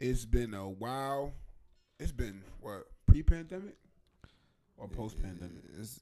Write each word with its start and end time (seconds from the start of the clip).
It's 0.00 0.24
been 0.24 0.54
a 0.54 0.66
while. 0.66 1.34
It's 1.98 2.10
been 2.10 2.42
what 2.60 2.84
pre-pandemic 3.06 3.76
or 4.78 4.88
post-pandemic? 4.88 5.62
It's 5.78 6.00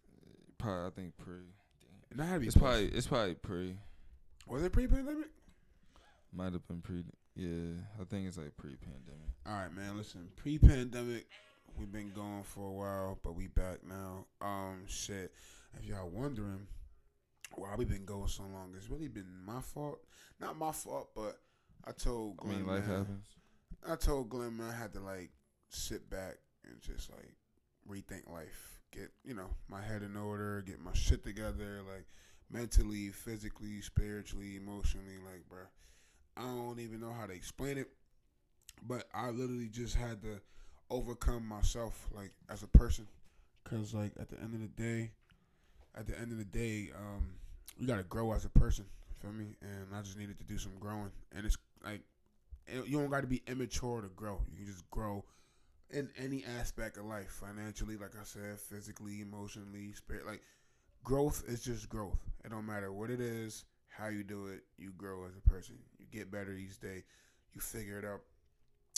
probably 0.57 0.87
I 0.87 0.91
think 0.91 1.19
pre. 1.19 1.35
It 2.13 2.23
had 2.23 2.35
to 2.35 2.41
be. 2.41 2.47
It's 2.47 2.55
post. 2.55 2.65
probably 2.65 2.87
it's 2.87 3.07
probably 3.09 3.35
pre. 3.35 3.77
Was 4.47 4.63
it 4.63 4.73
pre-pandemic? 4.73 5.27
Might 6.33 6.53
have 6.53 6.67
been 6.69 6.81
pre. 6.81 7.03
Yeah, 7.35 7.75
I 8.01 8.05
think 8.05 8.29
it's 8.29 8.39
like 8.39 8.57
pre-pandemic. 8.57 9.31
All 9.47 9.53
right, 9.55 9.75
man. 9.75 9.97
Listen, 9.97 10.29
pre-pandemic, 10.37 11.27
we've 11.77 11.91
been 11.91 12.13
going 12.15 12.45
for 12.45 12.69
a 12.69 12.73
while, 12.73 13.19
but 13.25 13.35
we 13.35 13.49
back 13.49 13.79
now. 13.85 14.27
Um, 14.41 14.85
shit. 14.87 15.33
If 15.77 15.89
y'all 15.89 16.09
wondering 16.09 16.69
why 17.57 17.75
we 17.77 17.85
been 17.85 18.05
going 18.05 18.29
so 18.29 18.45
long, 18.45 18.75
it's 18.77 18.89
really 18.89 19.09
been 19.09 19.27
my 19.45 19.61
fault. 19.61 19.99
Not 20.41 20.57
my 20.57 20.71
fault, 20.71 21.11
but 21.17 21.41
I 21.85 21.91
told 21.91 22.39
I 22.45 22.47
mean, 22.47 22.65
life 22.65 22.87
man, 22.87 22.99
happens. 22.99 23.27
I 23.87 23.97
told 23.97 24.29
Glenn 24.29 24.57
man, 24.57 24.71
I 24.71 24.77
had 24.77 24.93
to 24.95 25.01
like 25.01 25.31
sit 25.69 26.09
back 26.11 26.39
and 26.65 26.81
just 26.81 27.11
like 27.11 27.35
rethink 27.89 28.31
life. 28.33 28.81
Get 28.91 29.11
you 29.25 29.35
know 29.35 29.51
my 29.69 29.83
head 29.83 30.03
in 30.03 30.17
order, 30.17 30.63
get 30.67 30.81
my 30.81 30.93
shit 30.95 31.25
together, 31.25 31.83
like 31.89 32.07
mentally, 32.51 33.09
physically, 33.09 33.81
spiritually, 33.81 34.57
emotionally. 34.57 35.17
Like, 35.25 35.49
bro, 35.49 35.61
I 36.37 36.43
don't 36.43 36.81
even 36.81 37.01
know 37.01 37.13
how 37.13 37.27
to 37.27 37.33
explain 37.33 37.79
it, 37.79 37.89
but 38.83 39.05
I 39.15 39.31
literally 39.31 39.69
just 39.69 39.95
had 39.97 40.23
to 40.23 40.41
overcome 40.91 41.47
myself, 41.47 42.09
like 42.13 42.33
as 42.49 42.63
a 42.63 42.67
person, 42.67 43.07
cause 43.65 43.93
like 43.93 44.13
at 44.19 44.29
the 44.29 44.41
end 44.41 44.55
of 44.55 44.61
the 44.61 44.83
day, 44.83 45.11
at 45.95 46.07
the 46.07 46.19
end 46.19 46.33
of 46.33 46.39
the 46.39 46.45
day, 46.45 46.91
um, 46.97 47.35
you 47.79 47.87
gotta 47.87 48.05
grow 48.05 48.33
as 48.33 48.45
a 48.45 48.51
person. 48.51 48.87
Feel 49.21 49.33
me? 49.33 49.57
And 49.61 49.95
I 49.95 50.01
just 50.03 50.17
needed 50.17 50.39
to 50.39 50.45
do 50.45 50.59
some 50.59 50.73
growing, 50.79 51.11
and 51.35 51.45
it's 51.45 51.59
like 51.85 52.03
you 52.87 52.99
don't 52.99 53.11
got 53.11 53.23
to 53.23 53.27
be 53.27 53.43
immature 53.47 54.03
to 54.03 54.09
grow. 54.09 54.41
You 54.51 54.57
can 54.57 54.67
just 54.67 54.89
grow 54.91 55.25
in 55.91 56.11
any 56.19 56.45
aspect 56.61 56.97
of 56.97 57.05
life, 57.07 57.31
financially, 57.31 57.97
like 57.97 58.15
I 58.15 58.25
said, 58.25 58.59
physically, 58.59 59.21
emotionally, 59.21 59.93
spirit. 59.93 60.27
Like 60.27 60.43
growth 61.05 61.45
is 61.47 61.63
just 61.63 61.89
growth. 61.89 62.19
It 62.45 62.51
don't 62.51 62.67
matter 62.67 62.93
what 62.93 63.11
it 63.11 63.21
is, 63.21 63.65
how 63.89 64.09
you 64.09 64.23
do 64.23 64.49
it. 64.49 64.65
You 64.77 64.93
grow 64.97 65.25
as 65.27 65.37
a 65.37 65.49
person. 65.49 65.77
You 65.99 66.07
get 66.11 66.31
better 66.31 66.53
each 66.53 66.79
day. 66.81 67.05
You 67.55 67.61
figure 67.61 67.99
it 67.99 68.05
out. 68.05 68.21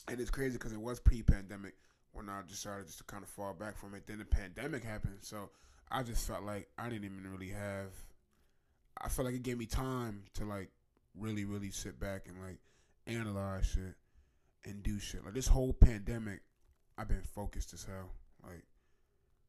And 0.09 0.21
it's 0.21 0.31
crazy 0.31 0.59
because 0.59 0.73
it 0.73 0.81
was 0.81 0.99
pre-pandemic 0.99 1.75
when 2.13 2.29
I 2.29 2.41
decided 2.49 2.87
just 2.87 2.99
to 2.99 3.05
kind 3.05 3.23
of 3.23 3.29
fall 3.29 3.55
back 3.55 3.77
from 3.79 3.95
it. 3.95 4.07
Then 4.07 4.19
the 4.19 4.25
pandemic 4.25 4.83
happened, 4.83 5.19
so 5.21 5.51
I 5.91 6.03
just 6.03 6.27
felt 6.27 6.43
like 6.43 6.69
I 6.79 6.89
didn't 6.89 7.05
even 7.05 7.31
really 7.31 7.51
have. 7.51 7.93
I 9.01 9.09
felt 9.09 9.27
like 9.27 9.37
it 9.37 9.43
gave 9.43 9.59
me 9.59 9.67
time 9.67 10.25
to 10.35 10.45
like 10.45 10.71
really, 11.17 11.45
really 11.45 11.71
sit 11.71 12.01
back 12.01 12.27
and 12.27 12.37
like 12.45 12.59
analyze 13.11 13.67
shit 13.67 13.95
and 14.65 14.83
do 14.83 14.99
shit. 14.99 15.25
Like 15.25 15.35
this 15.35 15.47
whole 15.49 15.73
pandemic, 15.73 16.41
I've 16.99 17.09
been 17.09 17.23
focused 17.23 17.73
as 17.75 17.85
hell. 17.85 18.11
Like, 18.43 18.63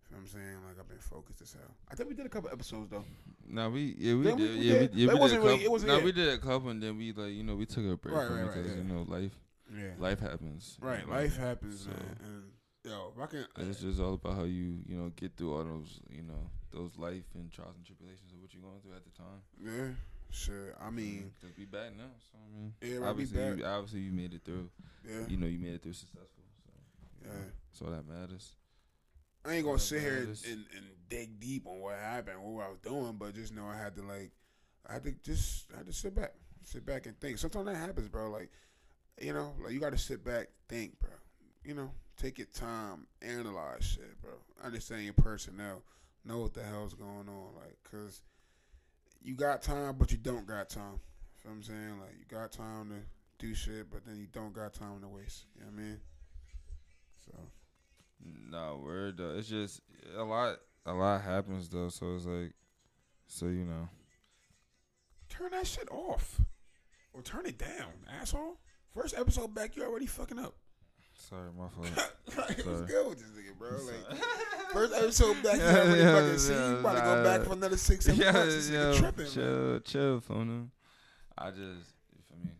you 0.10 0.16
know 0.16 0.18
what 0.18 0.20
I'm 0.22 0.28
saying? 0.28 0.58
Like 0.68 0.80
I've 0.80 0.88
been 0.90 0.98
focused 1.00 1.42
as 1.42 1.54
hell. 1.54 1.76
I 1.90 1.96
think 1.96 2.10
we 2.10 2.16
did 2.16 2.26
a 2.26 2.30
couple 2.30 2.50
episodes 2.52 2.90
though. 2.90 3.06
No, 3.48 3.70
we 3.70 3.96
yeah 3.98 4.16
we 4.16 4.24
Then 4.24 4.38
did 4.38 4.50
we 4.60 4.66
yeah 4.66 4.80
we, 4.80 4.90
yeah, 4.94 5.06
But 5.08 5.16
it 5.16 5.20
wasn't 5.20 5.40
a 5.42 5.44
really- 5.46 5.56
couple. 5.58 5.66
it 5.66 5.72
wasn't- 5.72 5.92
no, 5.92 5.98
yeah. 6.00 6.04
we 6.06 6.12
did 6.12 6.30
a 6.30 6.38
couple 6.38 6.70
and 6.70 6.84
then 6.84 6.98
we 6.98 7.14
like 7.14 7.32
you 7.34 7.44
know 7.44 7.56
we 7.56 7.66
took 7.66 7.86
a 7.86 7.96
break 7.98 8.16
Right, 8.16 8.30
right, 8.30 8.42
right, 8.44 8.48
because 8.54 8.72
yeah. 8.72 8.78
you 8.78 8.84
know 8.84 9.04
life 9.08 9.32
Yeah. 9.74 9.92
life 10.00 10.20
happens. 10.20 10.78
Right. 10.82 11.08
know. 11.08 11.14
Life 11.14 11.38
happens, 11.38 11.82
So- 11.82 11.90
man. 11.92 12.18
And 12.26 12.44
yo, 12.84 13.14
if 13.16 13.22
I 13.22 13.26
can. 13.28 13.46
And 13.58 13.70
It's 13.70 13.80
just 13.82 14.00
all 14.00 14.16
about 14.16 14.36
how 14.36 14.44
you 14.44 14.80
you 14.86 14.98
know 14.98 15.10
get 15.16 15.36
through 15.38 15.54
all 15.56 15.64
those 15.64 16.02
you 16.10 16.24
know 16.24 16.50
those 16.72 16.98
life 16.98 17.26
and 17.36 17.52
trials 17.52 17.76
and 17.76 17.86
tribulations 17.86 18.32
of 18.34 18.40
what 18.42 18.54
you're 18.54 18.64
going 18.64 18.80
through 18.82 18.96
at 18.96 19.04
the 19.04 19.12
time. 19.12 19.42
yeah. 19.62 19.96
Shit. 20.32 20.76
I 20.80 20.86
mm-hmm. 20.86 20.96
mean, 20.96 21.32
cause 21.42 21.52
we 21.58 21.66
back 21.66 21.96
now, 21.98 22.04
so 22.32 22.38
I 22.40 22.58
mean, 22.58 22.74
Yeah, 22.82 23.00
we 23.00 23.06
obviously, 23.06 23.38
back. 23.38 23.58
You, 23.58 23.66
obviously 23.66 24.00
you 24.00 24.12
made 24.12 24.34
it 24.34 24.42
through. 24.46 24.70
yeah. 25.08 25.28
You 25.28 25.38
know, 25.38 25.48
you 25.48 25.60
made 25.60 25.74
it 25.74 25.84
through 25.84 25.94
successful. 25.94 26.44
So 27.24 27.86
Yeah. 27.86 27.86
all 27.86 27.92
that 27.92 28.08
matters. 28.08 28.56
I 29.44 29.56
ain't 29.56 29.66
gonna 29.66 29.80
sit 29.80 30.02
here 30.02 30.26
this- 30.26 30.46
and, 30.46 30.66
and 30.76 30.86
dig 31.10 31.40
deep 31.40 31.68
on 31.68 31.80
what 31.80 31.98
happened, 31.98 32.42
what 32.42 32.66
I 32.66 32.70
was 32.70 32.80
doing, 32.80 33.18
but 33.18 33.34
just 33.34 33.54
know 33.54 33.66
I 33.68 33.76
had 33.76 33.96
to 33.96 34.04
like, 34.04 34.32
I 34.88 34.94
had 34.94 35.04
to 35.04 35.12
just, 35.12 35.72
I 35.74 35.78
had 35.78 35.88
to 35.88 35.94
sit 35.94 36.16
back, 36.16 36.34
sit 36.64 36.86
back 36.86 37.06
and 37.06 37.20
think. 37.20 37.38
Sometimes 37.38 37.66
that 37.66 37.76
happens, 37.76 38.08
bro. 38.08 38.30
Like, 38.30 38.52
you 39.20 39.34
know, 39.34 39.54
like 39.62 39.74
you 39.74 39.80
got 39.80 39.92
to 39.92 39.98
sit 39.98 40.24
back, 40.24 40.48
think, 40.70 40.98
bro. 41.00 41.12
You 41.66 41.74
know, 41.74 41.92
take 42.18 42.38
your 42.38 42.48
time, 42.48 43.08
analyze 43.22 43.84
shit, 43.84 44.22
bro. 44.22 44.32
Understand 44.64 45.04
your 45.04 45.14
personnel, 45.14 45.84
know 46.24 46.40
what 46.40 46.54
the 46.54 46.64
hell's 46.64 46.94
going 46.94 47.28
on, 47.28 47.56
like, 47.56 47.78
cause 47.90 48.22
you 49.24 49.36
got 49.36 49.62
time, 49.62 49.96
but 49.98 50.12
you 50.12 50.18
don't 50.18 50.48
got 50.48 50.70
time. 50.70 51.00
You 51.44 51.50
know 51.50 51.52
what 51.52 51.52
I'm 51.52 51.64
saying? 51.64 52.00
Like, 52.00 52.14
you 52.20 52.26
got 52.30 52.52
time 52.52 52.90
to 52.90 53.46
do 53.46 53.54
shit, 53.54 53.90
but 53.90 54.06
then 54.06 54.18
you 54.18 54.28
don't 54.32 54.54
got 54.54 54.74
time 54.74 55.02
to 55.02 55.08
waste. 55.08 55.46
You 55.56 55.62
know 55.62 55.68
what 55.72 55.82
I 55.82 55.84
mean? 55.84 56.00
So. 57.26 57.34
No 58.24 58.82
word 58.84 59.18
though. 59.18 59.36
It's 59.38 59.50
just 59.50 59.82
a 60.16 60.24
lot. 60.24 60.58
A 60.86 60.94
lot 60.94 61.22
happens 61.22 61.70
though, 61.70 61.90
so 61.90 62.16
it's 62.16 62.26
like, 62.26 62.54
so 63.28 63.46
you 63.46 63.66
know. 63.66 63.90
Turn 65.30 65.52
that 65.52 65.68
shit 65.68 65.90
off. 65.92 66.42
Or 67.14 67.22
turn 67.22 67.46
it 67.46 67.58
down, 67.58 68.06
asshole. 68.20 68.60
First 68.94 69.16
episode 69.18 69.54
back, 69.54 69.76
you 69.76 69.84
already 69.84 70.06
fucking 70.06 70.40
up. 70.40 70.56
Sorry, 71.30 71.50
my 71.58 71.68
fault. 71.68 71.88
what's 72.26 72.36
Sorry. 72.36 72.86
good 72.88 73.10
with 73.10 73.20
this 73.20 73.30
nigga, 73.30 73.58
bro? 73.58 73.70
Like, 73.70 74.22
first 74.74 74.94
episode 74.94 75.44
back, 75.44 75.58
you 75.58 75.62
already 75.62 76.00
Yeah, 76.02 76.16
fucking 76.16 76.38
see. 76.40 76.54
You 76.54 76.60
yeah, 76.60 76.80
about 76.80 76.96
to 76.96 77.02
go 77.02 77.24
back 77.24 77.48
for 77.48 77.54
another 77.54 77.78
six, 77.78 78.06
seven 78.06 78.20
yeah, 78.20 78.32
months. 78.32 78.56
This 78.56 78.70
yeah, 78.70 78.80
nigga 78.80 78.98
tripping, 78.98 79.24
man. 79.24 79.32
chill, 79.32 79.80
chill, 79.82 80.20
phone. 80.22 80.72
I 81.38 81.50
just, 81.52 81.62
you 81.62 82.22
feel 82.28 82.38
me? 82.44 82.52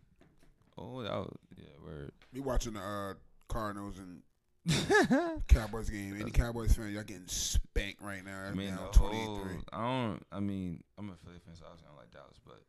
Oh, 0.78 1.02
that 1.02 1.12
was 1.12 1.36
yeah, 1.56 1.64
word. 1.84 2.12
We 2.32 2.40
watching 2.40 2.74
the 2.74 2.80
uh, 2.80 3.14
Cardinals 3.48 3.96
and 3.98 4.22
Cowboys 5.48 5.90
game. 5.90 6.16
Any 6.20 6.30
Cowboys 6.30 6.74
fan, 6.74 6.92
y'all 6.92 7.02
getting 7.02 7.26
spanked 7.26 8.00
right 8.00 8.24
now. 8.24 8.44
I 8.48 8.52
mean, 8.54 8.70
the 8.70 8.98
23. 8.98 9.18
whole, 9.18 9.40
I 9.72 9.78
don't. 9.80 10.22
I 10.30 10.40
mean, 10.40 10.82
I'm 10.98 11.10
a 11.10 11.14
Philly 11.24 11.40
fan, 11.44 11.56
so 11.56 11.64
obviously 11.66 11.88
I 11.88 11.90
don't 11.90 11.98
like 11.98 12.12
Dallas, 12.12 12.38
but 12.46 12.62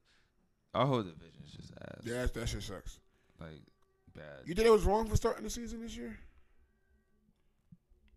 our 0.73 0.87
whole 0.87 1.03
division 1.03 1.43
is 1.45 1.51
just 1.51 1.71
ass. 1.81 2.01
Yeah, 2.03 2.21
that, 2.21 2.33
that 2.33 2.49
shit 2.49 2.63
sucks. 2.63 2.99
like 3.39 3.61
bad. 4.15 4.41
You 4.45 4.53
think 4.55 4.67
it 4.67 4.71
was 4.71 4.83
wrong 4.83 5.07
for 5.07 5.15
starting 5.15 5.43
the 5.43 5.49
season 5.49 5.81
this 5.81 5.95
year? 5.97 6.17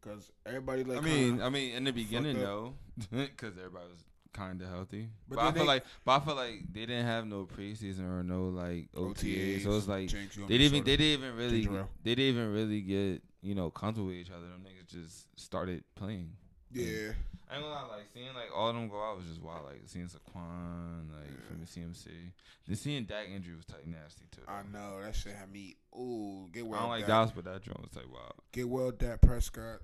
Because 0.00 0.30
everybody 0.44 0.84
like. 0.84 0.98
I 0.98 1.00
mean, 1.00 1.42
I 1.42 1.48
mean, 1.48 1.74
in 1.74 1.84
the 1.84 1.92
beginning, 1.92 2.38
no, 2.40 2.74
because 3.10 3.56
everybody 3.58 3.86
was 3.90 4.04
kind 4.32 4.60
of 4.62 4.68
healthy. 4.68 5.08
But 5.28 5.36
But, 5.36 5.44
I 5.44 5.52
feel 5.52 5.62
they- 5.62 5.66
like, 5.68 5.84
but 6.04 6.12
I 6.22 6.24
feel 6.24 6.34
like 6.36 6.62
they 6.72 6.80
didn't 6.86 7.06
have 7.06 7.26
no 7.26 7.46
preseason 7.46 8.08
or 8.08 8.22
no 8.22 8.44
like 8.48 8.88
OTA, 8.94 9.60
so 9.60 9.76
it's 9.76 9.88
like 9.88 10.10
they 10.10 10.58
didn't 10.58 10.74
even 10.74 10.84
they 10.84 10.96
didn't 10.96 11.22
even 11.24 11.36
really 11.36 11.66
they 12.04 12.14
didn't 12.14 12.36
even 12.36 12.52
really 12.52 12.80
get 12.82 13.22
you 13.42 13.54
know 13.54 13.70
comfortable 13.70 14.08
with 14.08 14.16
each 14.16 14.30
other. 14.30 14.46
Them 14.46 14.64
niggas 14.64 14.86
just 14.92 15.26
started 15.40 15.82
playing. 15.96 16.30
Yeah. 16.76 17.12
I 17.48 17.54
ain't 17.54 17.62
gonna 17.62 17.74
lie, 17.74 17.96
like 17.96 18.06
seeing 18.12 18.26
like 18.34 18.50
all 18.54 18.68
of 18.68 18.74
them 18.74 18.88
go 18.88 19.00
out 19.00 19.16
was 19.16 19.26
just 19.26 19.40
wild. 19.40 19.66
Like 19.66 19.82
seeing 19.86 20.06
Saquon, 20.06 21.08
like 21.14 21.46
from 21.46 21.60
the 21.60 21.66
CMC, 21.66 22.32
then 22.66 22.76
seeing 22.76 23.04
Dak 23.04 23.28
injury 23.32 23.54
was 23.54 23.64
tight 23.64 23.86
nasty 23.86 24.24
too. 24.32 24.42
I 24.48 24.62
know 24.72 25.00
that 25.00 25.14
shit 25.14 25.34
had 25.34 25.52
me. 25.52 25.76
Ooh, 25.96 26.48
get 26.52 26.66
well. 26.66 26.78
I 26.78 26.82
don't 26.82 26.90
like. 26.90 27.06
Dallas, 27.06 27.30
but 27.34 27.44
that 27.44 27.62
joint 27.62 27.80
was 27.80 27.94
like 27.94 28.12
wild. 28.12 28.32
Get 28.52 28.68
well, 28.68 28.90
Dak 28.90 29.20
Prescott. 29.20 29.78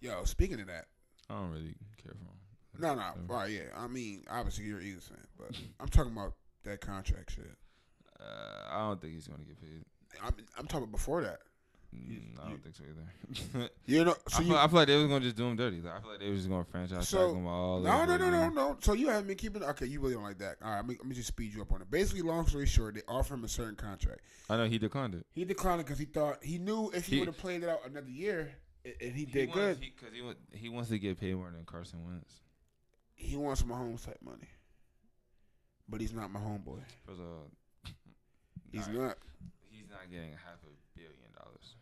Yo, 0.00 0.24
speaking 0.24 0.60
of 0.60 0.66
that, 0.66 0.86
I 1.30 1.34
don't 1.34 1.50
really 1.52 1.74
care 2.02 2.12
for 2.14 2.24
him. 2.24 2.80
no, 2.80 2.94
no, 2.94 3.34
right, 3.34 3.50
yeah. 3.50 3.76
I 3.76 3.86
mean, 3.86 4.24
obviously 4.28 4.64
you're 4.64 4.78
an 4.78 4.86
Eagles 4.86 5.08
fan, 5.08 5.26
but 5.36 5.56
I'm 5.80 5.88
talking 5.88 6.12
about 6.12 6.34
that 6.64 6.80
contract 6.80 7.32
shit. 7.32 7.56
Uh, 8.20 8.68
I 8.72 8.78
don't 8.88 9.00
think 9.00 9.14
he's 9.14 9.28
gonna 9.28 9.44
get 9.44 9.60
paid. 9.60 9.84
I'm, 10.24 10.34
I'm 10.58 10.66
talking 10.66 10.90
before 10.90 11.22
that. 11.22 11.38
You- 11.92 12.20
Mm, 12.20 12.44
I 12.44 12.48
don't 12.50 12.62
think 12.62 12.74
so 12.76 12.84
either. 12.84 13.68
You 13.86 14.04
know, 14.04 14.14
so 14.28 14.38
I, 14.38 14.40
you. 14.42 14.48
feel, 14.48 14.56
I 14.58 14.66
feel 14.68 14.76
like 14.76 14.86
they 14.88 14.96
was 14.96 15.06
gonna 15.06 15.20
just 15.20 15.36
do 15.36 15.46
him 15.46 15.56
dirty. 15.56 15.80
Like, 15.80 15.94
I 15.94 16.00
feel 16.00 16.10
like 16.10 16.20
they 16.20 16.28
was 16.30 16.38
just 16.40 16.48
gonna 16.50 16.64
franchise 16.64 17.08
So, 17.08 17.28
tag 17.28 17.36
him 17.36 17.46
all. 17.46 17.80
no, 17.80 18.04
no, 18.04 18.16
no, 18.16 18.30
no, 18.30 18.48
no. 18.50 18.76
So 18.80 18.92
you 18.92 19.08
haven't 19.08 19.26
been 19.26 19.36
keeping. 19.36 19.62
Okay, 19.62 19.86
you 19.86 20.00
really 20.00 20.14
don't 20.14 20.22
like 20.22 20.38
that. 20.38 20.56
All 20.62 20.68
right, 20.70 20.76
let 20.76 20.86
me, 20.86 20.96
let 20.98 21.06
me 21.06 21.14
just 21.14 21.28
speed 21.28 21.54
you 21.54 21.62
up 21.62 21.72
on 21.72 21.80
it. 21.82 21.90
Basically, 21.90 22.22
long 22.22 22.46
story 22.46 22.66
short, 22.66 22.94
they 22.94 23.02
offer 23.08 23.34
him 23.34 23.44
a 23.44 23.48
certain 23.48 23.74
contract. 23.74 24.20
I 24.50 24.56
know 24.58 24.66
he 24.66 24.78
declined 24.78 25.14
it. 25.14 25.26
He 25.32 25.44
declined 25.44 25.80
it 25.80 25.84
because 25.86 25.98
he 25.98 26.04
thought 26.04 26.44
he 26.44 26.58
knew 26.58 26.90
if 26.94 27.06
he, 27.06 27.14
He- 27.16 27.18
would 27.20 27.28
have 27.28 27.38
played 27.38 27.62
it 27.62 27.68
out 27.68 27.80
another 27.86 28.10
year, 28.10 28.52
and 28.84 28.94
he 29.00 29.24
He 29.24 29.24
did 29.24 29.48
wants- 29.48 29.80
good. 29.80 29.96
Cause 30.00 30.10
he 30.14 30.22
want, 30.22 30.38
he 30.52 30.68
wants 30.68 30.90
to 30.90 30.98
get 30.98 31.18
paid 31.18 31.34
more 31.34 31.50
than 31.50 31.64
Carson 31.64 32.04
Wentz. 32.04 32.32
He 33.14 33.34
wants 33.36 33.62
Mahomes 33.62 34.04
type 34.04 34.18
money, 34.22 34.48
but 35.88 36.00
he's 36.00 36.12
not 36.12 36.30
my 36.30 36.38
homeboy. 36.40 36.80
He's 38.70 38.86
not. 38.88 39.16
He's 39.70 39.88
not 39.90 40.10
getting 40.10 40.32
half 40.32 40.60
a 40.62 40.70
billion 40.94 41.32
dollars. 41.36 41.74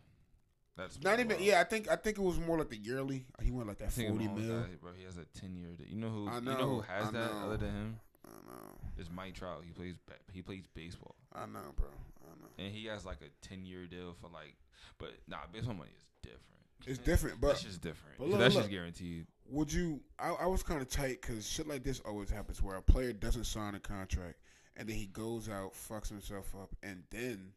That's 0.77 1.01
Not 1.01 1.19
even. 1.19 1.29
wild. 1.29 1.41
Yeah, 1.41 1.59
I 1.59 1.63
think 1.63 1.89
I 1.89 1.95
think 1.95 2.17
it 2.17 2.21
was 2.21 2.39
more 2.39 2.57
like 2.59 2.69
the 2.69 2.77
yearly. 2.77 3.25
He 3.41 3.51
went 3.51 3.67
like 3.67 3.79
that 3.79 3.91
forty 3.91 4.27
mil. 4.27 4.59
got- 4.61 4.79
bro. 4.81 4.91
He 4.97 5.03
has 5.05 5.17
a 5.17 5.25
ten 5.37 5.55
year. 5.55 5.69
You 5.85 5.95
know 5.97 6.09
who? 6.09 6.27
I 6.29 6.35
You 6.35 6.41
know 6.41 6.55
who 6.75 6.81
has 6.81 7.07
I 7.07 7.11
that 7.11 7.33
know. 7.33 7.45
other 7.45 7.57
than 7.57 7.71
him? 7.71 7.99
I 8.25 8.29
know. 8.51 8.77
Is 8.97 9.09
Mike 9.09 9.33
Trout. 9.35 9.63
He 9.65 9.71
plays. 9.71 9.95
He 10.31 10.41
plays 10.41 10.65
baseball, 10.73 11.15
I 11.33 11.45
know, 11.47 11.59
bro. 11.75 11.87
I 12.21 12.29
know. 12.41 12.47
and 12.59 12.73
he 12.73 12.85
has 12.85 13.05
like 13.05 13.17
a 13.21 13.47
ten 13.47 13.65
year 13.65 13.85
deal 13.87 14.15
for 14.21 14.29
like. 14.29 14.55
But 14.99 15.13
nah, 15.27 15.37
baseball 15.51 15.73
money 15.75 15.91
is 15.97 16.05
different. 16.21 16.41
It's 16.85 16.99
different, 16.99 17.41
but 17.41 17.47
That's 17.49 17.63
just 17.63 17.81
different. 17.81 18.17
but 18.19 18.27
look, 18.29 18.39
That's 18.39 18.53
look. 18.55 18.63
just 18.65 18.71
guaranteed. 18.71 19.25
would 19.49 19.73
you? 19.73 19.99
I, 20.19 20.29
I 20.29 20.45
was 20.45 20.61
kind 20.63 20.81
of 20.81 20.89
tight 20.89 21.21
because 21.21 21.47
shit 21.49 21.67
like 21.67 21.83
this 21.83 21.99
always 22.01 22.29
happens 22.29 22.61
where 22.61 22.75
a 22.75 22.81
player 22.81 23.13
doesn't 23.13 23.45
sign 23.45 23.73
a 23.75 23.79
contract 23.79 24.35
and 24.75 24.87
then 24.87 24.95
he 24.95 25.07
goes 25.07 25.49
out, 25.49 25.73
fucks 25.73 26.09
himself 26.09 26.53
up, 26.61 26.69
and 26.83 27.03
then 27.09 27.51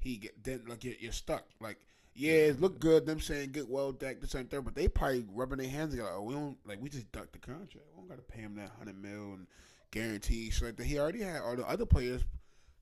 he 0.00 0.16
get 0.16 0.42
then 0.42 0.62
like 0.66 0.82
you're, 0.84 0.94
you're 0.98 1.12
stuck. 1.12 1.44
Like 1.60 1.78
yeah, 2.14 2.32
it 2.32 2.60
looked 2.60 2.80
good. 2.80 3.06
Them 3.06 3.20
saying 3.20 3.50
get 3.52 3.68
well 3.68 3.92
Dak 3.92 4.20
this 4.20 4.34
and 4.34 4.50
third, 4.50 4.64
but 4.64 4.74
they 4.74 4.88
probably 4.88 5.24
rubbing 5.32 5.58
their 5.58 5.68
hands 5.68 5.92
together. 5.92 6.10
Like, 6.10 6.18
oh, 6.18 6.22
we 6.22 6.34
don't 6.34 6.56
like 6.66 6.80
we 6.82 6.88
just 6.88 7.10
ducked 7.12 7.32
the 7.32 7.38
contract. 7.38 7.74
We 7.94 8.00
don't 8.00 8.08
got 8.08 8.16
to 8.16 8.22
pay 8.34 8.40
him 8.42 8.54
that 8.56 8.70
hundred 8.78 9.00
mil 9.00 9.34
and 9.34 9.46
guarantee 9.90 10.50
shit 10.50 10.62
like 10.68 10.76
that. 10.76 10.84
He 10.86 10.98
already 10.98 11.20
had 11.22 11.40
all 11.42 11.56
the 11.56 11.68
other 11.68 11.86
players 11.86 12.22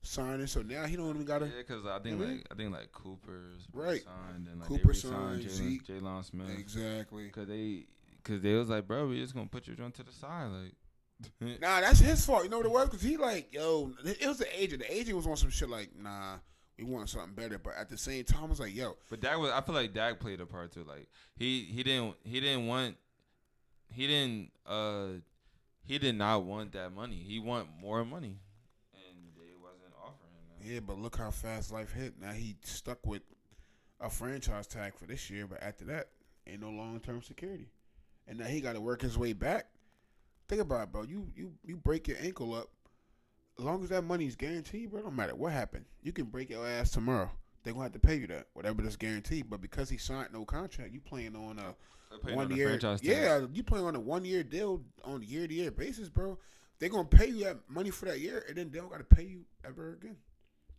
signing, 0.03 0.47
so 0.47 0.61
now 0.61 0.85
he 0.85 0.95
don't 0.95 1.09
even 1.09 1.25
got 1.25 1.39
to. 1.39 1.45
Yeah, 1.45 1.51
because 1.59 1.85
I 1.85 1.99
think 1.99 2.19
Mhm. 2.19 2.37
like 2.37 2.47
I 2.51 2.55
think 2.55 2.73
like 2.73 2.91
Cooper's 2.91 3.67
Right. 3.73 4.03
signed 4.03 4.47
and 4.47 4.59
like 4.59 4.67
Cooper 4.67 4.93
signed 4.93 5.43
Jaylon 5.43 6.25
Smith 6.25 6.49
Exactly. 6.57 7.25
because 7.25 7.47
they 7.47 7.85
because 8.17 8.41
they 8.41 8.53
was 8.53 8.69
like, 8.69 8.87
bro, 8.87 9.07
we 9.07 9.19
just 9.19 9.33
gonna 9.33 9.47
put 9.47 9.65
your 9.67 9.75
joint 9.75 9.95
to 9.95 10.03
the 10.03 10.11
side, 10.11 10.47
like. 10.47 10.73
Nah, 11.61 11.81
that's 11.81 11.99
his 11.99 12.25
fault. 12.25 12.43
You 12.43 12.49
know 12.49 12.57
what 12.57 12.65
it 12.65 12.71
was? 12.71 12.85
Because 12.89 13.01
he 13.03 13.15
like, 13.17 13.53
yo, 13.53 13.93
it 14.03 14.25
was 14.27 14.39
the 14.39 14.59
agent. 14.61 14.81
The 14.81 14.91
agent 14.91 15.15
was 15.15 15.27
on 15.27 15.37
some 15.37 15.51
shit 15.51 15.69
like, 15.69 15.95
nah, 15.95 16.37
we 16.77 16.83
want 16.83 17.09
something 17.09 17.33
better. 17.33 17.57
But 17.57 17.73
at 17.77 17.89
the 17.89 17.97
same 17.97 18.23
time, 18.23 18.45
I 18.45 18.47
was 18.47 18.59
like, 18.59 18.75
yo, 18.75 18.97
But 19.09 19.21
Dak 19.21 19.37
was. 19.37 19.51
I 19.51 19.61
feel 19.61 19.75
like 19.75 19.93
Dak 19.93 20.19
played 20.19 20.41
a 20.41 20.45
part 20.45 20.71
too. 20.71 20.83
Like 20.87 21.07
he 21.35 21.63
he 21.65 21.83
didn't 21.83 22.15
he 22.23 22.39
didn't 22.39 22.67
want 22.67 22.97
he 23.89 24.07
didn't 24.07 24.51
uh 24.65 25.19
he 25.83 25.97
did 25.97 26.15
not 26.15 26.43
want 26.43 26.73
that 26.73 26.93
money. 26.93 27.15
He 27.15 27.39
want 27.39 27.67
more 27.79 28.05
money, 28.05 28.37
and 28.93 29.17
they 29.35 29.53
wasn't 29.61 29.93
offering 29.99 30.31
him 30.33 30.59
that. 30.59 30.73
yeah, 30.73 30.79
but 30.79 30.97
look 30.97 31.17
how 31.17 31.31
fast 31.31 31.71
life 31.71 31.93
hit. 31.93 32.13
Now 32.21 32.31
he 32.31 32.55
stuck 32.63 33.05
with 33.05 33.23
a 33.99 34.09
franchise 34.09 34.67
tag 34.67 34.95
for 34.95 35.05
this 35.05 35.29
year, 35.29 35.47
but 35.47 35.61
after 35.61 35.85
that, 35.85 36.09
ain't 36.47 36.61
no 36.61 36.69
long 36.69 36.99
term 36.99 37.21
security. 37.21 37.69
And 38.27 38.39
now 38.39 38.45
he 38.45 38.61
got 38.61 38.73
to 38.73 38.81
work 38.81 39.01
his 39.01 39.17
way 39.17 39.33
back. 39.33 39.67
Think 40.47 40.61
about 40.61 40.83
it, 40.83 40.91
bro. 40.91 41.03
You 41.03 41.27
you 41.35 41.53
you 41.63 41.75
break 41.77 42.07
your 42.07 42.17
ankle 42.21 42.53
up. 42.53 42.69
As 43.61 43.65
long 43.65 43.83
as 43.83 43.89
that 43.89 44.01
money's 44.01 44.35
guaranteed, 44.35 44.89
bro, 44.89 45.03
don't 45.03 45.15
matter 45.15 45.35
what 45.35 45.53
happened. 45.53 45.85
You 46.01 46.11
can 46.11 46.25
break 46.25 46.49
your 46.49 46.67
ass 46.67 46.89
tomorrow. 46.89 47.29
They're 47.61 47.73
gonna 47.73 47.83
have 47.83 47.91
to 47.91 47.99
pay 47.99 48.15
you 48.15 48.25
that, 48.25 48.47
whatever 48.53 48.81
that's 48.81 48.95
guaranteed. 48.95 49.51
But 49.51 49.61
because 49.61 49.87
he 49.87 49.97
signed 49.97 50.29
no 50.33 50.45
contract, 50.45 50.91
you 50.91 50.99
playing 50.99 51.35
on 51.35 51.59
a 51.59 51.75
one 52.33 52.51
on 52.51 52.57
year. 52.57 52.79
Yeah, 53.03 53.45
you 53.53 53.61
playing 53.61 53.85
on 53.85 53.95
a 53.95 53.99
one 53.99 54.25
year 54.25 54.41
deal 54.41 54.81
on 55.03 55.21
a 55.21 55.25
year 55.25 55.47
to 55.47 55.53
year 55.53 55.69
basis, 55.69 56.09
bro. 56.09 56.39
They're 56.79 56.89
gonna 56.89 57.03
pay 57.03 57.27
you 57.27 57.43
that 57.43 57.59
money 57.69 57.91
for 57.91 58.05
that 58.05 58.19
year, 58.19 58.43
and 58.47 58.57
then 58.57 58.71
they 58.71 58.79
don't 58.79 58.89
gotta 58.89 59.03
pay 59.03 59.25
you 59.25 59.45
ever 59.63 59.93
again. 59.93 60.17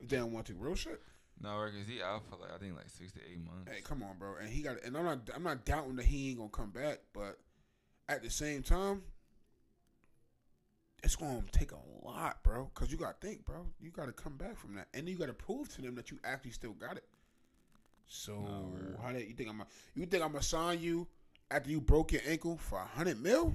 If 0.00 0.08
they 0.08 0.17
don't 0.17 0.32
want 0.32 0.46
to, 0.46 0.55
real 0.55 0.75
shit. 0.75 1.00
No, 1.40 1.64
because 1.64 1.87
he 1.87 2.02
out 2.02 2.25
for 2.29 2.34
like 2.34 2.52
I 2.52 2.58
think 2.58 2.75
like 2.75 2.90
six 2.90 3.12
to 3.12 3.20
eight 3.20 3.38
months. 3.38 3.70
Hey, 3.70 3.82
come 3.82 4.02
on, 4.02 4.19
bro. 4.19 4.34
And 4.40 4.49
he 4.49 4.61
got. 4.61 4.82
And 4.82 4.96
I'm 4.96 5.05
not. 5.05 5.31
I'm 5.32 5.44
not 5.44 5.64
doubting 5.64 5.94
that 5.94 6.06
he 6.06 6.31
ain't 6.31 6.38
gonna 6.38 6.50
come 6.50 6.70
back, 6.70 6.99
but 7.12 7.38
at 8.08 8.25
the 8.25 8.31
same 8.31 8.64
time, 8.64 9.02
it's 11.02 11.16
gonna 11.16 11.43
take 11.52 11.72
a 11.72 11.78
lot, 12.06 12.43
bro. 12.43 12.70
Cause 12.75 12.90
you 12.90 12.96
gotta 12.99 13.16
think, 13.20 13.44
bro. 13.44 13.66
You 13.81 13.90
gotta 13.90 14.12
come 14.12 14.37
back 14.37 14.56
from 14.56 14.75
that, 14.76 14.88
and 14.94 15.08
you 15.08 15.16
gotta 15.16 15.32
prove 15.32 15.69
to 15.75 15.82
them 15.82 15.94
that 15.96 16.10
you 16.10 16.19
actually 16.25 16.52
still 16.52 16.72
got 16.72 16.96
it. 16.96 17.04
So 18.06 18.34
No, 18.40 18.72
how 19.02 19.12
that 19.12 19.26
you 19.26 19.34
think 19.34 19.49
I'm? 19.49 19.60
A, 19.60 19.66
you 19.94 20.06
think 20.06 20.22
I'm 20.22 20.32
gonna 20.32 20.43
sign 20.43 20.81
you 20.81 21.06
after 21.50 21.70
you 21.70 21.81
broke 21.81 22.12
your 22.12 22.22
ankle 22.26 22.56
for 22.58 22.78
a 22.78 22.84
hundred 22.84 23.20
mil? 23.22 23.54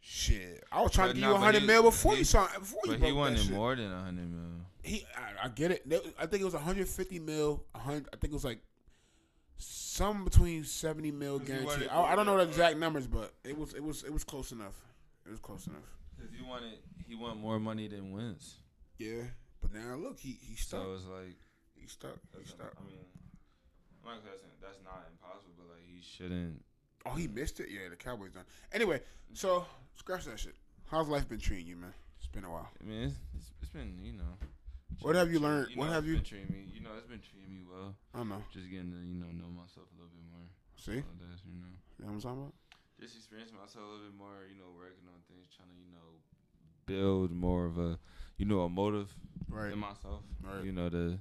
Shit, 0.00 0.64
I 0.72 0.80
was 0.82 0.90
trying 0.90 1.08
But 1.10 1.14
to 1.14 1.20
give 1.20 1.28
you 1.28 1.34
a 1.34 1.38
hundred 1.38 1.60
he- 1.60 1.66
mil 1.68 1.82
before 1.84 2.12
he- 2.12 2.18
you 2.20 2.24
signed. 2.24 2.50
Before 2.58 2.80
you 2.86 2.92
But 2.92 2.98
broke 3.00 3.08
he 3.08 3.12
that 3.12 3.18
wanted 3.18 3.38
shit. 3.38 3.50
more 3.52 3.76
than 3.76 3.92
a 3.92 4.02
hundred 4.02 4.30
mil. 4.32 4.50
He, 4.82 5.06
I, 5.16 5.44
I 5.46 5.48
get 5.48 5.70
it. 5.70 5.86
I 6.18 6.26
think 6.26 6.42
it 6.42 6.44
was 6.44 6.54
150 6.54 7.20
mil. 7.20 7.62
100, 7.72 8.08
I 8.12 8.16
think 8.16 8.32
it 8.32 8.34
was 8.34 8.44
like 8.44 8.58
some 9.58 10.24
between 10.24 10.64
70 10.64 11.12
mil 11.12 11.38
Because 11.38 11.62
guaranteed. 11.62 11.88
I, 11.88 12.00
I 12.02 12.16
don't 12.16 12.26
know 12.26 12.36
the 12.36 12.42
exact 12.42 12.74
uh, 12.74 12.78
numbers, 12.78 13.06
but 13.06 13.32
it 13.44 13.56
was 13.56 13.74
it 13.74 13.82
was 13.84 14.02
it 14.02 14.12
was 14.12 14.24
close 14.24 14.50
enough. 14.50 14.74
It 15.24 15.30
was 15.30 15.38
close 15.38 15.68
enough. 15.68 15.84
Because 16.22 16.36
he 16.36 16.42
wanted 16.48 16.78
he 17.08 17.14
want 17.14 17.38
more 17.40 17.58
money 17.58 17.88
than 17.88 18.12
Wentz. 18.12 18.58
Yeah, 18.98 19.22
but 19.60 19.74
now 19.74 19.96
look, 19.96 20.18
he 20.20 20.38
he 20.40 20.54
stuck. 20.54 20.82
So 20.82 20.94
it's 20.94 21.06
like 21.06 21.36
he 21.74 21.86
stuck. 21.88 22.16
He 22.38 22.46
stuck. 22.46 22.72
I 22.78 22.84
mean, 22.86 23.02
I'm 24.06 24.14
not 24.14 24.22
saying 24.22 24.54
that's 24.62 24.78
not 24.84 25.02
impossible, 25.10 25.54
but 25.58 25.66
like 25.74 25.82
he 25.84 26.00
shouldn't. 26.00 26.62
Oh, 27.04 27.14
he 27.14 27.26
missed 27.26 27.58
it. 27.58 27.68
Yeah, 27.70 27.88
the 27.90 27.96
Cowboys 27.96 28.30
done. 28.30 28.44
Anyway, 28.72 29.00
so 29.34 29.66
scratch 29.96 30.24
that 30.26 30.38
shit. 30.38 30.54
How's 30.90 31.08
life 31.08 31.28
been 31.28 31.40
treating 31.40 31.66
you, 31.66 31.76
man? 31.76 31.92
It's 32.18 32.28
been 32.28 32.44
a 32.44 32.50
while. 32.50 32.70
I 32.80 32.84
mean, 32.84 33.02
it's, 33.08 33.16
it's, 33.36 33.50
it's 33.62 33.72
been 33.72 33.98
you 34.02 34.12
know. 34.12 34.38
What 35.00 35.16
have 35.16 35.32
you 35.32 35.40
learned? 35.40 35.74
What 35.74 35.86
know, 35.86 35.92
have 35.92 36.04
it's 36.04 36.08
you- 36.08 36.14
been 36.16 36.24
treating 36.24 36.52
me? 36.52 36.70
You 36.72 36.80
know, 36.82 36.90
it's 36.96 37.08
been 37.08 37.18
treating 37.18 37.50
me 37.52 37.62
well. 37.66 37.96
I 38.14 38.18
don't 38.18 38.28
know. 38.28 38.42
Just 38.52 38.70
getting 38.70 38.92
to 38.92 38.98
you 39.02 39.18
know 39.18 39.26
know 39.34 39.50
myself 39.50 39.90
a 39.90 39.94
little 39.98 40.12
bit 40.14 40.22
more. 40.30 40.46
See, 40.78 41.02
you 41.02 41.02
that, 41.02 41.42
you 41.42 41.58
know. 41.58 41.66
know 41.98 42.06
what 42.06 42.14
I'm 42.14 42.20
talking 42.22 42.38
about? 42.46 42.54
Just 43.02 43.16
experiencing 43.16 43.56
myself 43.58 43.84
a 43.84 43.88
little 43.90 44.06
bit 44.06 44.16
more, 44.16 44.46
you 44.48 44.56
know, 44.56 44.70
working 44.78 45.04
on 45.12 45.20
things, 45.28 45.50
trying 45.54 45.68
to, 45.68 45.74
you 45.74 45.90
know, 45.90 46.22
build 46.86 47.32
more 47.32 47.66
of 47.66 47.78
a, 47.78 47.98
you 48.38 48.46
know, 48.46 48.60
a 48.60 48.68
motive 48.68 49.12
Right. 49.48 49.72
in 49.72 49.78
myself. 49.78 50.22
Right. 50.42 50.64
You 50.64 50.72
know, 50.72 50.88
to, 50.88 51.18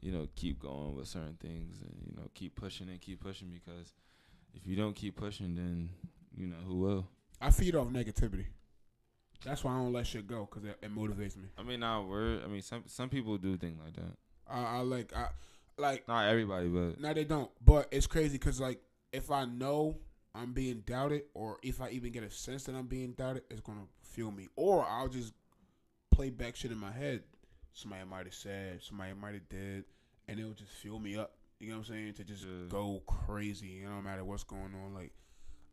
you 0.00 0.10
know, 0.12 0.26
keep 0.34 0.58
going 0.58 0.94
with 0.96 1.06
certain 1.08 1.36
things 1.40 1.80
and, 1.82 1.94
you 2.06 2.16
know, 2.16 2.28
keep 2.34 2.56
pushing 2.56 2.88
and 2.88 3.00
keep 3.00 3.20
pushing 3.20 3.50
because 3.50 3.92
if 4.54 4.66
you 4.66 4.74
don't 4.74 4.94
keep 4.94 5.16
pushing, 5.16 5.54
then, 5.54 5.90
you 6.34 6.46
know, 6.46 6.56
who 6.66 6.76
will? 6.76 7.06
I 7.40 7.50
feed 7.50 7.74
off 7.74 7.88
negativity. 7.88 8.46
That's 9.44 9.64
why 9.64 9.72
I 9.72 9.76
don't 9.76 9.92
let 9.92 10.06
shit 10.06 10.26
go 10.26 10.48
because 10.48 10.64
it, 10.68 10.78
it 10.82 10.94
motivates 10.94 11.36
me. 11.36 11.48
I 11.58 11.62
mean, 11.62 11.80
not 11.80 12.06
word. 12.08 12.42
I 12.44 12.48
mean, 12.48 12.62
some 12.62 12.84
some 12.86 13.08
people 13.08 13.36
do 13.38 13.56
things 13.56 13.78
like 13.84 13.94
that. 13.96 14.16
I, 14.48 14.76
I 14.76 14.80
like 14.82 15.12
I 15.16 15.28
like 15.76 16.06
Not 16.06 16.28
everybody, 16.28 16.68
but 16.68 17.00
No, 17.00 17.12
they 17.12 17.24
don't. 17.24 17.50
But 17.64 17.88
it's 17.90 18.06
crazy 18.06 18.38
because 18.38 18.60
like 18.60 18.80
if 19.12 19.32
I 19.32 19.44
know 19.44 19.96
I'm 20.34 20.52
being 20.52 20.82
doubted, 20.86 21.24
or 21.34 21.58
if 21.62 21.80
I 21.80 21.90
even 21.90 22.12
get 22.12 22.22
a 22.22 22.30
sense 22.30 22.64
that 22.64 22.74
I'm 22.74 22.86
being 22.86 23.12
doubted, 23.12 23.42
it's 23.50 23.60
gonna 23.60 23.86
fuel 24.02 24.30
me. 24.30 24.48
Or 24.56 24.84
I'll 24.86 25.08
just 25.08 25.34
play 26.10 26.30
back 26.30 26.56
shit 26.56 26.70
in 26.70 26.78
my 26.78 26.92
head. 26.92 27.22
Somebody 27.74 28.04
might 28.04 28.26
have 28.26 28.34
said, 28.34 28.82
somebody 28.82 29.12
might 29.14 29.34
have 29.34 29.48
did, 29.48 29.84
and 30.28 30.38
it'll 30.40 30.52
just 30.52 30.72
fuel 30.72 30.98
me 30.98 31.16
up. 31.16 31.34
You 31.58 31.68
know 31.68 31.78
what 31.78 31.88
I'm 31.88 31.94
saying? 31.94 32.14
To 32.14 32.24
just 32.24 32.44
Yeah. 32.44 32.66
go 32.68 33.02
crazy. 33.06 33.68
You 33.68 33.84
know, 33.86 33.96
no 33.96 34.02
matter 34.02 34.24
what's 34.24 34.44
going 34.44 34.74
on. 34.74 34.94
Like 34.94 35.12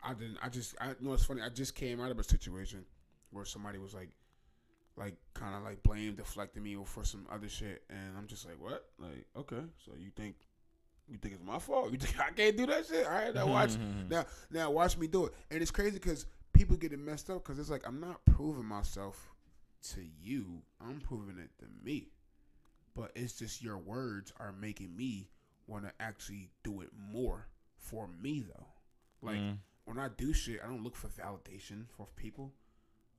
I 0.03 0.13
didn't. 0.13 0.37
I 0.41 0.49
just. 0.49 0.75
I 0.79 0.89
you 0.89 0.95
know. 1.01 1.13
It's 1.13 1.25
funny. 1.25 1.41
I 1.41 1.49
just 1.49 1.75
came 1.75 1.99
out 1.99 2.11
of 2.11 2.19
a 2.19 2.23
situation 2.23 2.85
where 3.31 3.43
somebody 3.45 3.79
was 3.79 3.93
like, 3.93 4.09
like 4.95 5.15
kind 5.33 5.55
of 5.55 5.63
like 5.63 5.81
blame 5.83 6.15
deflecting 6.15 6.63
me 6.63 6.77
for 6.85 7.03
some 7.03 7.27
other 7.31 7.49
shit, 7.49 7.83
and 7.89 8.17
I'm 8.17 8.27
just 8.27 8.45
like, 8.45 8.59
what? 8.61 8.89
Like, 8.97 9.25
okay, 9.35 9.63
so 9.85 9.91
you 9.97 10.11
think 10.15 10.35
you 11.09 11.17
think 11.17 11.33
it's 11.35 11.43
my 11.43 11.59
fault? 11.59 11.91
You 11.91 11.97
think 11.97 12.19
I 12.27 12.31
can't 12.31 12.55
do 12.57 12.65
that 12.67 12.85
shit? 12.85 13.05
All 13.05 13.11
right, 13.11 13.33
now 13.33 13.47
watch. 13.47 13.71
now, 14.09 14.25
now 14.51 14.71
watch 14.71 14.97
me 14.97 15.07
do 15.07 15.25
it. 15.25 15.33
And 15.51 15.61
it's 15.61 15.71
crazy 15.71 15.93
because 15.93 16.25
people 16.53 16.75
get 16.77 16.93
it 16.93 16.99
messed 16.99 17.29
up 17.29 17.43
because 17.43 17.59
it's 17.59 17.69
like 17.69 17.87
I'm 17.87 17.99
not 17.99 18.23
proving 18.25 18.65
myself 18.65 19.31
to 19.93 20.01
you. 20.21 20.61
I'm 20.81 20.99
proving 20.99 21.37
it 21.37 21.49
to 21.59 21.65
me. 21.83 22.09
But 22.95 23.11
it's 23.15 23.33
just 23.39 23.61
your 23.63 23.77
words 23.77 24.33
are 24.39 24.51
making 24.51 24.95
me 24.95 25.29
want 25.67 25.85
to 25.85 25.91
actually 25.99 26.49
do 26.63 26.81
it 26.81 26.89
more 27.11 27.47
for 27.77 28.07
me 28.21 28.43
though. 28.47 28.67
Like 29.21 29.37
Mm. 29.37 29.57
when 29.85 29.99
I 29.99 30.09
do 30.17 30.33
shit, 30.33 30.59
I 30.63 30.67
don't 30.67 30.83
look 30.83 30.95
for 30.95 31.07
validation 31.07 31.85
for 31.95 32.07
people. 32.15 32.53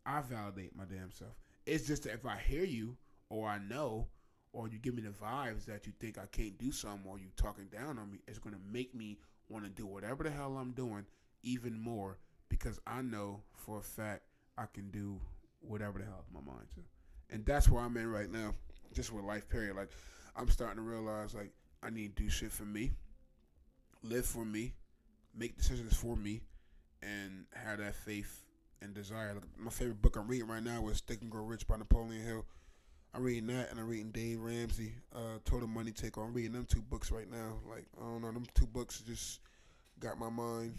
I 0.04 0.20
validate 0.22 0.74
my 0.76 0.84
damn 0.84 1.12
self. 1.12 1.32
It's 1.66 1.86
just 1.86 2.02
that 2.04 2.14
if 2.14 2.26
I 2.26 2.36
hear 2.36 2.64
you 2.64 2.96
or 3.28 3.48
I 3.48 3.58
know 3.58 4.08
or 4.52 4.68
you 4.68 4.78
give 4.78 4.94
me 4.94 5.02
the 5.02 5.10
vibes 5.10 5.64
that 5.66 5.86
you 5.86 5.92
think 6.00 6.18
I 6.18 6.26
can't 6.26 6.58
do 6.58 6.72
something 6.72 7.08
or 7.08 7.18
you 7.18 7.26
talking 7.36 7.66
down 7.66 7.98
on 7.98 8.10
me, 8.10 8.18
it's 8.26 8.38
gonna 8.38 8.58
make 8.70 8.94
me 8.94 9.18
want 9.48 9.64
to 9.64 9.70
do 9.70 9.86
whatever 9.86 10.24
the 10.24 10.30
hell 10.30 10.56
I'm 10.56 10.72
doing 10.72 11.04
even 11.42 11.78
more 11.78 12.18
because 12.48 12.78
I 12.86 13.02
know 13.02 13.40
for 13.54 13.78
a 13.78 13.82
fact 13.82 14.22
I 14.58 14.64
can 14.72 14.90
do 14.90 15.20
whatever 15.60 15.98
the 15.98 16.04
hell 16.04 16.24
my 16.32 16.40
mind 16.40 16.66
to. 16.74 16.80
And 17.34 17.44
that's 17.46 17.68
where 17.68 17.82
I'm 17.82 17.96
in 17.96 18.10
right 18.10 18.30
now. 18.30 18.52
Just 18.92 19.12
with 19.12 19.24
life 19.24 19.48
period. 19.48 19.76
Like 19.76 19.90
I'm 20.36 20.48
starting 20.48 20.76
to 20.76 20.82
realize 20.82 21.34
like 21.34 21.52
I 21.82 21.90
need 21.90 22.16
to 22.16 22.22
do 22.24 22.28
shit 22.28 22.52
for 22.52 22.64
me. 22.64 22.92
Live 24.02 24.26
for 24.26 24.44
me. 24.44 24.74
Make 25.34 25.56
decisions 25.56 25.94
for 25.94 26.16
me 26.16 26.42
and 27.02 27.46
have 27.52 27.78
that 27.78 27.94
faith 27.94 28.42
and 28.82 28.94
desire. 28.94 29.34
Like, 29.34 29.44
my 29.58 29.70
favorite 29.70 30.02
book 30.02 30.16
I'm 30.16 30.26
reading 30.26 30.48
right 30.48 30.62
now 30.62 30.88
is 30.88 31.00
Think 31.00 31.22
and 31.22 31.30
Grow 31.30 31.44
Rich 31.44 31.68
by 31.68 31.76
Napoleon 31.76 32.24
Hill. 32.24 32.44
I'm 33.14 33.22
reading 33.22 33.48
that 33.48 33.70
and 33.70 33.80
I'm 33.80 33.88
reading 33.88 34.10
Dave 34.10 34.40
Ramsey, 34.40 34.92
uh, 35.14 35.38
Total 35.44 35.66
Money 35.66 35.90
Takeover. 35.90 36.26
I'm 36.26 36.32
reading 36.32 36.52
them 36.52 36.66
two 36.66 36.82
books 36.82 37.10
right 37.10 37.30
now. 37.30 37.58
Like 37.68 37.84
I 37.98 38.04
don't 38.04 38.22
know, 38.22 38.32
them 38.32 38.46
two 38.54 38.66
books 38.66 39.00
just 39.00 39.40
got 39.98 40.18
my 40.18 40.30
mind 40.30 40.78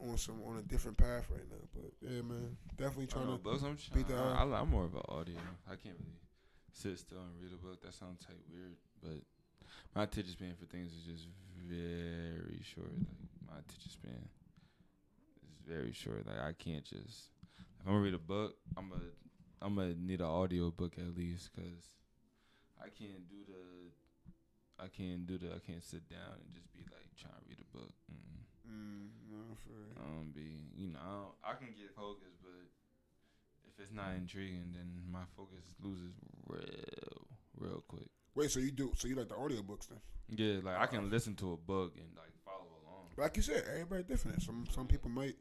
on 0.00 0.16
some 0.16 0.40
on 0.46 0.58
a 0.58 0.62
different 0.62 0.96
path 0.96 1.26
right 1.30 1.48
now. 1.48 1.68
But 1.74 1.92
yeah, 2.00 2.22
man, 2.22 2.56
definitely 2.76 3.06
trying 3.06 3.26
don't 3.26 3.32
know, 3.32 3.36
to. 3.38 3.42
books. 3.42 3.62
I'm 3.62 3.76
beat 3.94 4.08
trying. 4.08 4.18
the 4.18 4.24
I, 4.24 4.44
I, 4.44 4.60
I'm 4.60 4.70
more 4.70 4.84
of 4.84 4.94
an 4.94 5.02
audio. 5.08 5.36
I 5.66 5.76
can't 5.76 5.96
really 5.98 6.18
sit 6.72 6.98
still 6.98 7.18
and 7.18 7.40
read 7.40 7.52
a 7.52 7.64
book. 7.64 7.82
That 7.82 7.94
sounds 7.94 8.24
type 8.24 8.38
weird, 8.52 8.74
but 9.02 9.22
my 9.94 10.04
attention 10.04 10.32
span 10.32 10.54
for 10.58 10.66
things 10.66 10.92
is 10.92 11.02
just 11.02 11.28
very 11.68 12.60
short. 12.62 12.90
Like 12.90 13.50
my 13.50 13.58
attention 13.58 13.90
span 13.90 14.28
is 15.42 15.58
very 15.66 15.92
short. 15.92 16.26
Like 16.26 16.40
I 16.40 16.52
can't 16.52 16.84
just. 16.84 17.30
If 17.80 17.86
I'm 17.86 17.92
gonna 17.92 18.04
read 18.04 18.14
a 18.14 18.18
book, 18.18 18.56
I'm 18.76 18.88
gonna 18.88 19.02
I'm 19.60 19.74
gonna 19.74 19.94
need 19.94 20.20
an 20.20 20.26
audio 20.26 20.70
book 20.70 20.94
at 20.98 21.16
least 21.16 21.50
because 21.54 21.84
I 22.80 22.88
can't 22.88 23.28
do 23.28 23.42
the. 23.46 24.82
I 24.82 24.88
can't 24.88 25.26
do 25.26 25.38
the. 25.38 25.48
I 25.54 25.58
can't 25.64 25.82
sit 25.82 26.08
down 26.08 26.38
and 26.38 26.54
just 26.54 26.72
be 26.72 26.80
like 26.90 27.10
trying 27.18 27.34
to 27.34 27.44
read 27.48 27.58
a 27.58 27.76
book. 27.76 27.92
Mm. 28.10 28.38
Mm, 28.68 29.08
no, 29.30 29.56
for 29.64 29.72
real. 29.72 29.96
I 29.96 30.04
don't 30.04 30.34
be, 30.34 30.68
you 30.76 30.92
know, 30.92 31.00
I, 31.00 31.10
don't, 31.10 31.34
I 31.42 31.52
can 31.56 31.72
get 31.72 31.94
focused, 31.96 32.36
but 32.42 32.68
if 33.66 33.80
it's 33.80 33.92
not 33.92 34.12
intriguing, 34.14 34.74
then 34.74 34.92
my 35.10 35.24
focus 35.36 35.64
loses 35.82 36.12
real, 36.46 37.26
real 37.56 37.82
quick. 37.88 38.08
Wait, 38.34 38.50
so 38.50 38.60
you 38.60 38.70
do? 38.70 38.92
So 38.94 39.08
you 39.08 39.14
like 39.16 39.28
the 39.28 39.34
audiobooks 39.34 39.88
then? 39.88 39.98
Yeah, 40.28 40.60
like 40.62 40.78
I 40.78 40.86
can 40.86 41.10
listen 41.10 41.34
to 41.36 41.52
a 41.52 41.56
book 41.56 41.94
and 41.96 42.06
like 42.16 42.32
follow 42.44 42.68
along. 42.84 43.08
Like 43.16 43.36
you 43.36 43.42
said, 43.42 43.64
everybody 43.72 44.02
different. 44.02 44.42
Some 44.42 44.66
some 44.70 44.86
people 44.86 45.10
might 45.10 45.36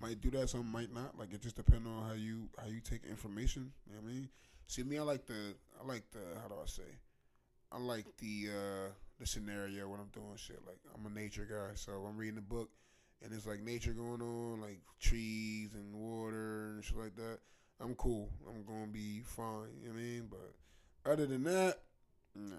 might 0.00 0.20
do 0.20 0.30
that, 0.30 0.50
some 0.50 0.70
might 0.70 0.92
not. 0.92 1.18
Like 1.18 1.32
it 1.32 1.42
just 1.42 1.56
depends 1.56 1.86
on 1.86 2.08
how 2.08 2.14
you 2.14 2.48
how 2.58 2.68
you 2.68 2.80
take 2.80 3.04
information. 3.04 3.72
You 3.86 3.94
know 3.94 4.02
what 4.02 4.10
I 4.10 4.12
mean? 4.14 4.28
See 4.66 4.82
me, 4.82 4.98
I 4.98 5.02
like 5.02 5.26
the 5.26 5.54
I 5.80 5.86
like 5.86 6.10
the 6.12 6.20
how 6.42 6.48
do 6.48 6.54
I 6.54 6.66
say? 6.66 6.82
I 7.72 7.78
like 7.78 8.06
the 8.18 8.48
uh 8.50 8.88
the 9.18 9.26
scenario 9.26 9.88
when 9.88 10.00
I'm 10.00 10.10
doing 10.12 10.36
shit. 10.36 10.60
Like 10.66 10.78
I'm 10.94 11.06
a 11.06 11.10
nature 11.10 11.46
guy, 11.48 11.74
so 11.74 11.92
I'm 12.08 12.16
reading 12.16 12.38
a 12.38 12.42
book 12.42 12.70
and 13.22 13.32
it's 13.32 13.46
like 13.46 13.62
nature 13.62 13.92
going 13.92 14.20
on, 14.20 14.60
like 14.60 14.80
trees 15.00 15.74
and 15.74 15.94
water 15.94 16.72
and 16.74 16.84
shit 16.84 16.98
like 16.98 17.16
that. 17.16 17.38
I'm 17.80 17.94
cool. 17.94 18.30
I'm 18.48 18.64
gonna 18.64 18.86
be 18.86 19.22
fine. 19.24 19.68
You 19.82 19.88
know 19.88 19.94
what 19.94 20.00
I 20.00 20.02
mean? 20.02 20.28
But 20.30 21.10
other 21.10 21.26
than 21.26 21.44
that, 21.44 21.78
nah. 22.34 22.54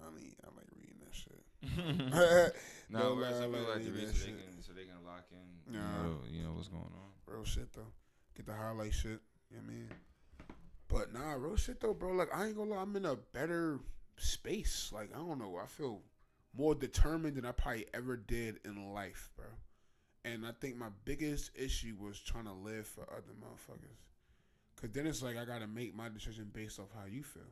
I 0.00 0.10
mean, 0.10 0.34
I 0.44 0.48
like 0.56 0.66
reading 0.76 0.98
that 1.04 1.14
shit. 1.14 1.42
No, 1.62 2.48
No, 2.90 3.14
where 3.14 3.30
nah, 3.30 3.36
some 3.36 3.54
I 3.54 3.58
people 3.58 3.60
like 3.60 3.68
like 3.68 3.84
to 3.84 3.90
reading 3.90 3.94
read 3.94 4.08
that 4.08 4.14
so 4.16 4.24
they 4.24 4.30
shit. 4.32 4.54
can 4.54 4.62
so 4.62 4.72
they 4.72 4.84
can 4.84 5.04
lock 5.04 5.24
in. 5.32 5.72
Nah. 5.74 5.78
You, 5.80 6.08
know, 6.08 6.18
you 6.30 6.42
know 6.44 6.52
what's 6.52 6.68
going 6.68 6.82
on. 6.84 7.10
real 7.34 7.44
shit 7.44 7.72
though. 7.74 7.92
Get 8.36 8.46
the 8.46 8.54
highlight 8.54 8.94
shit. 8.94 9.20
You 9.50 9.56
know 9.58 9.62
what 9.64 9.70
I 9.70 9.74
mean? 9.74 9.88
But 10.88 11.12
nah, 11.12 11.32
real 11.34 11.56
shit 11.56 11.80
though, 11.80 11.94
bro. 11.94 12.12
Like 12.12 12.34
I 12.34 12.46
ain't 12.46 12.56
gonna 12.56 12.70
lie, 12.70 12.78
I'm 12.82 12.96
in 12.96 13.04
a 13.04 13.16
better 13.16 13.78
space. 14.16 14.90
Like 14.94 15.10
I 15.14 15.18
don't 15.18 15.38
know, 15.38 15.58
I 15.62 15.66
feel 15.66 16.00
more 16.56 16.74
determined 16.74 17.36
than 17.36 17.44
I 17.44 17.52
probably 17.52 17.86
ever 17.92 18.16
did 18.16 18.60
in 18.64 18.92
life, 18.94 19.30
bro. 19.36 19.46
And 20.24 20.46
I 20.46 20.50
think 20.60 20.76
my 20.76 20.88
biggest 21.04 21.50
issue 21.54 21.94
was 21.98 22.18
trying 22.20 22.44
to 22.44 22.52
live 22.52 22.86
for 22.86 23.02
other 23.02 23.32
motherfuckers. 23.40 23.96
Cause 24.80 24.90
then 24.92 25.06
it's 25.06 25.22
like 25.22 25.36
I 25.36 25.44
gotta 25.44 25.66
make 25.66 25.94
my 25.94 26.08
decision 26.08 26.50
based 26.52 26.78
off 26.78 26.88
how 26.98 27.06
you 27.06 27.22
feel. 27.22 27.42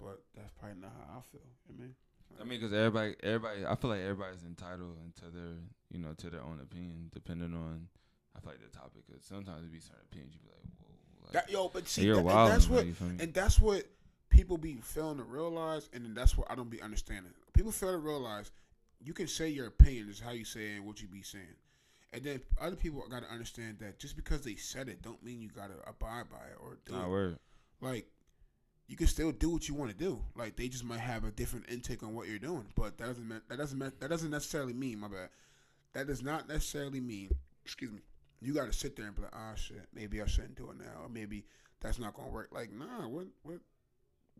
But 0.00 0.22
that's 0.34 0.52
probably 0.58 0.80
not 0.80 0.92
how 1.08 1.18
I 1.18 1.22
feel. 1.30 1.40
You 1.68 1.74
know 1.74 1.76
what 1.76 1.78
I 1.78 1.82
mean? 1.82 1.94
I 2.40 2.44
mean, 2.44 2.60
because 2.60 2.72
everybody, 2.72 3.14
everybody, 3.22 3.66
I 3.66 3.74
feel 3.76 3.90
like 3.90 4.00
everybody's 4.00 4.42
entitled 4.44 4.96
into 5.04 5.34
their, 5.34 5.54
you 5.90 5.98
know, 5.98 6.12
to 6.18 6.30
their 6.30 6.42
own 6.42 6.60
opinion, 6.62 7.10
depending 7.12 7.54
on, 7.54 7.88
I 8.36 8.40
feel 8.40 8.50
like 8.52 8.60
the 8.60 8.76
topic. 8.76 9.02
Cause 9.10 9.22
sometimes 9.22 9.64
it 9.64 9.72
be 9.72 9.80
certain 9.80 10.02
opinions, 10.10 10.34
you 10.34 10.40
be 10.40 10.48
like, 10.50 10.64
whoa, 10.80 11.24
like, 11.26 11.32
That 11.32 11.50
yo, 11.52 11.68
but 11.68 11.88
see, 11.88 12.08
that, 12.10 12.20
wild. 12.22 12.50
that's 12.50 12.68
what? 12.68 12.84
And 13.00 13.32
that's 13.32 13.60
what 13.60 13.84
people 14.30 14.58
be 14.58 14.74
failing 14.82 15.18
to 15.18 15.22
realize, 15.24 15.88
and 15.92 16.04
then 16.04 16.14
that's 16.14 16.36
what 16.36 16.50
I 16.50 16.54
don't 16.54 16.70
be 16.70 16.82
understanding. 16.82 17.32
People 17.52 17.70
fail 17.72 17.92
to 17.92 17.98
realize 17.98 18.50
you 19.02 19.12
can 19.12 19.28
say 19.28 19.48
your 19.48 19.66
opinion 19.68 20.08
is 20.10 20.18
how 20.20 20.30
you 20.32 20.44
say 20.44 20.72
it 20.72 20.76
and 20.76 20.86
what 20.86 21.00
you 21.00 21.06
be 21.08 21.22
saying. 21.22 21.44
And 22.12 22.22
then 22.22 22.40
other 22.60 22.76
people 22.76 23.04
got 23.10 23.22
to 23.22 23.30
understand 23.32 23.78
that 23.80 23.98
just 23.98 24.16
because 24.16 24.42
they 24.42 24.54
said 24.56 24.88
it, 24.88 25.02
don't 25.02 25.22
mean 25.22 25.40
you 25.40 25.48
got 25.50 25.68
to 25.68 25.74
abide 25.88 26.30
by 26.30 26.38
it 26.50 26.56
or 26.60 26.78
do 26.86 26.92
Nah, 26.92 27.04
it. 27.06 27.08
word. 27.10 27.38
Like, 27.80 28.06
you 28.86 28.96
can 28.96 29.06
still 29.06 29.32
do 29.32 29.50
what 29.50 29.68
you 29.68 29.74
want 29.74 29.90
to 29.90 29.96
do. 29.96 30.20
Like, 30.36 30.56
they 30.56 30.68
just 30.68 30.84
might 30.84 31.00
have 31.00 31.24
a 31.24 31.30
different 31.30 31.70
intake 31.70 32.02
on 32.02 32.14
what 32.14 32.28
you're 32.28 32.38
doing. 32.38 32.66
But 32.74 32.98
that 32.98 33.06
doesn't 33.06 33.28
that 33.48 33.58
doesn't 33.58 33.78
that 33.78 34.10
doesn't 34.10 34.30
necessarily 34.30 34.72
mean 34.72 35.00
my 35.00 35.08
bad. 35.08 35.30
That 35.94 36.06
does 36.06 36.22
not 36.22 36.48
necessarily 36.48 37.00
mean. 37.00 37.30
Excuse 37.64 37.92
me. 37.92 38.00
You 38.40 38.52
got 38.52 38.66
to 38.66 38.72
sit 38.72 38.96
there 38.96 39.06
and 39.06 39.16
be 39.16 39.22
like, 39.22 39.34
ah, 39.34 39.54
shit, 39.54 39.86
maybe 39.94 40.20
I 40.20 40.26
shouldn't 40.26 40.56
do 40.56 40.70
it 40.70 40.76
now, 40.76 41.02
or 41.02 41.08
maybe 41.08 41.44
that's 41.80 41.98
not 41.98 42.14
gonna 42.14 42.28
work. 42.28 42.50
Like, 42.52 42.72
nah, 42.72 43.08
what, 43.08 43.26
what, 43.42 43.58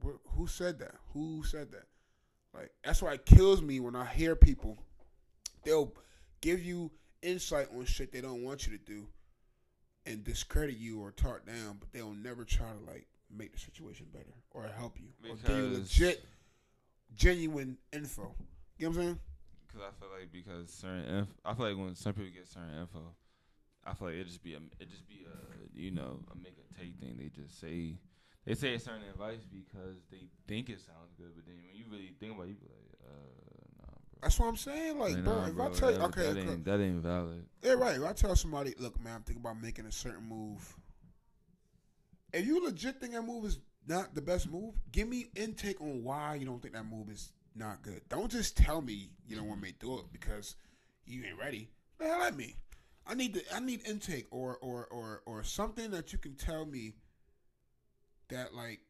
what? 0.03 0.17
Who 0.37 0.47
said 0.47 0.79
that? 0.81 0.95
Who 1.15 1.43
said 1.43 1.73
that? 1.73 1.85
Like, 2.53 2.71
that's 2.85 3.01
why 3.01 3.15
it 3.15 3.25
kills 3.25 3.63
me 3.63 3.81
when 3.81 3.97
I 3.97 4.05
hear 4.05 4.37
people. 4.37 4.79
They'll 5.65 5.93
give 6.43 6.63
you 6.63 6.91
insight 7.23 7.69
on 7.75 7.87
shit 7.87 8.13
they 8.13 8.21
don't 8.21 8.45
want 8.45 8.67
you 8.67 8.77
to 8.77 8.85
do, 8.85 9.07
and 10.05 10.23
discredit 10.23 10.77
you 10.77 11.01
or 11.01 11.11
talk 11.11 11.47
down, 11.47 11.79
but 11.81 11.93
they'll 11.93 12.13
never 12.13 12.45
try 12.45 12.67
to 12.67 12.91
like 12.93 13.07
make 13.37 13.53
the 13.53 13.59
situation 13.59 14.07
better 14.13 14.35
or 14.51 14.65
help 14.77 14.99
you 14.99 15.09
or 15.31 15.37
give 15.37 15.57
you 15.57 15.79
legit, 15.79 16.25
genuine 17.15 17.79
info. 17.93 18.35
You 18.79 18.87
know 18.87 18.91
what 18.91 18.97
I'm 18.99 19.03
saying? 19.03 19.19
Cause 19.73 19.83
I 19.83 19.91
feel 20.01 20.09
like 20.19 20.33
because 20.33 20.71
certain, 20.71 21.05
inf- 21.05 21.35
I 21.45 21.55
feel 21.55 21.67
like 21.69 21.77
when 21.77 21.95
some 21.97 22.13
people 22.13 22.31
get 22.33 22.47
certain 22.47 22.79
info, 22.81 23.15
I 23.85 23.95
feel 23.95 24.09
like 24.09 24.17
it 24.17 24.27
just 24.27 24.43
be 24.43 24.55
a, 24.55 24.59
it 24.79 24.89
just 24.89 25.09
be 25.09 25.27
a, 25.27 25.79
you 25.79 25.91
know, 25.91 26.21
a 26.33 26.37
make 26.37 26.55
or 26.59 26.67
take 26.79 26.95
thing. 27.01 27.17
They 27.19 27.29
just 27.29 27.61
say, 27.61 27.99
they 28.47 28.55
say 28.55 28.75
a 28.75 28.79
certain 28.79 29.03
advice 29.11 29.41
because 29.51 29.99
they 30.11 30.29
think 30.47 30.71
it 30.71 30.81
sounds 30.81 31.13
good, 31.19 31.33
but 31.35 31.45
then 31.45 31.57
when 31.67 31.75
you 31.75 31.85
really 31.91 32.15
think 32.21 32.35
about 32.35 32.47
it, 32.47 32.51
you 32.51 32.55
be 32.55 32.67
like, 32.67 32.95
uh, 33.05 33.83
nah. 33.83 33.99
That's 34.23 34.39
what 34.39 34.47
I'm 34.47 34.57
saying. 34.57 34.99
Like, 34.99 35.15
Like, 35.15 35.25
bro, 35.25 35.35
nah, 35.35 35.47
if 35.49 35.55
bro, 35.57 35.67
I 35.67 35.71
tell 35.71 35.91
you, 35.91 35.99
okay, 35.99 36.33
that 36.33 36.39
ain't, 36.39 36.65
that 36.65 36.81
ain't 36.81 37.03
valid. 37.03 37.45
Yeah, 37.63 37.73
right. 37.73 37.97
If 37.97 38.05
I 38.05 38.13
tell 38.13 38.37
somebody, 38.37 38.75
look, 38.79 39.03
man, 39.03 39.17
I'm 39.17 39.23
thinking 39.23 39.43
about 39.43 39.61
making 39.61 39.87
a 39.87 39.93
certain 39.93 40.29
move. 40.29 40.77
If 42.35 42.47
you 42.47 42.65
legit 42.65 43.01
think 43.01 43.13
that 43.13 43.23
move 43.23 43.45
is 43.45 43.59
not 43.87 44.15
the 44.15 44.21
best 44.21 44.51
move, 44.51 44.75
give 44.91 45.09
me 45.09 45.27
intake 45.37 45.81
on 45.81 46.03
why 46.03 46.35
you 46.35 46.45
don't 46.45 46.61
think 46.61 46.75
that 46.75 46.85
move 46.85 47.09
is 47.09 47.31
not 47.55 47.83
good. 47.83 48.01
Don't 48.09 48.31
just 48.31 48.57
tell 48.57 48.83
me 48.83 49.11
you 49.29 49.37
don't 49.37 49.49
want 49.49 49.63
me 49.63 49.71
to 49.71 49.79
do 49.79 49.99
it 49.99 50.07
because 50.13 50.57
you 51.07 51.23
ain't 51.25 51.39
ready. 51.39 51.71
The 51.99 52.07
hell 52.07 52.23
at 52.23 52.37
me. 52.37 52.57
I 53.07 53.15
need 53.15 53.35
the 53.35 53.45
I 53.55 53.61
need 53.61 53.87
intake 53.87 54.27
or 54.33 54.57
or 54.57 54.87
or 54.87 55.23
or 55.27 55.45
something 55.45 55.93
that 55.93 56.13
you 56.13 56.19
can 56.19 56.35
tell 56.35 56.67
me 56.67 56.95
that 58.31 58.53
like 58.53 58.81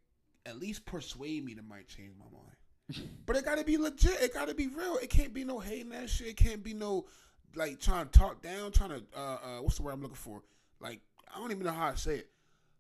at 0.47 0.59
least 0.59 0.87
persuade 0.87 1.45
me 1.45 1.55
to 1.55 1.63
might 1.63 1.87
change 1.89 2.13
my 2.19 2.25
mind. 2.33 3.11
but 3.27 3.37
it 3.37 3.45
gotta 3.45 3.65
be 3.65 3.77
legit. 3.77 4.23
It 4.23 4.33
gotta 4.33 4.55
be 4.55 4.69
real. 4.69 4.97
It 4.97 5.11
can't 5.11 5.35
be 5.35 5.45
no 5.45 5.59
hating 5.59 5.91
that 5.91 6.09
shit. 6.09 6.29
It 6.29 6.37
can't 6.39 6.63
be 6.63 6.73
no 6.73 7.07
like 7.55 7.79
trying 7.79 8.07
to 8.07 8.19
talk 8.19 8.41
down, 8.41 8.73
trying 8.73 8.91
to 8.91 9.03
uh, 9.15 9.39
uh 9.43 9.63
what's 9.63 9.77
the 9.77 9.83
word 9.83 9.93
I'm 9.93 10.01
looking 10.01 10.15
for? 10.15 10.43
Like 10.81 11.01
I 11.35 11.39
don't 11.41 11.51
even 11.51 11.65
know 11.65 11.73
how 11.73 11.91
to 11.91 11.99
say 11.99 12.17
it. 12.19 12.31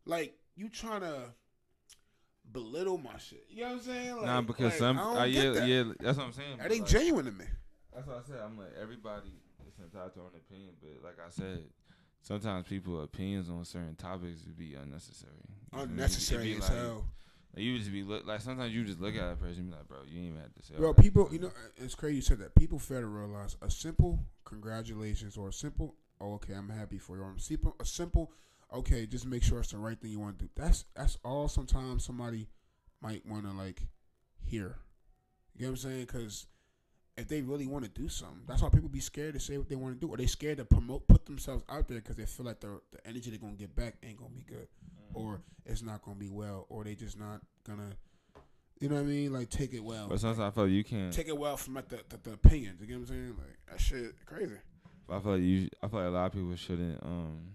Like 0.06 0.38
you 0.56 0.68
trying 0.68 1.00
to 1.00 1.32
belittle 2.50 2.98
my 2.98 3.18
shit. 3.18 3.46
You 3.48 3.62
know 3.62 3.68
what 3.68 3.74
I'm 3.74 3.80
saying? 3.82 4.16
Like, 4.16 4.26
nah, 4.26 4.40
because 4.42 4.64
like, 4.64 4.78
some, 4.78 4.98
I 4.98 5.28
get 5.28 5.44
yeah, 5.44 5.50
that. 5.50 5.68
yeah, 5.68 5.84
that's 6.00 6.18
what 6.18 6.26
I'm 6.26 6.32
saying. 6.32 6.58
That 6.58 6.72
ain't 6.72 6.82
like, 6.82 6.90
genuine 6.90 7.24
to 7.26 7.32
me. 7.32 7.44
That's 7.94 8.06
what 8.06 8.24
I 8.24 8.28
said. 8.28 8.40
I'm 8.44 8.58
like 8.58 8.72
everybody 8.80 9.30
is 9.66 9.74
entitled 9.82 10.12
to 10.14 10.18
their 10.18 10.24
own 10.26 10.32
opinion, 10.36 10.74
but 10.80 11.04
like 11.04 11.18
I 11.24 11.30
said, 11.30 11.64
sometimes 12.22 12.66
people 12.66 13.02
opinions 13.02 13.48
on 13.48 13.64
certain 13.64 13.94
topics 13.94 14.44
would 14.46 14.58
be 14.58 14.74
unnecessary. 14.74 15.32
You? 15.72 15.80
Unnecessary 15.80 16.56
as 16.56 16.68
hell. 16.68 17.04
Like 17.54 17.64
you 17.64 17.78
just 17.78 17.92
be 17.92 18.02
look 18.02 18.26
like 18.26 18.40
sometimes 18.40 18.74
you 18.74 18.84
just 18.84 19.00
look 19.00 19.14
at 19.14 19.32
a 19.32 19.36
person 19.36 19.60
and 19.60 19.70
be 19.70 19.76
like, 19.76 19.86
bro, 19.86 19.98
you 20.08 20.18
ain't 20.18 20.28
even 20.30 20.40
have 20.40 20.54
to 20.54 20.62
say. 20.62 20.74
Bro, 20.76 20.94
people, 20.94 21.28
you 21.30 21.38
know, 21.38 21.52
it's 21.76 21.94
crazy 21.94 22.16
you 22.16 22.22
said 22.22 22.38
that. 22.40 22.54
People 22.56 22.80
fail 22.80 23.00
to 23.00 23.06
realize 23.06 23.56
a 23.62 23.70
simple 23.70 24.18
congratulations 24.44 25.36
or 25.36 25.48
a 25.48 25.52
simple, 25.52 25.94
oh, 26.20 26.34
okay, 26.34 26.54
I'm 26.54 26.68
happy 26.68 26.98
for 26.98 27.16
you. 27.16 27.22
Or 27.22 27.32
a 27.36 27.40
simple, 27.40 27.76
a 27.78 27.84
simple, 27.84 28.32
okay, 28.74 29.06
just 29.06 29.26
make 29.26 29.42
sure 29.42 29.60
it's 29.60 29.70
the 29.72 29.78
right 29.78 29.98
thing 29.98 30.10
you 30.10 30.20
want 30.20 30.38
to 30.38 30.44
do. 30.44 30.50
That's 30.56 30.84
that's 30.94 31.18
all. 31.24 31.48
Sometimes 31.48 32.04
somebody 32.04 32.48
might 33.00 33.24
want 33.26 33.44
to 33.44 33.52
like 33.52 33.82
hear. 34.44 34.76
You 35.56 35.66
know 35.66 35.70
what 35.72 35.84
I'm 35.84 35.90
saying? 35.90 36.00
Because 36.06 36.46
if 37.16 37.28
they 37.28 37.42
really 37.42 37.66
want 37.66 37.84
to 37.84 37.90
do 37.90 38.08
something, 38.08 38.42
that's 38.48 38.60
why 38.62 38.68
people 38.70 38.88
be 38.88 39.00
scared 39.00 39.34
to 39.34 39.40
say 39.40 39.56
what 39.56 39.68
they 39.68 39.76
want 39.76 39.94
to 40.00 40.06
do, 40.06 40.12
or 40.12 40.16
they 40.16 40.26
scared 40.26 40.58
to 40.58 40.64
promote, 40.64 41.06
put 41.06 41.24
themselves 41.26 41.62
out 41.68 41.86
there 41.86 41.98
because 42.00 42.16
they 42.16 42.26
feel 42.26 42.46
like 42.46 42.60
the 42.60 42.80
the 42.92 43.06
energy 43.06 43.30
they're 43.30 43.38
gonna 43.38 43.52
get 43.54 43.74
back 43.76 43.94
ain't 44.02 44.18
gonna 44.18 44.30
be 44.30 44.42
good, 44.42 44.66
Mm. 45.12 45.14
or 45.20 45.42
it's 45.64 45.82
not 45.82 46.02
gonna 46.02 46.16
be 46.18 46.28
well, 46.28 46.66
or 46.68 46.84
they 46.84 46.94
just 46.94 47.18
not 47.18 47.40
gonna. 47.66 47.90
You 48.80 48.88
know 48.88 48.96
what 48.96 49.02
I 49.02 49.06
mean? 49.06 49.32
Like 49.32 49.48
take 49.50 49.72
it 49.72 49.82
well 49.84 50.08
But 50.08 50.18
sometimes 50.18 50.40
I 50.40 50.50
feel 50.50 50.64
like 50.64 50.72
you 50.72 50.82
can't. 50.84 51.12
take 51.12 51.28
it 51.28 51.38
well 51.38 51.56
from 51.56 51.74
like 51.74 51.88
the, 51.88 52.00
the, 52.08 52.16
the 52.22 52.32
opinions. 52.32 52.80
You 52.80 52.86
get 52.88 52.94
what 52.94 53.02
I'm 53.02 53.06
saying? 53.06 53.36
Like 53.38 53.56
that 53.70 53.80
shit 53.80 54.14
crazy. 54.26 54.56
I 55.08 55.20
feel 55.20 55.32
like 55.32 55.42
you. 55.42 55.68
I 55.82 55.86
feel 55.88 56.00
like 56.00 56.08
a 56.08 56.10
lot 56.10 56.26
of 56.26 56.32
people 56.32 56.56
shouldn't. 56.56 57.00
Um, 57.02 57.54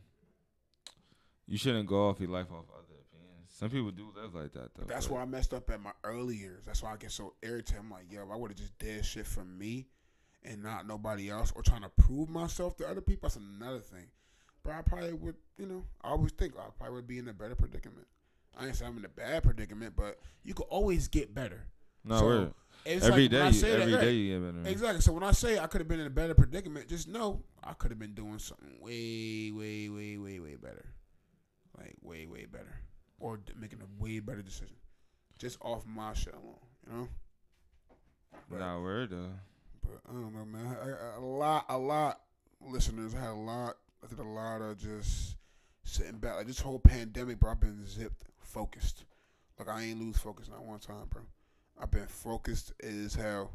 you 1.49 1.57
shouldn't 1.57 1.87
go 1.87 2.09
off 2.09 2.19
your 2.19 2.29
life 2.29 2.47
off 2.51 2.65
other 2.73 2.95
opinions. 3.09 3.49
Some 3.49 3.69
people 3.69 3.91
do 3.91 4.07
live 4.15 4.35
like 4.35 4.53
that 4.53 4.73
though. 4.75 4.85
That's 4.87 5.07
but- 5.07 5.15
why 5.15 5.21
I 5.21 5.25
messed 5.25 5.53
up 5.53 5.69
at 5.69 5.81
my 5.81 5.91
early 6.03 6.35
years. 6.35 6.65
That's 6.65 6.81
why 6.83 6.93
I 6.93 6.97
get 6.97 7.11
so 7.11 7.33
irritated. 7.41 7.79
I'm 7.79 7.91
like, 7.91 8.11
yo, 8.11 8.27
I 8.31 8.35
would 8.35 8.51
have 8.51 8.57
just 8.57 8.77
did 8.79 9.05
shit 9.05 9.25
for 9.25 9.43
me 9.43 9.87
and 10.43 10.63
not 10.63 10.87
nobody 10.87 11.29
else 11.29 11.51
or 11.55 11.61
trying 11.61 11.81
to 11.81 11.89
prove 11.89 12.29
myself 12.29 12.77
to 12.77 12.87
other 12.87 13.01
people, 13.01 13.27
that's 13.27 13.35
another 13.35 13.79
thing. 13.79 14.05
But 14.63 14.73
I 14.73 14.81
probably 14.81 15.13
would, 15.13 15.35
you 15.57 15.65
know, 15.65 15.83
I 16.01 16.09
always 16.11 16.31
think 16.31 16.53
I 16.57 16.69
probably 16.77 16.95
would 16.95 17.07
be 17.07 17.17
in 17.19 17.27
a 17.27 17.33
better 17.33 17.55
predicament. 17.55 18.07
I 18.57 18.67
ain't 18.67 18.75
saying 18.75 18.91
I'm 18.91 18.97
in 18.97 19.05
a 19.05 19.09
bad 19.09 19.43
predicament, 19.43 19.95
but 19.95 20.19
you 20.43 20.53
could 20.53 20.65
always 20.69 21.07
get 21.07 21.33
better. 21.33 21.65
No, 22.03 22.19
So, 22.19 22.25
word. 22.25 22.53
It's 22.85 23.05
Every 23.05 23.23
like 23.23 23.31
day, 23.31 23.41
I 23.41 23.51
say 23.51 23.71
every 23.81 23.91
that, 23.91 24.01
day 24.01 24.13
you 24.13 24.39
get 24.39 24.53
better. 24.55 24.69
Exactly. 24.69 25.01
So 25.01 25.11
when 25.11 25.23
I 25.23 25.31
say 25.31 25.59
I 25.59 25.67
could 25.67 25.81
have 25.81 25.87
been 25.87 25.99
in 25.99 26.07
a 26.07 26.11
better 26.11 26.33
predicament, 26.33 26.87
just 26.87 27.07
know 27.09 27.43
I 27.61 27.73
could 27.73 27.91
have 27.91 27.99
been 27.99 28.13
doing 28.13 28.39
something 28.39 28.77
way, 28.79 29.51
way, 29.51 29.89
way, 29.89 30.17
way, 30.17 30.39
way 30.39 30.55
better. 30.55 30.85
Like 31.79 31.95
way, 32.01 32.25
way 32.27 32.45
better, 32.45 32.81
or 33.19 33.37
d- 33.37 33.53
making 33.59 33.79
a 33.81 34.03
way 34.03 34.19
better 34.19 34.41
decision, 34.41 34.75
just 35.37 35.57
off 35.61 35.85
my 35.85 36.13
shit 36.13 36.33
alone. 36.33 36.55
You 36.87 36.93
know. 36.97 37.07
But, 38.49 38.59
Nah, 38.59 38.81
word 38.81 39.11
though. 39.11 39.31
but 39.81 40.01
I 40.09 40.13
don't 40.13 40.33
know, 40.33 40.45
man. 40.45 40.75
I, 40.81 40.89
I, 40.89 41.17
a 41.17 41.19
lot, 41.19 41.65
a 41.69 41.77
lot. 41.77 42.21
Listeners, 42.61 43.15
I 43.15 43.19
had 43.19 43.29
a 43.29 43.33
lot. 43.33 43.75
I 44.03 44.07
did 44.07 44.19
a 44.19 44.23
lot 44.23 44.61
of 44.61 44.77
just 44.77 45.37
sitting 45.83 46.17
back. 46.19 46.35
Like 46.35 46.47
this 46.47 46.59
whole 46.59 46.79
pandemic, 46.79 47.39
bro. 47.39 47.51
I've 47.51 47.59
been 47.59 47.85
zipped, 47.85 48.23
focused. 48.39 49.05
Like 49.57 49.69
I 49.69 49.83
ain't 49.83 49.99
lose 49.99 50.17
focus 50.17 50.49
not 50.49 50.63
one 50.65 50.79
time, 50.79 51.07
bro. 51.09 51.21
I've 51.81 51.91
been 51.91 52.07
focused 52.07 52.73
as 52.83 53.13
hell. 53.15 53.51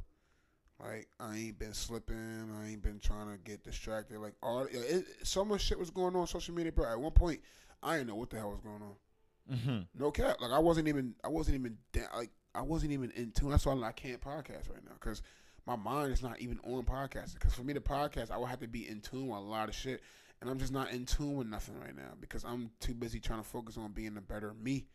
Like 0.80 1.08
I 1.20 1.36
ain't 1.36 1.58
been 1.58 1.74
slipping. 1.74 2.50
I 2.60 2.68
ain't 2.70 2.82
been 2.82 2.98
trying 2.98 3.30
to 3.30 3.38
get 3.38 3.62
distracted. 3.64 4.18
Like 4.18 4.34
all 4.42 4.62
it, 4.64 4.74
it, 4.74 5.06
so 5.22 5.44
much 5.44 5.62
shit 5.62 5.78
was 5.78 5.90
going 5.90 6.16
on 6.16 6.26
social 6.26 6.54
media, 6.54 6.72
bro. 6.72 6.90
At 6.90 6.98
one 7.00 7.12
point, 7.12 7.40
I 7.84 7.96
didn't 7.98 8.08
know 8.08 8.16
what 8.16 8.30
the 8.30 8.38
hell 8.38 8.50
was 8.50 8.60
going 8.60 8.82
on. 8.82 9.56
Mm-hmm. 9.56 10.02
No 10.02 10.10
cap. 10.10 10.40
Like 10.40 10.52
I 10.52 10.58
wasn't 10.58 10.88
even. 10.88 11.14
I 11.22 11.28
wasn't 11.28 11.56
even. 11.56 11.76
Like 12.16 12.30
I 12.54 12.62
wasn't 12.62 12.92
even 12.92 13.10
in 13.10 13.30
tune. 13.32 13.50
That's 13.50 13.66
why 13.66 13.74
I 13.74 13.92
can't 13.92 14.20
podcast 14.20 14.70
right 14.70 14.84
now 14.84 14.94
because 14.98 15.22
my 15.66 15.76
mind 15.76 16.12
is 16.12 16.22
not 16.22 16.40
even 16.40 16.58
on 16.64 16.84
podcasting. 16.84 17.34
Because 17.34 17.54
for 17.54 17.62
me 17.62 17.74
to 17.74 17.80
podcast, 17.80 18.30
I 18.30 18.38
would 18.38 18.48
have 18.48 18.60
to 18.60 18.68
be 18.68 18.88
in 18.88 19.00
tune 19.00 19.28
with 19.28 19.38
a 19.38 19.42
lot 19.42 19.68
of 19.68 19.74
shit, 19.74 20.02
and 20.40 20.50
I'm 20.50 20.58
just 20.58 20.72
not 20.72 20.92
in 20.92 21.04
tune 21.04 21.36
with 21.36 21.46
nothing 21.46 21.78
right 21.78 21.94
now 21.94 22.12
because 22.20 22.44
I'm 22.44 22.70
too 22.80 22.94
busy 22.94 23.20
trying 23.20 23.42
to 23.42 23.48
focus 23.48 23.76
on 23.76 23.92
being 23.92 24.16
a 24.16 24.22
better 24.22 24.54
me. 24.54 24.86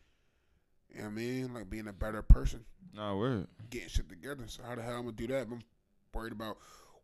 You 0.90 0.98
know 0.98 1.04
what 1.04 1.10
I 1.10 1.14
mean? 1.14 1.54
Like 1.54 1.70
being 1.70 1.86
a 1.86 1.92
better 1.92 2.22
person. 2.22 2.64
Nah, 2.92 3.16
word. 3.16 3.46
Getting 3.70 3.88
shit 3.88 4.08
together. 4.08 4.44
So 4.46 4.62
how 4.64 4.74
the 4.74 4.82
hell 4.82 4.96
I'm 4.96 5.02
gonna 5.02 5.12
do 5.12 5.28
that? 5.28 5.46
I'm 5.46 5.62
worried 6.12 6.32
about 6.32 6.58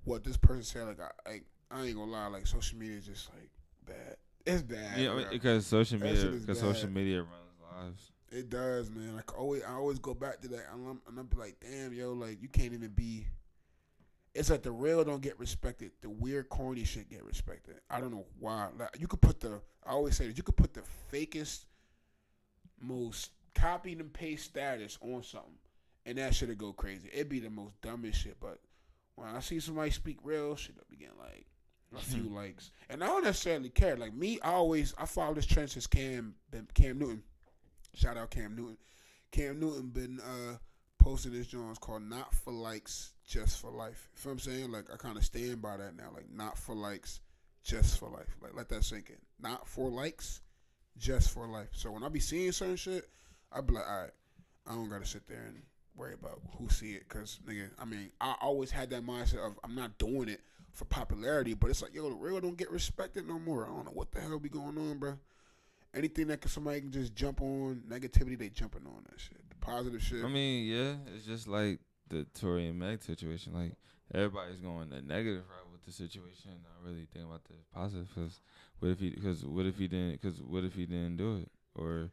what 0.04 0.24
this 0.24 0.36
person 0.36 0.64
said. 0.64 0.86
Like 0.86 1.00
I, 1.00 1.30
like, 1.30 1.44
I 1.70 1.84
ain't 1.84 1.96
gonna 1.96 2.10
lie. 2.10 2.26
Like 2.26 2.46
social 2.46 2.78
media 2.78 2.96
is 2.96 3.06
just 3.06 3.30
like 3.32 3.50
bad. 3.84 4.16
It's 4.46 4.62
bad. 4.62 4.98
Yeah, 4.98 5.12
I 5.12 5.16
mean, 5.16 5.26
because 5.30 5.66
social 5.66 5.98
media, 6.00 6.26
because 6.26 6.60
social 6.60 6.88
media 6.88 7.18
runs 7.18 7.84
lives. 7.84 8.12
It 8.30 8.48
does, 8.48 8.90
man. 8.90 9.16
Like 9.16 9.36
always, 9.36 9.62
I 9.64 9.72
always 9.72 9.98
go 9.98 10.14
back 10.14 10.40
to 10.42 10.48
that, 10.48 10.66
and 10.72 10.88
I'm, 10.88 11.00
and 11.08 11.18
I'm 11.18 11.28
like, 11.36 11.56
damn, 11.60 11.92
yo, 11.92 12.12
like 12.12 12.40
you 12.40 12.48
can't 12.48 12.72
even 12.72 12.90
be. 12.90 13.26
It's 14.34 14.50
like 14.50 14.62
the 14.62 14.70
real 14.70 15.02
don't 15.02 15.22
get 15.22 15.38
respected. 15.38 15.92
The 16.02 16.10
weird, 16.10 16.48
corny 16.48 16.84
shit 16.84 17.08
get 17.08 17.24
respected. 17.24 17.80
I 17.90 18.00
don't 18.00 18.12
know 18.12 18.26
why. 18.38 18.68
Like 18.78 18.96
you 19.00 19.08
could 19.08 19.20
put 19.20 19.40
the. 19.40 19.60
I 19.84 19.90
always 19.90 20.16
say 20.16 20.28
that 20.28 20.36
you 20.36 20.42
could 20.44 20.56
put 20.56 20.74
the 20.74 20.82
fakest, 21.12 21.64
most 22.80 23.30
copied 23.54 23.98
and 23.98 24.12
paste 24.12 24.44
status 24.44 24.96
on 25.00 25.24
something, 25.24 25.58
and 26.04 26.18
that 26.18 26.34
shit'll 26.34 26.54
go 26.54 26.72
crazy. 26.72 27.08
It'd 27.12 27.28
be 27.28 27.40
the 27.40 27.50
most 27.50 27.80
dumbest 27.80 28.20
shit. 28.20 28.36
But 28.38 28.60
when 29.16 29.28
I 29.28 29.40
see 29.40 29.58
somebody 29.58 29.90
speak 29.90 30.18
real, 30.22 30.54
shit, 30.54 30.76
I 30.78 30.82
begin 30.88 31.10
like 31.18 31.46
a 31.94 32.00
few 32.00 32.22
likes, 32.24 32.70
and 32.90 33.02
I 33.02 33.06
don't 33.06 33.24
necessarily 33.24 33.68
care. 33.68 33.96
Like 33.96 34.14
me, 34.14 34.38
I 34.42 34.52
always 34.52 34.94
I 34.98 35.06
follow 35.06 35.34
this 35.34 35.46
trend 35.46 35.70
since 35.70 35.86
Cam 35.86 36.34
Cam 36.74 36.98
Newton. 36.98 37.22
Shout 37.94 38.16
out 38.16 38.30
Cam 38.30 38.56
Newton. 38.56 38.76
Cam 39.30 39.60
Newton 39.60 39.88
been 39.88 40.20
uh 40.20 40.56
posting 40.98 41.32
this 41.32 41.46
joint 41.46 41.80
called 41.80 42.02
Not 42.02 42.34
for 42.34 42.52
Likes, 42.52 43.12
Just 43.26 43.60
for 43.60 43.70
Life. 43.70 44.08
You 44.14 44.20
feel 44.20 44.32
what 44.32 44.34
I'm 44.34 44.38
saying? 44.40 44.72
Like 44.72 44.86
I 44.92 44.96
kinda 44.96 45.22
stand 45.22 45.62
by 45.62 45.76
that 45.76 45.96
now. 45.96 46.10
Like 46.12 46.30
not 46.30 46.58
for 46.58 46.74
likes, 46.74 47.20
just 47.62 47.98
for 47.98 48.08
life. 48.08 48.36
Like 48.42 48.54
let 48.54 48.68
that 48.70 48.84
sink 48.84 49.10
in. 49.10 49.16
Not 49.40 49.68
for 49.68 49.88
likes, 49.88 50.40
just 50.98 51.32
for 51.32 51.46
life. 51.46 51.68
So 51.72 51.90
when 51.92 52.02
I 52.02 52.08
be 52.08 52.20
seeing 52.20 52.52
certain 52.52 52.76
shit, 52.76 53.08
I 53.52 53.60
be 53.60 53.74
like, 53.74 53.86
alright, 53.88 54.10
I 54.66 54.72
don't 54.72 54.88
gotta 54.88 55.06
sit 55.06 55.26
there 55.28 55.44
and 55.46 55.62
worry 55.94 56.14
about 56.14 56.40
who 56.58 56.68
see 56.68 56.92
it. 56.92 57.08
Cause 57.08 57.38
nigga, 57.46 57.70
I 57.78 57.84
mean, 57.84 58.10
I 58.20 58.34
always 58.40 58.70
had 58.70 58.90
that 58.90 59.06
mindset 59.06 59.46
of 59.46 59.58
I'm 59.64 59.74
not 59.74 59.98
doing 59.98 60.28
it 60.28 60.40
for 60.76 60.84
popularity, 60.84 61.54
but 61.54 61.70
it's 61.70 61.82
like, 61.82 61.94
yo, 61.94 62.08
the 62.10 62.14
real 62.14 62.40
don't 62.40 62.56
get 62.56 62.70
respected 62.70 63.26
no 63.26 63.38
more. 63.38 63.64
I 63.64 63.68
don't 63.68 63.86
know 63.86 63.92
what 63.92 64.12
the 64.12 64.20
hell 64.20 64.38
be 64.38 64.48
going 64.50 64.76
on, 64.78 64.98
bro. 64.98 65.18
Anything 65.94 66.26
that 66.28 66.42
can, 66.42 66.50
somebody 66.50 66.80
can 66.80 66.92
just 66.92 67.14
jump 67.14 67.40
on 67.40 67.82
negativity, 67.88 68.38
they 68.38 68.50
jumping 68.50 68.82
on 68.86 69.02
that 69.10 69.18
shit. 69.18 69.38
The 69.48 69.56
positive 69.56 70.02
shit. 70.02 70.22
I 70.24 70.28
mean, 70.28 70.66
yeah, 70.66 70.94
it's 71.14 71.24
just 71.24 71.48
like 71.48 71.80
the 72.08 72.24
Tory 72.38 72.66
and 72.66 72.78
Meg 72.78 73.02
situation. 73.02 73.54
Like 73.54 73.72
everybody's 74.12 74.60
going 74.60 74.90
the 74.90 75.00
negative 75.00 75.44
route 75.48 75.72
with 75.72 75.82
the 75.86 75.92
situation, 75.92 76.50
not 76.62 76.84
really 76.84 77.06
thinking 77.12 77.30
about 77.30 77.44
the 77.44 77.54
positive. 77.74 78.08
Because 78.14 78.40
what 78.80 78.90
if 78.90 79.00
he? 79.00 79.10
Because 79.10 79.46
what 79.46 79.64
if 79.64 79.78
he 79.78 79.88
didn't? 79.88 80.20
Because 80.20 80.42
what 80.42 80.64
if 80.64 80.74
he 80.74 80.84
didn't 80.84 81.16
do 81.16 81.38
it? 81.38 81.50
Or 81.74 82.10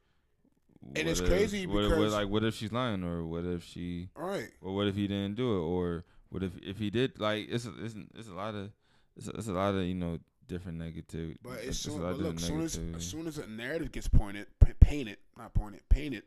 And 0.96 1.10
it's 1.10 1.20
if- 1.20 1.28
crazy 1.28 1.68
what, 1.68 1.84
if- 1.84 1.90
what, 1.90 1.98
because- 1.98 2.14
like 2.14 2.30
what 2.30 2.46
if 2.46 2.56
she's 2.56 2.72
lying? 2.72 3.04
Or 3.04 3.26
what 3.26 3.44
if 3.44 3.66
she? 3.66 4.08
All 4.16 4.24
right. 4.30 4.50
Or 4.62 4.74
what 4.74 4.88
if 4.88 4.96
he 4.96 5.08
didn't 5.08 5.36
do 5.36 5.52
it? 5.58 5.62
Or 5.62 6.06
what 6.34 6.42
if 6.42 6.52
if 6.64 6.80
he 6.80 6.90
did? 6.90 7.20
Like 7.20 7.48
it's 7.48 7.66
a, 7.66 7.74
it's, 7.80 7.94
it's 8.16 8.28
a 8.28 8.34
lot 8.34 8.56
of 8.56 8.72
it's 9.16 9.28
a, 9.28 9.32
it's 9.32 9.48
a 9.48 9.54
lot 9.54 9.76
of 9.76 9.84
you 9.84 9.94
know 9.94 10.18
different 10.48 10.80
negative. 10.80 11.38
But 11.44 11.60
it's 11.62 11.78
soon, 11.78 12.02
but 12.02 12.18
look, 12.18 12.40
soon 12.40 12.62
as, 12.62 12.80
as 12.96 13.06
soon 13.06 13.28
as 13.28 13.38
a 13.38 13.46
narrative 13.46 13.92
gets 13.92 14.08
pointed, 14.08 14.48
painted, 14.80 15.18
not 15.38 15.54
pointed, 15.54 15.88
painted. 15.90 16.24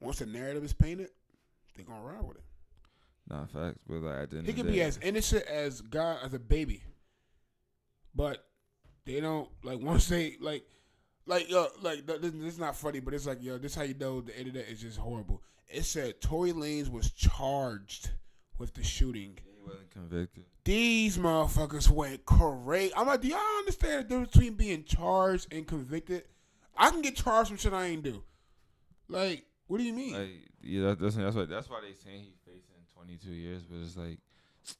Once 0.00 0.20
the 0.20 0.26
narrative 0.26 0.64
is 0.64 0.72
painted, 0.72 1.10
they're 1.76 1.84
gonna 1.84 2.00
ride 2.00 2.26
with 2.26 2.38
it. 2.38 2.44
Nah, 3.28 3.44
facts. 3.44 3.78
But 3.86 3.96
like 3.96 4.22
at 4.22 4.30
the 4.30 4.38
end 4.38 4.46
He 4.46 4.54
can 4.54 4.66
be 4.66 4.80
as 4.80 4.98
innocent 5.02 5.44
as 5.46 5.82
God 5.82 6.20
as 6.24 6.32
a 6.32 6.38
baby, 6.38 6.82
but 8.14 8.46
they 9.04 9.20
don't 9.20 9.50
like 9.62 9.80
once 9.82 10.08
they 10.08 10.36
like, 10.40 10.64
like 11.26 11.50
yo, 11.50 11.66
like 11.82 12.06
this, 12.06 12.20
this 12.20 12.54
is 12.54 12.58
not 12.58 12.74
funny, 12.74 13.00
but 13.00 13.12
it's 13.12 13.26
like 13.26 13.42
yo, 13.42 13.58
this 13.58 13.74
how 13.74 13.82
you 13.82 13.94
know 14.00 14.22
the 14.22 14.36
internet 14.38 14.66
is 14.70 14.80
just 14.80 14.96
horrible. 14.96 15.42
It 15.68 15.84
said 15.84 16.22
Tory 16.22 16.52
Lanez 16.52 16.90
was 16.90 17.10
charged 17.10 18.10
with 18.62 18.74
the 18.74 18.84
shooting. 18.84 19.36
he 19.44 19.60
wasn't 19.60 19.90
convicted. 19.90 20.44
These 20.64 21.18
motherfuckers 21.18 21.90
went 21.90 22.24
crazy. 22.24 22.94
I'm 22.96 23.08
like, 23.08 23.20
do 23.20 23.26
y'all 23.26 23.40
understand 23.58 23.98
the 23.98 24.08
difference 24.08 24.30
between 24.30 24.54
being 24.54 24.84
charged 24.84 25.52
and 25.52 25.66
convicted? 25.66 26.22
I 26.76 26.90
can 26.90 27.02
get 27.02 27.16
charged 27.16 27.48
from 27.48 27.56
shit 27.56 27.72
I 27.72 27.86
ain't 27.86 28.04
do. 28.04 28.22
Like, 29.08 29.44
what 29.66 29.78
do 29.78 29.84
you 29.84 29.92
mean? 29.92 30.12
Like, 30.12 30.30
yeah, 30.62 30.90
that, 30.90 31.00
that's 31.00 31.16
that's 31.16 31.34
why 31.34 31.44
that's 31.44 31.68
why 31.68 31.80
they 31.80 31.92
saying 31.92 32.22
he's 32.22 32.38
facing 32.46 32.86
22 32.94 33.30
years, 33.32 33.62
but 33.64 33.78
it's 33.84 33.96
like 33.96 34.20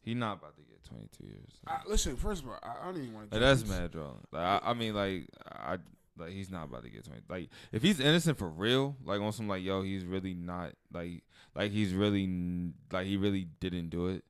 he 0.04 0.14
not 0.14 0.38
about 0.38 0.54
to 0.54 0.62
get 0.62 0.84
22 0.84 1.24
years. 1.26 1.50
I, 1.66 1.80
listen, 1.88 2.14
first 2.14 2.44
of 2.44 2.50
all, 2.50 2.58
I, 2.62 2.82
I 2.82 2.84
don't 2.84 3.02
even 3.02 3.14
want 3.14 3.32
to. 3.32 3.36
Like, 3.36 3.44
that's 3.44 3.68
mad 3.68 3.90
drawing. 3.90 4.20
Like 4.30 4.62
I, 4.62 4.70
I 4.70 4.74
mean, 4.74 4.94
like 4.94 5.26
I 5.44 5.78
like 6.18 6.30
he's 6.30 6.50
not 6.50 6.64
about 6.64 6.84
to 6.84 6.90
get 6.90 7.04
20. 7.04 7.22
Like 7.28 7.48
if 7.72 7.82
he's 7.82 8.00
innocent 8.00 8.38
for 8.38 8.48
real, 8.48 8.96
like 9.04 9.20
on 9.20 9.32
some 9.32 9.48
like 9.48 9.62
yo, 9.62 9.82
he's 9.82 10.04
really 10.04 10.34
not 10.34 10.72
like 10.92 11.22
like 11.54 11.72
he's 11.72 11.94
really 11.94 12.72
like 12.90 13.06
he 13.06 13.16
really 13.16 13.46
didn't 13.60 13.90
do 13.90 14.08
it. 14.08 14.24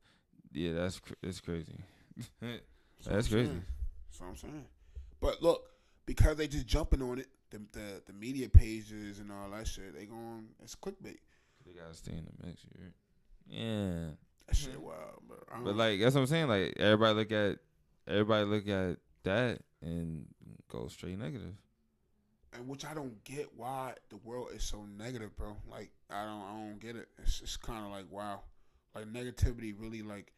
Yeah, 0.52 0.74
that's 0.74 1.00
cr- 1.00 1.14
that's 1.22 1.40
crazy. 1.40 1.78
That's 3.04 3.26
crazy. 3.26 3.50
That's 3.50 4.20
what 4.20 4.28
I'm 4.28 4.36
saying. 4.36 4.64
But 5.20 5.42
look, 5.42 5.64
because 6.06 6.36
they 6.36 6.46
just 6.46 6.68
jumping 6.68 7.02
on 7.02 7.18
it, 7.18 7.26
the 7.50 7.58
the, 7.72 8.02
the 8.06 8.12
media 8.12 8.48
pages 8.48 9.18
and 9.18 9.32
all 9.32 9.50
that 9.50 9.66
shit, 9.66 9.96
they 9.96 10.06
going 10.06 10.46
it's 10.62 10.76
clickbait. 10.76 11.18
They 11.66 11.72
gotta 11.72 11.94
stay 11.94 12.12
in 12.12 12.24
the 12.24 12.46
mix. 12.46 12.62
heard? 12.78 12.92
Yeah. 13.48 14.14
That 14.46 14.56
shit 14.56 14.80
wild, 14.80 15.22
bro. 15.26 15.64
But 15.64 15.76
like 15.76 16.00
that's 16.00 16.14
what 16.14 16.20
I'm 16.20 16.26
saying. 16.26 16.48
Like 16.48 16.74
everybody 16.78 17.14
look 17.14 17.32
at 17.32 17.58
everybody 18.06 18.44
look 18.44 18.68
at 18.68 18.98
that 19.24 19.60
and 19.80 20.26
go 20.70 20.88
straight 20.88 21.18
negative. 21.18 21.54
And 22.52 22.68
which 22.68 22.84
I 22.84 22.94
don't 22.94 23.22
get 23.24 23.48
why 23.56 23.94
the 24.10 24.16
world 24.18 24.48
is 24.54 24.62
so 24.62 24.84
negative, 24.98 25.36
bro. 25.36 25.56
Like 25.70 25.90
I 26.10 26.24
don't, 26.24 26.42
I 26.42 26.52
don't 26.52 26.80
get 26.80 26.96
it. 26.96 27.08
It's 27.22 27.40
it's 27.40 27.56
kind 27.56 27.84
of 27.84 27.90
like 27.90 28.10
wow, 28.10 28.40
like 28.94 29.06
negativity 29.06 29.74
really 29.76 30.02
like 30.02 30.32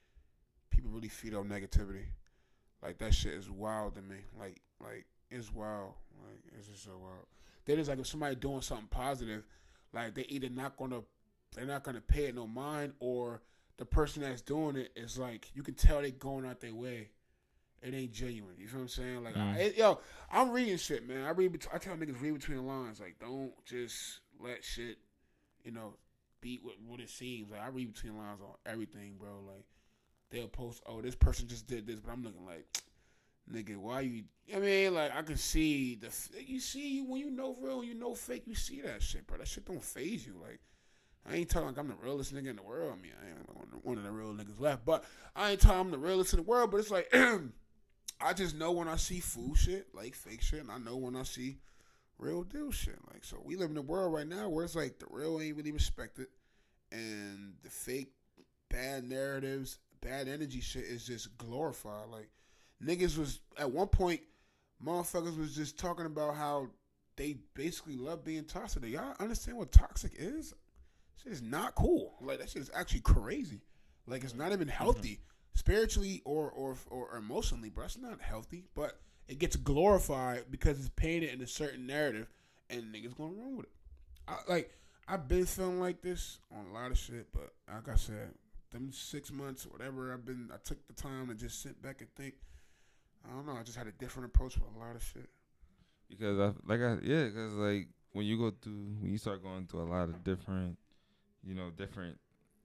people 0.70 0.90
really 0.90 1.08
feed 1.08 1.34
on 1.34 1.48
negativity. 1.48 2.06
Like 2.82 2.98
that 2.98 3.14
shit 3.14 3.34
is 3.34 3.50
wild 3.50 3.94
to 3.96 4.02
me. 4.02 4.16
Like 4.38 4.60
like 4.80 5.06
it's 5.30 5.52
wild. 5.52 5.94
Like 6.22 6.40
it's 6.56 6.68
just 6.68 6.84
so 6.84 6.92
wild. 7.00 7.26
Then 7.64 7.78
it's 7.78 7.88
like 7.88 7.98
if 7.98 8.06
somebody 8.06 8.36
doing 8.36 8.60
something 8.60 8.88
positive, 8.88 9.44
like 9.92 10.14
they 10.14 10.22
either 10.28 10.48
not 10.50 10.76
gonna 10.76 11.00
they're 11.54 11.66
not 11.66 11.82
gonna 11.82 12.00
pay 12.00 12.26
it 12.26 12.34
no 12.34 12.46
mind, 12.46 12.92
or 13.00 13.42
the 13.76 13.84
person 13.84 14.22
that's 14.22 14.42
doing 14.42 14.76
it 14.76 14.92
is 14.94 15.18
like 15.18 15.50
you 15.54 15.62
can 15.62 15.74
tell 15.74 16.00
they 16.00 16.10
going 16.10 16.46
out 16.46 16.60
their 16.60 16.74
way. 16.74 17.10
It 17.86 17.92
ain't 17.94 18.12
genuine. 18.12 18.54
You 18.58 18.66
feel 18.66 18.78
what 18.78 18.82
I'm 18.84 18.88
saying? 18.88 19.22
Like, 19.24 19.34
Mm. 19.34 19.54
I, 19.54 19.58
it, 19.58 19.76
yo, 19.76 20.00
I'm 20.32 20.50
reading 20.50 20.78
shit, 20.78 21.06
man. 21.06 21.22
I 21.24 21.30
read. 21.30 21.52
bet- 21.52 21.68
I 21.72 21.78
tell 21.78 21.94
niggas 21.96 22.20
read 22.20 22.32
between 22.34 22.56
the 22.56 22.62
lines. 22.62 22.98
Like, 22.98 23.18
don't 23.20 23.52
just 23.66 24.20
let 24.40 24.64
shit, 24.64 24.96
you 25.64 25.70
know, 25.70 25.94
be 26.40 26.58
what, 26.62 26.76
what 26.86 27.00
it 27.00 27.10
seems. 27.10 27.50
Like, 27.50 27.60
I 27.60 27.68
read 27.68 27.92
between 27.92 28.14
the 28.14 28.18
lines 28.20 28.40
on 28.40 28.54
everything, 28.64 29.16
bro. 29.18 29.40
Like, 29.46 29.64
they'll 30.30 30.48
post, 30.48 30.82
oh, 30.86 31.02
this 31.02 31.14
person 31.14 31.46
just 31.46 31.66
did 31.66 31.86
this, 31.86 32.00
but 32.00 32.10
I'm 32.10 32.24
looking 32.24 32.46
like, 32.46 32.66
nigga, 33.52 33.76
why 33.76 34.00
you? 34.00 34.24
I 34.54 34.58
mean, 34.60 34.94
like, 34.94 35.14
I 35.14 35.20
can 35.20 35.36
see 35.36 35.94
the. 35.96 36.08
You 36.42 36.60
see 36.60 37.02
when 37.02 37.20
you 37.20 37.30
know 37.30 37.54
real, 37.60 37.84
you 37.84 37.92
know 37.94 38.14
fake. 38.14 38.44
You 38.46 38.54
see 38.54 38.80
that 38.80 39.02
shit, 39.02 39.26
bro. 39.26 39.36
That 39.38 39.46
shit 39.48 39.66
don't 39.66 39.82
phase 39.84 40.26
you. 40.26 40.36
Like, 40.40 40.60
I 41.28 41.36
ain't 41.36 41.50
talking 41.50 41.68
like 41.68 41.78
I'm 41.78 41.88
the 41.88 41.94
realest 42.02 42.34
nigga 42.34 42.48
in 42.48 42.56
the 42.56 42.62
world. 42.62 42.94
I 42.98 43.02
mean, 43.02 43.12
I 43.22 43.28
ain't 43.28 43.54
one 43.54 43.64
of 43.64 43.70
the- 43.72 43.76
one 43.88 43.98
of 43.98 44.04
the 44.04 44.10
real 44.10 44.32
niggas 44.32 44.58
left, 44.60 44.84
but 44.86 45.04
I 45.36 45.50
ain't 45.52 45.60
talking 45.60 45.80
I'm 45.80 45.90
the 45.90 45.98
realest 45.98 46.32
in 46.32 46.38
the 46.38 46.42
world. 46.44 46.70
But 46.70 46.78
it's 46.80 46.90
like. 46.90 47.12
I 48.24 48.32
just 48.32 48.56
know 48.56 48.72
when 48.72 48.88
I 48.88 48.96
see 48.96 49.20
fool 49.20 49.54
shit, 49.54 49.88
like 49.94 50.14
fake 50.14 50.40
shit, 50.40 50.60
and 50.60 50.70
I 50.70 50.78
know 50.78 50.96
when 50.96 51.14
I 51.14 51.24
see 51.24 51.58
real 52.18 52.42
deal 52.42 52.72
shit. 52.72 52.98
Like, 53.12 53.22
so 53.22 53.36
we 53.44 53.56
live 53.56 53.70
in 53.70 53.76
a 53.76 53.82
world 53.82 54.14
right 54.14 54.26
now 54.26 54.48
where 54.48 54.64
it's 54.64 54.74
like 54.74 54.98
the 54.98 55.06
real 55.10 55.38
ain't 55.40 55.56
really 55.56 55.72
respected, 55.72 56.28
and 56.90 57.52
the 57.62 57.68
fake 57.68 58.12
bad 58.70 59.04
narratives, 59.04 59.78
bad 60.00 60.26
energy 60.26 60.62
shit 60.62 60.84
is 60.84 61.06
just 61.06 61.36
glorified. 61.36 62.08
Like, 62.10 62.30
niggas 62.82 63.18
was 63.18 63.40
at 63.58 63.70
one 63.70 63.88
point, 63.88 64.20
motherfuckers 64.82 65.38
was 65.38 65.54
just 65.54 65.78
talking 65.78 66.06
about 66.06 66.34
how 66.34 66.68
they 67.16 67.36
basically 67.52 67.98
love 67.98 68.24
being 68.24 68.44
toxic. 68.44 68.82
Do 68.82 68.88
y'all 68.88 69.14
understand 69.20 69.58
what 69.58 69.70
toxic 69.70 70.12
is? 70.16 70.54
Shit 71.22 71.32
is 71.32 71.42
not 71.42 71.74
cool. 71.74 72.14
Like 72.22 72.38
that 72.38 72.48
shit 72.48 72.62
is 72.62 72.70
actually 72.74 73.00
crazy. 73.00 73.60
Like 74.06 74.24
it's 74.24 74.34
not 74.34 74.52
even 74.52 74.68
mm-hmm. 74.68 74.82
healthy 74.82 75.20
spiritually 75.54 76.22
or, 76.24 76.50
or 76.50 76.76
or 76.90 77.16
emotionally, 77.16 77.70
bro. 77.70 77.84
It's 77.84 77.98
not 77.98 78.20
healthy, 78.20 78.64
but 78.74 78.98
it 79.28 79.38
gets 79.38 79.56
glorified 79.56 80.44
because 80.50 80.78
it's 80.78 80.90
painted 80.96 81.30
in 81.32 81.40
a 81.40 81.46
certain 81.46 81.86
narrative, 81.86 82.28
and 82.70 82.94
niggas 82.94 83.16
going 83.16 83.38
wrong 83.38 83.56
with 83.56 83.66
it. 83.66 83.72
I, 84.28 84.36
like 84.48 84.70
I've 85.08 85.28
been 85.28 85.46
feeling 85.46 85.80
like 85.80 86.02
this 86.02 86.38
on 86.50 86.66
a 86.70 86.72
lot 86.72 86.90
of 86.90 86.98
shit, 86.98 87.28
but 87.32 87.52
like 87.72 87.88
I 87.88 87.96
said, 87.96 88.30
them 88.70 88.90
six 88.92 89.30
months, 89.32 89.66
whatever, 89.66 90.12
I've 90.12 90.24
been. 90.24 90.50
I 90.52 90.56
took 90.64 90.86
the 90.86 90.94
time 90.94 91.28
to 91.28 91.34
just 91.34 91.62
sit 91.62 91.80
back 91.82 92.00
and 92.00 92.08
think. 92.14 92.34
I 93.26 93.32
don't 93.34 93.46
know. 93.46 93.56
I 93.58 93.62
just 93.62 93.78
had 93.78 93.86
a 93.86 93.92
different 93.92 94.26
approach 94.26 94.56
with 94.56 94.64
a 94.76 94.78
lot 94.78 94.96
of 94.96 95.02
shit. 95.02 95.28
because 96.10 96.38
I 96.38 96.52
like 96.66 96.80
I 96.80 96.98
yeah, 97.02 97.24
because 97.24 97.54
like 97.54 97.88
when 98.12 98.26
you 98.26 98.36
go 98.38 98.52
through 98.62 98.96
when 99.00 99.10
you 99.12 99.18
start 99.18 99.42
going 99.42 99.66
through 99.66 99.80
a 99.82 99.90
lot 99.90 100.08
of 100.08 100.22
different, 100.24 100.76
you 101.42 101.54
know, 101.54 101.70
different, 101.70 102.18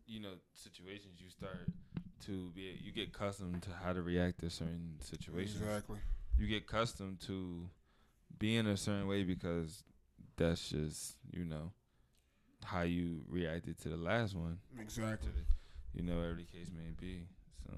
you 0.09 0.19
know, 0.19 0.33
situations, 0.53 1.19
you 1.19 1.29
start 1.29 1.69
to 2.25 2.49
be, 2.55 2.77
you 2.83 2.91
get 2.91 3.09
accustomed 3.09 3.61
to 3.63 3.69
how 3.83 3.93
to 3.93 4.01
react 4.01 4.39
to 4.39 4.49
certain 4.49 4.95
situations. 4.99 5.61
Exactly. 5.61 5.99
You 6.37 6.47
get 6.47 6.63
accustomed 6.63 7.19
to 7.27 7.69
being 8.39 8.65
a 8.67 8.75
certain 8.75 9.07
way 9.07 9.23
because 9.23 9.83
that's 10.35 10.69
just, 10.69 11.15
you 11.31 11.45
know, 11.45 11.71
how 12.65 12.81
you 12.81 13.21
reacted 13.29 13.77
to 13.81 13.89
the 13.89 13.97
last 13.97 14.35
one. 14.35 14.57
Exactly. 14.81 15.31
You 15.93 16.03
know, 16.03 16.21
every 16.21 16.45
case 16.45 16.71
may 16.75 16.91
be. 16.99 17.27
So 17.65 17.73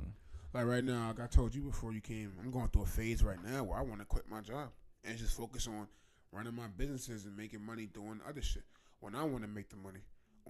Like 0.53 0.65
right 0.65 0.83
now, 0.83 1.07
like 1.07 1.19
I 1.19 1.27
told 1.27 1.53
you 1.53 1.61
before 1.61 1.91
you 1.91 2.01
came, 2.01 2.31
I'm 2.41 2.51
going 2.51 2.69
through 2.69 2.83
a 2.83 2.87
phase 2.87 3.23
right 3.23 3.43
now 3.43 3.63
where 3.63 3.77
I 3.77 3.81
want 3.81 3.99
to 3.99 4.05
quit 4.05 4.25
my 4.29 4.41
job 4.41 4.69
and 5.03 5.17
just 5.17 5.35
focus 5.35 5.67
on 5.67 5.87
running 6.31 6.55
my 6.55 6.67
businesses 6.77 7.25
and 7.25 7.35
making 7.35 7.65
money 7.65 7.87
doing 7.87 8.21
other 8.27 8.41
shit 8.41 8.63
when 9.01 9.15
I 9.15 9.23
want 9.23 9.43
to 9.43 9.49
make 9.49 9.69
the 9.69 9.75
money. 9.75 9.99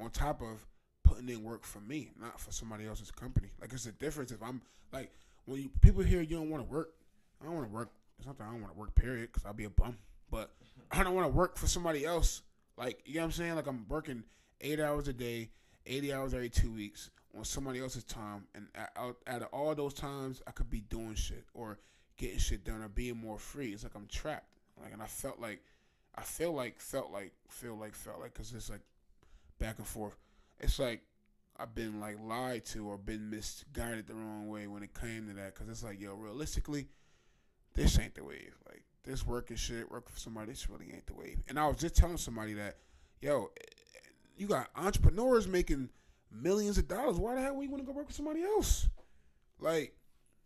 On 0.02 0.10
top 0.10 0.42
of 0.42 0.66
putting 1.12 1.30
in 1.30 1.44
work 1.44 1.64
for 1.64 1.80
me, 1.80 2.10
not 2.20 2.40
for 2.40 2.52
somebody 2.52 2.88
else's 2.88 3.12
company. 3.12 3.50
Like 3.60 3.74
it's 3.74 3.86
a 3.86 3.92
difference 3.92 4.32
if 4.32 4.42
I'm 4.42 4.62
like 4.92 5.12
when 5.46 5.62
you, 5.62 5.70
people 5.82 6.04
hear 6.04 6.22
you 6.22 6.38
don't 6.38 6.50
want 6.50 6.66
to 6.66 6.72
work. 6.72 6.94
I 7.42 7.46
don't 7.46 7.56
want 7.56 7.68
to 7.68 7.74
work. 7.74 7.90
It's 8.18 8.28
not 8.28 8.38
that 8.38 8.46
I 8.46 8.52
don't 8.52 8.62
want 8.62 8.74
to 8.74 8.80
work. 8.80 8.96
Period, 8.96 9.30
because 9.32 9.46
I'll 9.46 9.54
be 9.54 9.66
a 9.66 9.70
bum. 9.70 9.98
But 10.30 10.52
I 10.92 11.04
don't 11.04 11.16
want 11.16 11.28
to 11.28 11.34
work 11.34 11.58
for 11.58 11.68
somebody 11.68 12.06
else. 12.06 12.42
Like 12.78 13.02
you 13.06 13.16
know 13.16 13.22
what 13.22 13.26
I'm 13.26 13.32
saying? 13.32 13.56
Like 13.56 13.68
I'm 13.68 13.86
working 13.90 14.24
eight 14.62 14.80
hours 14.80 15.08
a 15.08 15.14
day, 15.14 15.50
eighty 15.86 16.14
hours 16.14 16.34
every 16.34 16.50
two 16.50 16.72
weeks 16.72 17.10
on 17.38 17.46
somebody 17.46 17.80
else's 17.80 18.04
time, 18.04 18.46
and 18.56 18.68
out, 18.98 19.18
out 19.28 19.42
of 19.42 19.48
all 19.52 19.74
those 19.76 19.94
times, 19.94 20.42
I 20.48 20.52
could 20.52 20.70
be 20.70 20.82
doing 20.82 21.16
shit 21.16 21.46
or 21.54 21.80
getting 22.18 22.40
shit 22.40 22.64
done 22.64 22.82
or 22.82 22.90
being 22.90 23.18
more 23.18 23.40
free. 23.40 23.70
It's 23.72 23.84
like 23.84 23.96
I'm 23.96 24.08
trapped. 24.08 24.58
Like, 24.82 24.94
and 24.94 25.02
I 25.02 25.06
felt 25.06 25.40
like, 25.40 25.62
I 26.16 26.22
feel 26.22 26.54
like, 26.54 26.80
felt 26.80 27.12
like, 27.12 27.34
feel 27.48 27.76
like, 27.76 27.96
felt 27.96 28.20
like, 28.20 28.34
cause 28.34 28.54
it's 28.56 28.70
like 28.70 28.82
back 29.60 29.78
and 29.78 29.88
forth. 29.88 30.16
It's 30.62 30.80
like 30.80 31.02
I've 31.58 31.76
been 31.76 32.00
like 32.00 32.18
lied 32.24 32.66
to 32.68 32.88
or 32.88 32.98
been 32.98 33.30
misguided 33.30 34.08
the 34.08 34.14
wrong 34.14 34.48
way 34.48 34.68
when 34.68 34.84
it 34.84 34.94
came 35.00 35.28
to 35.28 35.34
that. 35.34 35.56
Cause 35.56 35.68
it's 35.70 35.84
like, 35.84 36.00
yo, 36.00 36.14
realistically, 36.14 36.88
this 37.74 38.00
ain't 38.00 38.16
the 38.16 38.24
wave. 38.24 38.56
Like 38.68 38.84
this 39.04 39.26
working 39.26 39.58
shit, 39.58 39.92
working 39.92 40.14
for 40.14 40.20
somebody, 40.20 40.52
this 40.52 40.70
really 40.70 40.92
ain't 40.94 41.08
the 41.08 41.14
wave. 41.14 41.40
And 41.50 41.60
I 41.60 41.68
was 41.68 41.78
just 41.78 41.96
telling 41.96 42.18
somebody 42.18 42.54
that, 42.54 42.78
yo, 43.22 43.52
you 44.38 44.48
got 44.48 44.70
entrepreneurs 44.76 45.48
making 45.48 45.90
millions 46.32 46.78
of 46.78 46.88
dollars. 46.88 47.18
Why 47.18 47.36
the 47.36 47.42
hell 47.42 47.56
we 47.56 47.68
want 47.68 47.82
to 47.82 47.86
go 47.86 47.92
work 47.92 48.08
with 48.08 48.16
somebody 48.16 48.44
else? 48.44 48.88
Like, 49.60 49.94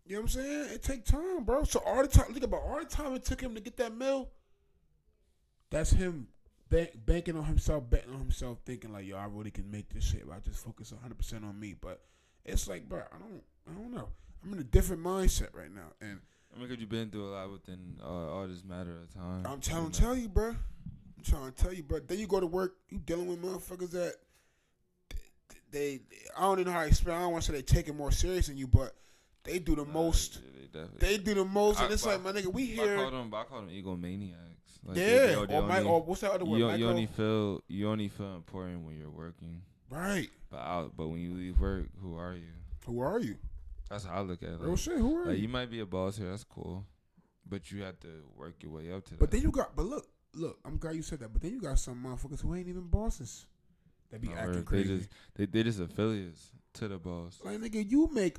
you 0.06 0.16
know 0.16 0.22
what 0.22 0.36
I'm 0.36 0.42
saying? 0.42 0.74
It 0.74 0.84
take 0.84 1.06
time, 1.06 1.44
bro. 1.44 1.64
So 1.64 1.82
all 1.86 2.02
the 2.02 2.08
time, 2.08 2.32
think 2.32 2.46
about 2.46 2.62
all 2.62 2.80
the 2.80 2.86
time 2.86 3.14
it 3.16 3.26
took 3.26 3.42
him 3.42 3.56
to 3.56 3.62
get 3.62 3.78
that 3.78 3.96
mill. 3.96 4.30
That's 5.70 5.92
him 5.92 6.28
bank, 6.76 6.92
banking 7.06 7.38
on 7.38 7.46
himself, 7.46 7.90
betting 7.90 8.14
on 8.14 8.20
himself, 8.20 8.58
thinking 8.66 8.92
like, 8.92 9.06
yo, 9.06 9.18
I 9.18 9.26
really 9.26 9.52
can 9.52 9.70
make 9.72 9.90
this 9.94 10.04
shit. 10.04 10.28
But 10.28 10.36
I 10.36 10.40
just 10.40 10.64
focus 10.64 10.92
100 10.92 11.18
percent 11.18 11.44
on 11.46 11.60
me. 11.60 11.76
But 11.80 12.02
it's 12.44 12.68
like, 12.68 12.88
bro, 12.90 13.00
I 13.00 13.18
don't, 13.18 13.44
I 13.70 13.74
don't 13.80 13.94
know. 13.94 14.10
I'm 14.44 14.54
in 14.54 14.60
a 14.60 14.64
different 14.64 15.04
mindset 15.04 15.50
right 15.54 15.74
now, 15.74 15.94
and 16.02 16.20
I 16.56 16.60
mean, 16.60 16.70
cause 16.70 16.78
you've 16.80 16.90
been 16.90 17.10
through 17.10 17.30
a 17.30 17.32
lot 17.34 17.52
within 17.52 17.98
uh, 18.04 18.08
all 18.08 18.48
this 18.48 18.64
matter 18.64 18.92
of 18.92 19.12
time. 19.14 19.46
I'm 19.52 19.60
trying 19.60 19.90
to 19.90 20.00
tell 20.02 20.16
you, 20.16 20.30
bro. 20.30 20.50
I'm 20.50 21.24
trying 21.24 21.52
to 21.52 21.64
tell 21.64 21.74
you, 21.74 21.82
bro. 21.84 22.00
Then 22.00 22.20
you 22.20 22.28
go 22.28 22.40
to 22.40 22.46
work, 22.46 22.76
you 22.90 23.00
dealing 23.00 23.28
with 23.28 23.42
motherfuckers 23.42 23.90
that 23.92 24.14
they, 25.72 26.02
I 26.38 26.42
don't 26.42 26.60
even 26.60 26.72
know 26.72 26.78
how 26.78 26.84
to 26.84 26.90
explain. 26.90 27.18
I 27.18 27.22
don't 27.22 27.32
want 27.32 27.44
to 27.46 27.52
say 27.52 27.58
they 27.58 27.64
take 27.64 27.88
it 27.88 27.96
more 27.96 28.12
serious 28.12 28.48
than 28.48 28.58
you, 28.58 28.68
but 28.68 28.94
they 29.44 29.60
do 29.60 29.76
the 29.76 29.84
Nah, 29.86 29.92
most. 29.92 30.40
yeah, 30.74 30.84
they, 31.00 31.08
They 31.08 31.18
do 31.18 31.34
the 31.34 31.46
most, 31.46 31.80
and 31.82 31.92
it's 31.92 32.04
but- 32.04 32.24
like 32.24 32.36
my 32.36 32.40
nigga, 32.40 32.54
we 32.54 32.74
I 32.80 32.96
call 32.96 33.12
them, 33.12 33.34
I 33.34 33.44
call 33.44 33.62
them 33.62 33.70
egomaniacs. 33.70 34.36
Like 34.84 34.98
yeah. 34.98 35.36
Or, 35.36 35.52
only- 35.52 35.84
or 35.84 36.02
what's 36.04 36.22
that 36.22 36.32
other 36.32 36.46
word? 36.46 36.58
you, 36.60 36.72
you 36.72 36.88
only 36.88 37.08
feel 37.08 37.62
you 37.68 37.90
only 37.90 38.08
feel 38.08 38.36
important 38.36 38.86
when 38.86 38.98
you're 38.98 39.10
working, 39.10 39.62
right? 39.90 40.30
but 40.50 40.58
out. 40.60 40.92
But 40.96 41.08
when 41.08 41.20
you 41.20 41.34
leave 41.34 41.60
work, 41.60 41.88
who 42.02 42.18
are 42.18 42.34
you? 42.34 42.54
Who 42.86 43.00
are 43.02 43.20
you? 43.20 43.38
That's 43.90 44.06
how 44.06 44.16
I 44.16 44.22
look 44.22 44.44
at 44.44 44.50
it. 44.50 44.60
Real 44.60 44.76
shit. 44.76 44.98
Who 44.98 45.16
are 45.18 45.26
like 45.26 45.38
you? 45.38 45.44
you 45.44 45.48
might 45.50 45.70
be 45.72 45.80
a 45.80 45.86
boss 45.86 46.18
here, 46.18 46.30
that's 46.30 46.44
cool, 46.44 46.86
but 47.48 47.72
you 47.72 47.82
have 47.84 48.00
to 48.02 48.08
work 48.36 48.56
your 48.62 48.72
way 48.74 48.92
up 48.92 49.04
to 49.06 49.12
that. 49.12 49.20
But 49.20 49.32
then 49.32 49.42
you 49.42 49.52
got, 49.52 49.76
but 49.76 49.86
look, 49.86 50.08
look. 50.34 50.60
I'm 50.66 50.78
glad 50.78 50.96
you 50.96 51.02
said 51.02 51.20
that. 51.20 51.34
But 51.34 51.42
then 51.42 51.52
you 51.52 51.62
got 51.62 51.80
some 51.80 52.04
motherfuckers 52.04 52.42
who 52.42 52.54
ain't 52.56 52.68
even 52.68 52.84
bosses. 52.88 53.48
They 54.12 54.20
be 54.20 54.28
No, 54.28 54.36
acting 54.36 54.48
word. 54.48 54.58
they 54.58 54.64
crazy. 54.64 54.98
just 55.00 55.10
they 55.36 55.46
they 55.46 55.64
just 55.64 55.80
affiliates 55.80 56.52
to 56.74 56.88
the 56.88 56.98
boss, 57.00 57.40
like 57.44 57.60
nigga, 57.60 57.90
you 57.90 58.08
make 58.14 58.38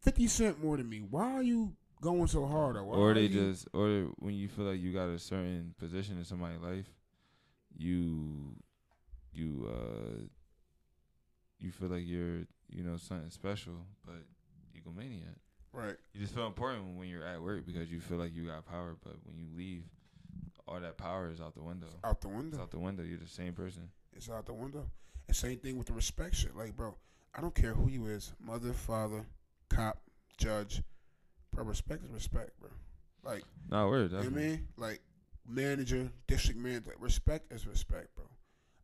fifty 0.00 0.26
cent 0.26 0.62
more 0.62 0.76
than 0.78 0.88
me. 0.88 0.98
Why 1.00 1.32
are 1.34 1.42
you 1.42 1.74
going 2.02 2.26
so 2.26 2.44
hard? 2.46 2.76
Or, 2.76 2.82
or 2.82 3.14
they 3.14 3.22
you- 3.22 3.50
just 3.52 3.66
or 3.72 4.08
when 4.18 4.34
you 4.34 4.48
feel 4.48 4.66
like 4.66 4.80
you 4.80 4.92
got 4.92 5.08
a 5.08 5.18
certain 5.18 5.74
position 5.78 6.18
in 6.18 6.24
somebody's 6.24 6.60
life, 6.60 6.92
you 7.78 8.54
you 9.32 9.66
uh 9.72 10.20
you 11.58 11.70
feel 11.70 11.88
like 11.88 12.02
you're 12.04 12.40
you 12.68 12.82
know 12.82 12.96
something 12.96 13.30
special, 13.30 13.72
but 14.04 14.16
egomaniac. 14.76 15.36
right. 15.72 15.96
You 16.12 16.20
just 16.20 16.34
feel 16.34 16.46
important 16.46 16.96
when 16.98 17.08
you're 17.08 17.24
at 17.26 17.40
work 17.40 17.64
because 17.66 17.90
you 17.90 18.00
feel 18.00 18.18
like 18.18 18.34
you 18.34 18.46
got 18.46 18.66
power, 18.66 18.96
but 19.02 19.14
when 19.24 19.36
you 19.38 19.46
leave, 19.56 19.84
all 20.66 20.80
that 20.80 20.96
power 20.98 21.30
is 21.30 21.40
out 21.40 21.54
the 21.54 21.62
window. 21.62 21.86
Out 22.04 22.20
the 22.20 22.28
It's 22.28 22.36
window. 22.36 22.60
out 22.60 22.70
the 22.70 22.78
window. 22.78 23.02
You're 23.02 23.18
the 23.18 23.26
same 23.28 23.52
person. 23.52 23.88
It's 24.14 24.28
out 24.28 24.46
the 24.46 24.54
window. 24.54 24.86
And 25.28 25.36
same 25.36 25.58
thing 25.58 25.78
with 25.78 25.86
the 25.86 25.92
respect 25.92 26.34
shit. 26.34 26.56
Like, 26.56 26.76
bro, 26.76 26.96
I 27.34 27.40
don't 27.40 27.54
care 27.54 27.74
who 27.74 27.88
you 27.88 28.06
is, 28.06 28.32
mother, 28.44 28.72
father, 28.72 29.24
cop, 29.68 30.00
judge. 30.36 30.82
Bro, 31.52 31.64
respect 31.64 32.04
is 32.04 32.10
respect, 32.10 32.58
bro. 32.60 32.70
Like, 33.24 33.44
No, 33.70 33.88
word. 33.88 34.10
you 34.10 34.16
know 34.16 34.16
what 34.16 34.26
I 34.26 34.28
Definitely. 34.30 34.48
mean? 34.50 34.68
Like, 34.76 35.00
manager, 35.46 36.10
district 36.26 36.58
manager. 36.58 36.90
Like, 36.90 37.00
respect 37.02 37.52
is 37.52 37.66
respect, 37.66 38.14
bro. 38.16 38.24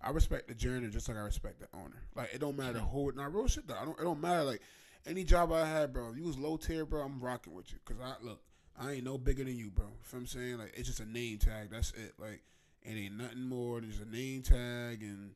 I 0.00 0.10
respect 0.10 0.46
the 0.48 0.54
janitor 0.54 0.90
just 0.90 1.08
like 1.08 1.16
I 1.18 1.22
respect 1.22 1.60
the 1.60 1.66
owner. 1.76 2.02
Like, 2.14 2.32
it 2.32 2.38
don't 2.40 2.56
matter 2.56 2.78
who. 2.78 3.08
It 3.08 3.16
not 3.16 3.34
real 3.34 3.48
shit 3.48 3.66
though. 3.66 3.74
I 3.74 3.84
don't. 3.84 3.98
It 3.98 4.04
don't 4.04 4.20
matter. 4.20 4.44
Like, 4.44 4.62
any 5.06 5.24
job 5.24 5.50
I 5.52 5.66
had, 5.66 5.92
bro. 5.92 6.12
You 6.12 6.24
was 6.24 6.38
low 6.38 6.56
tier, 6.56 6.84
bro, 6.86 7.02
I'm 7.02 7.20
rocking 7.20 7.52
with 7.54 7.72
you. 7.72 7.78
Cause 7.84 7.96
I 8.02 8.14
look, 8.24 8.40
I 8.78 8.92
ain't 8.92 9.04
no 9.04 9.18
bigger 9.18 9.42
than 9.42 9.56
you, 9.56 9.70
bro. 9.70 9.86
You 9.86 9.90
know 9.90 9.96
what 10.10 10.18
I'm 10.20 10.26
saying? 10.26 10.58
Like, 10.58 10.72
it's 10.76 10.86
just 10.86 11.00
a 11.00 11.04
name 11.10 11.38
tag. 11.38 11.70
That's 11.70 11.90
it. 11.92 12.12
Like, 12.18 12.42
it 12.82 12.90
ain't 12.92 13.16
nothing 13.18 13.42
more 13.42 13.80
than 13.80 13.90
just 13.90 14.02
a 14.02 14.08
name 14.08 14.42
tag 14.42 15.02
and 15.02 15.32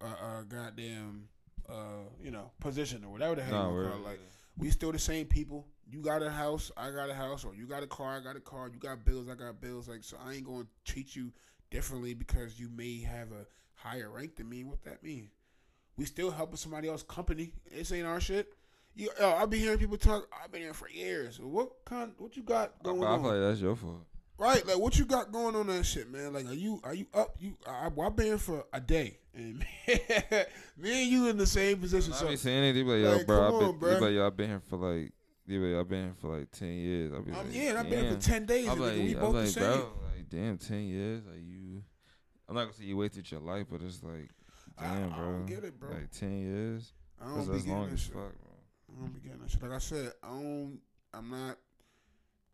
uh, 0.00 0.06
uh 0.06 0.42
goddamn 0.42 1.28
uh 1.68 2.04
you 2.22 2.30
know 2.30 2.50
position 2.60 3.04
or 3.04 3.10
whatever 3.10 3.34
the 3.36 3.42
hell 3.42 3.72
No, 3.72 3.80
you 3.82 3.88
call 3.88 3.98
it. 3.98 4.04
Like, 4.04 4.20
we 4.56 4.70
still 4.70 4.92
the 4.92 4.98
same 4.98 5.26
people. 5.26 5.66
You 5.90 6.00
got 6.00 6.22
a 6.22 6.30
house, 6.30 6.70
I 6.76 6.90
got 6.90 7.10
a 7.10 7.14
house, 7.14 7.44
or 7.44 7.54
you 7.54 7.66
got 7.66 7.82
a 7.82 7.86
car, 7.86 8.16
I 8.16 8.20
got 8.20 8.36
a 8.36 8.40
car. 8.40 8.70
You 8.72 8.78
got 8.78 9.04
bills, 9.04 9.28
I 9.28 9.34
got 9.34 9.60
bills. 9.60 9.88
Like, 9.88 10.02
so 10.02 10.16
I 10.24 10.34
ain't 10.34 10.46
gonna 10.46 10.66
treat 10.84 11.14
you 11.14 11.32
differently 11.70 12.14
because 12.14 12.58
you 12.58 12.68
may 12.74 13.00
have 13.00 13.32
a 13.32 13.46
higher 13.74 14.10
rank 14.10 14.36
than 14.36 14.48
me. 14.48 14.64
What 14.64 14.82
that 14.84 15.02
mean? 15.02 15.28
We 15.96 16.04
still 16.06 16.30
helping 16.30 16.56
somebody 16.56 16.88
else 16.88 17.02
company. 17.02 17.52
This 17.70 17.92
ain't 17.92 18.06
our 18.06 18.20
shit. 18.20 18.52
You, 18.96 19.10
uh, 19.20 19.34
I've 19.34 19.50
been 19.50 19.60
hearing 19.60 19.78
people 19.78 19.96
talk. 19.96 20.28
I've 20.42 20.52
been 20.52 20.62
here 20.62 20.74
for 20.74 20.88
years. 20.88 21.40
What 21.40 21.84
kind? 21.84 22.12
What 22.18 22.36
you 22.36 22.42
got 22.42 22.74
I, 22.84 22.88
I 22.88 22.92
going 22.92 23.00
feel 23.00 23.08
on? 23.08 23.22
like 23.22 23.40
that's 23.40 23.60
your 23.60 23.76
fault. 23.76 24.04
Right, 24.36 24.66
like 24.66 24.78
what 24.78 24.98
you 24.98 25.04
got 25.04 25.30
going 25.30 25.54
on 25.54 25.68
that 25.68 25.84
shit, 25.84 26.10
man? 26.10 26.32
Like, 26.32 26.46
are 26.46 26.54
you 26.54 26.80
are 26.82 26.94
you 26.94 27.06
up? 27.14 27.36
You 27.38 27.56
I, 27.68 27.86
I've 27.86 28.16
been 28.16 28.26
here 28.26 28.38
for 28.38 28.64
a 28.72 28.80
day, 28.80 29.18
and 29.34 29.58
me 30.76 31.02
and 31.02 31.10
you 31.10 31.28
in 31.28 31.36
the 31.36 31.46
same 31.46 31.78
position. 31.78 32.12
I 32.12 32.16
So 32.16 32.28
be 32.28 32.36
saying 32.36 32.64
it. 32.64 32.72
They 32.74 32.82
be 32.82 32.88
like, 32.90 33.02
yo, 33.02 33.16
Like, 33.18 33.26
bro, 33.26 33.38
come 33.38 33.54
I 33.54 33.58
been, 33.58 33.68
on, 33.68 33.74
bruh. 33.78 33.80
They 33.80 33.94
be 33.94 34.00
like, 34.06 34.14
yo, 34.14 34.26
I've 34.26 34.36
been 34.36 34.48
here 34.50 34.62
for 34.68 34.76
like, 34.76 35.12
they 35.46 35.54
be 35.54 35.58
like, 35.58 35.80
I've 35.80 35.88
been 35.88 36.04
here 36.04 36.14
for 36.20 36.38
like 36.38 36.50
ten 36.50 36.68
years. 36.74 37.12
I 37.12 37.18
be 37.20 37.30
um, 37.32 37.36
like, 37.38 37.46
yeah, 37.54 37.76
I've 37.78 37.90
been 37.90 38.04
here 38.04 38.14
for 38.14 38.20
ten 38.20 38.46
days. 38.46 38.68
I'm 38.68 38.78
like, 38.78 38.94
we 38.94 39.14
I'm 39.14 39.20
both 39.20 39.34
the 39.34 39.46
same. 39.46 39.64
bro, 39.64 39.92
like, 40.16 40.28
damn, 40.30 40.58
ten 40.58 40.82
years, 40.86 41.22
like 41.26 41.40
you. 41.42 41.82
I'm 42.48 42.54
not 42.54 42.62
gonna 42.62 42.72
say 42.74 42.84
you 42.84 42.96
wasted 42.96 43.30
your 43.30 43.40
life, 43.40 43.66
but 43.70 43.82
it's 43.82 44.02
like, 44.02 44.30
damn, 44.78 45.12
I 45.12 45.16
bro, 45.16 45.24
don't 45.32 45.46
get 45.46 45.64
it, 45.64 45.78
bro. 45.78 45.90
like 45.90 46.10
ten 46.10 46.38
years. 46.38 46.92
I 47.20 47.26
don't 47.26 47.34
be 47.34 47.40
as 47.40 47.46
getting 47.62 47.72
long 47.72 47.86
that 47.88 47.92
as 47.94 48.00
shit. 48.00 48.12
fuck, 48.12 48.22
bro. 48.40 48.52
I 48.96 49.00
don't 49.00 49.14
be 49.14 49.20
getting 49.20 49.40
that 49.40 49.50
shit. 49.50 49.62
Like 49.62 49.72
I 49.72 49.78
said, 49.78 50.12
I 50.22 50.28
don't. 50.28 50.78
I'm 51.12 51.30
not 51.30 51.58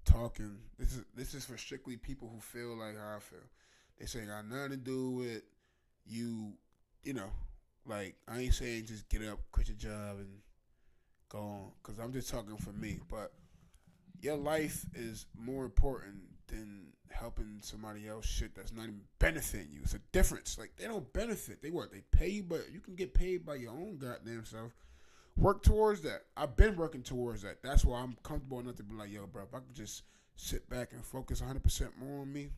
talking. 0.05 0.57
This 0.79 0.93
is 0.93 1.05
this 1.15 1.35
is 1.35 1.45
for 1.45 1.57
strictly 1.57 1.97
people 1.97 2.29
who 2.33 2.41
feel 2.41 2.77
like 2.77 2.97
how 2.99 3.17
I 3.17 3.21
feel. 3.21 3.39
They 3.99 4.07
say 4.07 4.25
got 4.25 4.47
nothing 4.49 4.71
to 4.71 4.77
do 4.77 5.11
with 5.11 5.43
you. 6.07 6.53
You 7.03 7.15
know, 7.15 7.31
like 7.87 8.17
I 8.29 8.41
ain't 8.41 8.55
saying 8.55 8.87
just 8.87 9.09
get 9.09 9.23
up, 9.27 9.39
quit 9.53 9.69
your 9.69 9.77
job, 9.77 10.19
and 10.19 10.29
go 11.29 11.39
on. 11.39 11.71
Cause 11.83 11.99
I'm 11.99 12.13
just 12.13 12.31
talking 12.31 12.57
for 12.57 12.73
me. 12.73 13.01
But 13.09 13.33
your 14.21 14.37
life 14.37 14.85
is 14.95 15.27
more 15.39 15.65
important 15.65 16.17
than 16.49 16.93
helping 17.11 17.59
somebody 17.63 18.07
else 18.09 18.27
shit 18.27 18.55
that's 18.55 18.73
not 18.73 18.85
even 18.85 19.01
benefiting 19.19 19.69
you. 19.73 19.81
It's 19.83 19.95
a 19.95 20.01
difference. 20.13 20.59
Like 20.59 20.73
they 20.77 20.87
don't 20.87 21.11
benefit. 21.13 21.63
They 21.63 21.71
work. 21.71 21.93
They 21.93 22.03
pay 22.13 22.29
you, 22.29 22.43
but 22.43 22.67
you 22.73 22.81
can 22.81 22.95
get 22.95 23.15
paid 23.15 23.45
by 23.47 23.57
your 23.57 23.73
own 23.73 23.99
goddamn 23.99 24.45
self 24.45 24.73
work 25.37 25.63
towards 25.63 26.03
that. 26.03 26.25
I've 26.37 26.57
been 26.57 26.77
working 26.77 27.03
towards 27.03 27.43
that. 27.43 27.63
That's 27.63 27.85
why 27.85 28.01
I'm 28.01 28.17
comfortable 28.23 28.61
enough 28.61 28.77
to 28.77 28.83
be 28.83 28.95
like, 28.95 29.11
yo, 29.11 29.27
bro, 29.27 29.43
if 29.43 29.55
I 29.55 29.59
could 29.59 29.75
just 29.75 30.03
sit 30.37 30.69
back 30.69 30.93
and 30.93 31.05
focus 31.05 31.41
100% 31.41 31.89
more 31.99 32.21
on 32.21 32.33
me, 32.33 32.51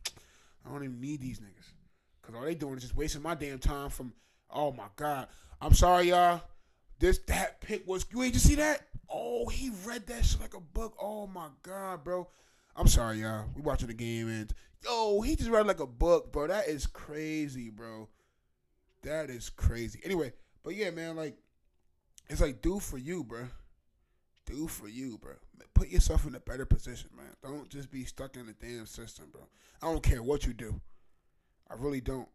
I 0.65 0.69
don't 0.69 0.83
even 0.83 1.01
need 1.01 1.21
these 1.21 1.39
niggas. 1.39 1.73
Because 2.21 2.35
all 2.35 2.45
they 2.45 2.55
doing 2.55 2.75
is 2.75 2.83
just 2.83 2.95
wasting 2.95 3.21
my 3.21 3.35
damn 3.35 3.59
time 3.59 3.89
from, 3.89 4.13
oh 4.53 4.71
my 4.71 4.87
God. 4.95 5.27
I'm 5.61 5.73
sorry, 5.73 6.09
y'all. 6.09 6.41
This, 6.99 7.19
that 7.27 7.59
pick 7.61 7.87
was, 7.87 8.05
you 8.11 8.23
ain't 8.23 8.33
just 8.33 8.47
see 8.47 8.55
that? 8.55 8.87
Oh, 9.09 9.47
he 9.49 9.71
read 9.85 10.07
that 10.07 10.23
shit 10.25 10.39
like 10.41 10.53
a 10.53 10.61
book. 10.61 10.95
Oh 11.01 11.27
my 11.27 11.47
God, 11.61 12.03
bro. 12.03 12.29
I'm 12.75 12.87
sorry, 12.87 13.21
y'all. 13.21 13.45
We 13.55 13.61
watching 13.61 13.87
the 13.87 13.93
game 13.93 14.29
and, 14.29 14.53
yo, 14.83 15.21
he 15.21 15.35
just 15.35 15.49
read 15.49 15.67
like 15.67 15.79
a 15.79 15.87
book, 15.87 16.31
bro. 16.31 16.47
That 16.47 16.67
is 16.67 16.87
crazy, 16.87 17.69
bro. 17.69 18.09
That 19.03 19.29
is 19.29 19.49
crazy. 19.49 19.99
Anyway, 20.03 20.31
But 20.63 20.75
yeah, 20.75 20.91
man, 20.91 21.15
like 21.15 21.37
it's 22.29 22.41
like 22.41 22.61
do 22.61 22.79
for 22.79 22.97
you, 22.97 23.23
bro. 23.23 23.47
Do 24.45 24.67
for 24.67 24.87
you, 24.87 25.17
bro. 25.17 25.33
Put 25.73 25.89
yourself 25.89 26.25
in 26.25 26.35
a 26.35 26.39
better 26.39 26.65
position, 26.65 27.09
man. 27.15 27.35
Don't 27.43 27.69
just 27.69 27.91
be 27.91 28.05
stuck 28.05 28.35
in 28.37 28.45
the 28.45 28.53
damn 28.53 28.85
system, 28.85 29.25
bro. 29.31 29.41
I 29.81 29.91
don't 29.91 30.03
care 30.03 30.23
what 30.23 30.45
you 30.45 30.53
do. 30.53 30.79
I 31.69 31.75
really 31.77 32.01
don't. 32.01 32.29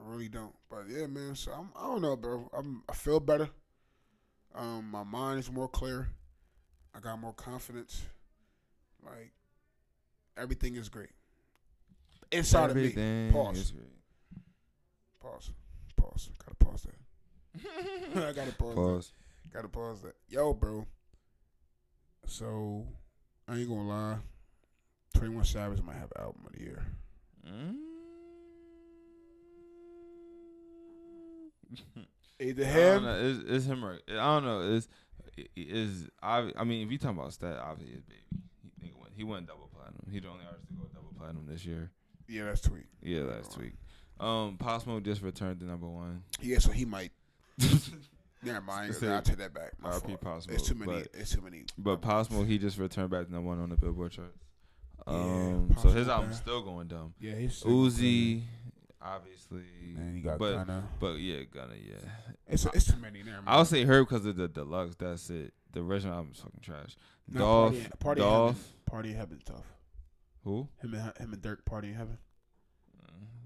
I 0.00 0.10
really 0.10 0.28
don't. 0.28 0.54
But 0.70 0.84
yeah, 0.88 1.06
man. 1.06 1.34
So 1.34 1.52
I'm. 1.52 1.70
I 1.76 1.86
don't 1.86 2.02
know, 2.02 2.16
bro. 2.16 2.50
I'm. 2.56 2.82
I 2.88 2.94
feel 2.94 3.20
better. 3.20 3.48
Um, 4.54 4.90
my 4.90 5.04
mind 5.04 5.38
is 5.38 5.50
more 5.50 5.68
clear. 5.68 6.08
I 6.94 7.00
got 7.00 7.20
more 7.20 7.32
confidence. 7.32 8.02
Like 9.04 9.32
everything 10.36 10.76
is 10.76 10.88
great. 10.88 11.10
Inside 12.32 12.70
Everything 12.70 13.28
of 13.28 13.34
me. 13.34 13.40
Pause. 13.40 13.72
Pause. 15.20 15.50
Pause. 15.96 16.30
Gotta 16.44 16.54
pause 16.56 16.86
that. 16.86 18.16
I 18.28 18.32
gotta 18.32 18.52
pause. 18.52 18.74
Pause. 18.74 19.12
That. 19.44 19.52
Gotta 19.54 19.68
pause 19.68 20.02
that. 20.02 20.14
Yo, 20.28 20.54
bro. 20.54 20.86
So 22.26 22.86
I 23.48 23.56
ain't 23.56 23.68
gonna 23.68 23.88
lie. 23.88 24.16
Twenty 25.14 25.34
One 25.34 25.44
Savage 25.44 25.82
might 25.82 25.96
have 25.96 26.12
album 26.16 26.42
of 26.46 26.52
the 26.52 26.60
year. 26.60 26.86
Either 32.40 32.64
him. 32.64 33.02
know. 33.04 33.18
It's, 33.20 33.50
it's 33.50 33.64
him 33.66 33.84
or 33.84 33.98
I 34.08 34.14
don't 34.40 34.44
know. 34.44 34.74
It's 34.76 34.88
is 35.56 36.08
I 36.22 36.50
I 36.56 36.64
mean 36.64 36.84
if 36.86 36.90
you 36.92 36.98
talking 36.98 37.18
about 37.18 37.32
stat, 37.32 37.58
obviously 37.62 37.94
it's 37.96 38.04
baby. 38.04 38.20
He, 38.80 38.88
nigga 38.88 39.00
went, 39.00 39.12
he 39.16 39.24
went 39.24 39.46
double 39.46 39.68
platinum. 39.74 40.06
He's 40.10 40.22
the 40.22 40.28
only 40.28 40.44
artist 40.46 40.66
to 40.68 40.74
go 40.74 40.82
double 40.94 41.12
platinum 41.18 41.46
this 41.46 41.64
year. 41.64 41.90
Yeah, 42.28 42.44
that's 42.44 42.60
tweet. 42.60 42.86
Yeah, 43.02 43.22
last 43.22 43.58
week. 43.58 43.72
Um, 44.18 44.56
Pop 44.58 44.82
Smoke 44.82 45.02
just 45.02 45.22
returned 45.22 45.60
to 45.60 45.66
number 45.66 45.86
one. 45.88 46.22
Yeah, 46.40 46.58
so 46.58 46.70
he 46.70 46.84
might. 46.84 47.10
Never 48.42 48.60
mind. 48.60 48.94
Say- 48.94 49.08
I'll 49.08 49.20
take 49.22 49.38
that 49.38 49.52
back. 49.52 49.72
My 49.80 49.90
R.P. 49.90 50.16
fault. 50.22 50.46
It's 50.48 50.66
too 50.68 50.74
many. 50.74 50.92
but- 50.92 51.08
It's 51.14 51.34
too 51.34 51.40
many. 51.42 51.64
But 51.76 52.00
Pop 52.00 52.26
Smoke, 52.26 52.46
he 52.46 52.58
just 52.58 52.78
returned 52.78 53.10
back 53.10 53.26
to 53.26 53.32
number 53.32 53.48
one 53.48 53.60
on 53.60 53.68
the 53.70 53.76
Billboard 53.76 54.12
charts. 54.12 54.38
Yeah, 55.06 55.12
Um, 55.14 55.70
Pop 55.74 55.82
so 55.82 55.88
his 55.90 56.08
album's 56.08 56.34
man. 56.36 56.42
still 56.42 56.62
going 56.62 56.88
dumb. 56.88 57.14
Yeah, 57.20 57.34
he's 57.34 57.62
Uzi, 57.62 58.42
obviously, 59.02 59.62
And 59.96 60.16
you 60.16 60.22
got 60.22 60.38
but 60.38 60.52
Gunna. 60.54 60.88
but 60.98 61.14
yeah, 61.14 61.42
Gunna, 61.52 61.74
yeah. 61.74 62.08
It's 62.46 62.66
it's 62.66 62.86
too 62.86 62.96
many. 63.00 63.20
Never 63.22 63.36
mind. 63.42 63.48
I'll 63.48 63.64
say 63.64 63.84
her 63.84 64.04
because 64.04 64.26
of 64.26 64.36
the 64.36 64.48
deluxe. 64.48 64.96
That's 64.96 65.30
it. 65.30 65.52
The 65.72 65.80
original 65.80 66.14
album's 66.14 66.40
fucking 66.40 66.60
trash. 66.62 66.96
No, 67.28 67.38
Dolph, 67.40 67.72
Party, 67.74 67.88
party 68.00 68.20
Dolph, 68.20 68.56
heaven. 68.56 68.64
Party 68.86 69.12
heaven's 69.12 69.44
tough. 69.44 69.66
who? 70.44 70.68
Him 70.82 70.94
and 70.94 71.16
him 71.18 71.32
and 71.32 71.40
Dirk. 71.42 71.64
Party 71.64 71.88
in 71.88 71.94
heaven. 71.94 72.18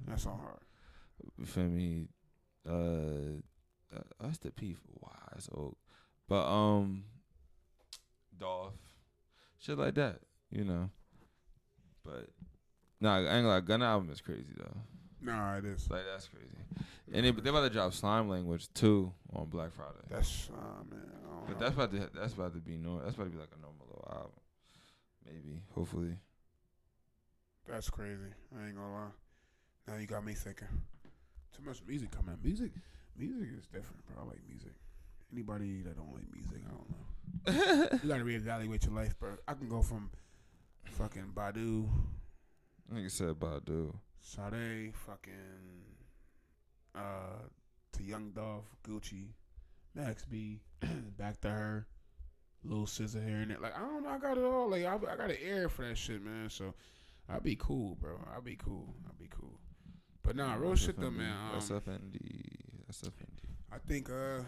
That's 0.07 0.27
all 0.27 0.37
hard. 0.43 0.61
You 1.39 1.47
feel 1.47 1.65
me? 1.65 2.09
Uh, 2.69 3.41
uh 3.95 4.03
that's 4.21 4.39
the 4.39 4.51
P 4.51 4.75
for 4.75 4.93
wise 5.01 5.49
oak, 5.55 5.77
but 6.29 6.47
um, 6.47 7.05
Dolph, 8.39 8.73
shit 9.59 9.79
like 9.79 9.95
that, 9.95 10.21
you 10.51 10.65
know. 10.65 10.91
But 12.05 12.29
nah, 13.01 13.17
I 13.17 13.19
ain't 13.19 13.29
gonna 13.29 13.49
lie, 13.49 13.61
Gunna 13.61 13.85
album 13.87 14.11
is 14.11 14.21
crazy 14.21 14.53
though. 14.57 14.77
Nah, 15.25 15.57
it 15.57 15.65
is. 15.65 15.91
Like 15.91 16.03
that's 16.11 16.29
crazy. 16.29 16.49
And 17.13 17.25
they 17.25 17.31
they 17.31 17.51
about 17.51 17.63
to 17.63 17.71
drop 17.71 17.93
Slime 17.93 18.29
Language 18.29 18.73
too 18.75 19.13
on 19.33 19.47
Black 19.47 19.73
Friday. 19.73 20.05
That's 20.11 20.51
uh, 20.53 20.85
man. 20.91 21.01
But 21.49 21.59
that's 21.59 21.75
about 21.75 21.93
to 21.93 22.11
that's 22.15 22.35
about 22.35 22.55
to 22.55 22.61
be 22.61 22.77
normal. 22.77 23.05
that's 23.05 23.15
about 23.17 23.25
to 23.25 23.31
be 23.31 23.39
like 23.39 23.53
a 23.57 23.61
normal 23.61 23.87
little 23.87 24.09
album. 24.11 24.41
Maybe, 25.25 25.61
hopefully. 25.75 26.17
That's 27.69 27.89
crazy. 27.89 28.33
I 28.59 28.67
ain't 28.67 28.77
gonna 28.77 28.93
lie. 28.93 29.09
Now 29.89 29.97
you 29.97 30.07
got 30.07 30.25
me 30.25 30.35
thinking. 30.35 30.69
Too 31.57 31.63
much 31.65 31.83
music 31.87 32.11
coming. 32.11 32.37
Music, 32.43 32.73
music 33.17 33.49
is 33.57 33.67
different, 33.67 34.05
bro. 34.07 34.25
I 34.25 34.27
like 34.29 34.41
music. 34.49 34.73
Anybody 35.33 35.83
that 35.83 35.97
don't 35.97 36.13
like 36.13 36.31
music, 36.33 36.61
I 36.67 36.71
don't 36.71 36.91
know. 36.91 37.99
you 38.03 38.09
gotta 38.09 38.25
reevaluate 38.25 38.85
your 38.85 38.95
life, 38.95 39.19
bro. 39.19 39.31
I 39.49 39.55
can 39.55 39.69
go 39.69 39.83
from 39.83 40.11
fucking 40.85 41.33
Badu, 41.35 41.89
Like 42.91 43.05
I 43.05 43.09
said, 43.09 43.35
Badu. 43.35 43.95
Sade, 44.25 44.95
fucking 45.07 45.85
uh, 46.95 47.43
to 47.93 48.03
Young 48.03 48.31
Dolph, 48.31 48.65
Gucci, 48.89 49.29
Max 49.95 50.25
B, 50.25 50.61
back 51.19 51.41
to 51.43 51.51
her, 51.51 51.87
Little 52.65 52.87
Scissor 52.87 53.21
here 53.23 53.37
and 53.41 53.51
there. 53.51 53.59
Like 53.61 53.77
I 53.77 53.81
don't 53.81 54.03
know, 54.03 54.09
I 54.09 54.19
got 54.19 54.39
it 54.39 54.45
all. 54.45 54.71
Like 54.71 54.85
I, 54.85 54.95
I 54.95 55.17
got 55.17 55.31
an 55.31 55.37
ear 55.45 55.69
for 55.69 55.87
that 55.87 55.99
shit, 55.99 56.25
man. 56.25 56.49
So 56.49 56.73
I'll 57.29 57.41
be 57.41 57.55
cool, 57.57 57.97
bro. 58.01 58.19
I'll 58.35 58.41
be 58.41 58.57
cool. 58.57 58.95
I'll 59.07 59.15
be 59.21 59.29
cool. 59.29 59.61
But 60.23 60.37
nah, 60.37 60.55
real 60.55 60.75
shit 60.75 60.99
though, 60.99 61.11
man. 61.11 61.35
Um, 61.53 61.61
SFND. 61.61 62.17
SFND. 62.91 63.45
I 63.71 63.79
think, 63.87 64.09
uh, 64.09 64.39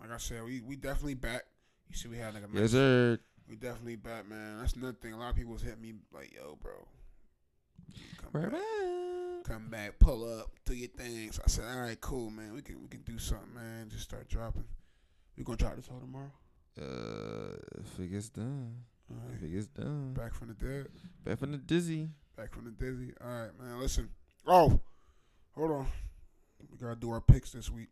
like 0.00 0.12
I 0.12 0.18
said, 0.18 0.44
we 0.44 0.60
we 0.60 0.76
definitely 0.76 1.14
back. 1.14 1.42
You 1.88 1.96
see, 1.96 2.08
we 2.08 2.16
had 2.16 2.34
like 2.34 2.44
a 2.44 2.48
Yes, 2.52 2.70
sir. 2.70 3.18
we 3.48 3.56
definitely 3.56 3.96
back, 3.96 4.28
man. 4.28 4.58
That's 4.60 4.74
another 4.74 4.96
thing. 5.02 5.14
A 5.14 5.18
lot 5.18 5.30
of 5.30 5.36
people 5.36 5.52
was 5.52 5.62
hitting 5.62 5.80
me 5.80 5.94
like, 6.12 6.32
"Yo, 6.32 6.56
bro, 6.62 6.86
come 8.32 8.42
back, 8.50 8.52
come 9.44 9.68
back, 9.68 9.98
pull 9.98 10.38
up, 10.38 10.50
do 10.64 10.74
your 10.74 10.88
thing." 10.88 11.32
So 11.32 11.42
I 11.44 11.48
said, 11.48 11.64
"All 11.64 11.80
right, 11.82 12.00
cool, 12.00 12.30
man. 12.30 12.52
We 12.54 12.62
can 12.62 12.80
we 12.82 12.88
can 12.88 13.02
do 13.02 13.18
something, 13.18 13.54
man. 13.54 13.88
Just 13.90 14.04
start 14.04 14.28
dropping. 14.28 14.64
We 15.36 15.44
gonna 15.44 15.56
drop 15.56 15.76
this 15.76 15.86
whole 15.88 16.00
tomorrow. 16.00 16.30
Uh, 16.80 17.56
if 17.80 17.98
it 17.98 18.08
gets 18.12 18.28
done. 18.28 18.74
All 19.10 19.16
If 19.34 19.42
it 19.42 19.50
gets 19.52 19.66
done. 19.66 20.14
back 20.14 20.32
from 20.34 20.48
the 20.48 20.54
dead, 20.54 20.86
Back 21.24 21.38
from 21.38 21.50
the 21.52 21.58
dizzy. 21.58 22.08
back 22.36 22.52
from 22.54 22.64
the 22.66 22.70
dizzy. 22.70 23.12
All 23.20 23.28
right, 23.28 23.58
man. 23.60 23.80
Listen. 23.80 24.08
Oh, 24.46 24.80
hold 25.52 25.70
on. 25.72 25.86
We 26.70 26.78
gotta 26.78 26.94
do 26.96 27.10
our 27.10 27.20
picks 27.20 27.50
this 27.52 27.70
week. 27.70 27.88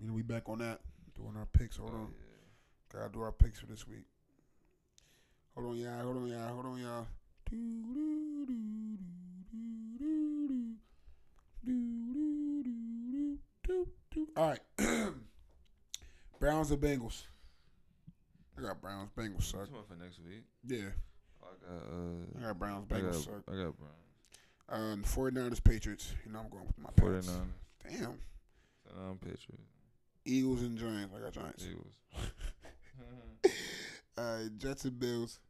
You 0.00 0.08
know, 0.08 0.12
we 0.12 0.22
back 0.22 0.48
on 0.48 0.58
that 0.58 0.80
doing 1.16 1.36
our 1.36 1.46
picks. 1.46 1.76
Hold 1.78 1.94
on. 1.94 2.12
Gotta 2.92 3.10
do 3.10 3.22
our 3.22 3.32
picks 3.32 3.58
for 3.60 3.66
this 3.66 3.86
week. 3.88 4.04
Hold 5.54 5.68
on, 5.70 5.76
y'all. 5.76 6.02
Hold 6.02 6.16
on, 6.16 6.26
y'all. 6.28 6.48
Hold 6.52 6.66
on, 6.66 6.78
y'all. 6.78 7.06
All 14.36 14.48
right. 14.48 14.60
Browns 16.40 16.70
and 16.70 16.80
Bengals. 16.80 17.22
I 18.58 18.62
got 18.62 18.80
Browns. 18.80 19.10
Bengals 19.16 19.44
suck. 19.44 19.72
One 19.72 19.82
for 19.88 19.96
next 20.02 20.20
week. 20.20 20.44
Yeah. 20.66 20.90
I 21.42 21.46
got, 21.46 21.82
uh, 21.92 22.38
I 22.38 22.48
got 22.48 22.58
Browns. 22.58 22.86
I 22.90 22.94
Bengals 22.94 23.12
got, 23.12 23.22
suck. 23.22 23.42
I 23.48 23.56
got 23.64 23.74
Brown. 23.78 24.92
Um, 24.92 25.02
49ers, 25.04 25.62
Patriots. 25.62 26.12
You 26.24 26.32
know 26.32 26.40
I'm 26.40 26.48
going 26.48 26.66
with 26.66 26.78
my 26.78 26.90
49. 26.98 27.22
Pats. 27.22 27.98
Damn. 27.98 28.18
Um, 28.96 29.18
Patriots. 29.20 29.68
Eagles 30.24 30.62
and 30.62 30.78
Giants. 30.78 31.14
I 31.16 31.20
got 31.20 31.32
Giants. 31.32 31.66
Eagles. 31.68 31.92
Uh, 34.16 34.44
Jets 34.58 34.84
and 34.84 34.98
Bills. 34.98 35.40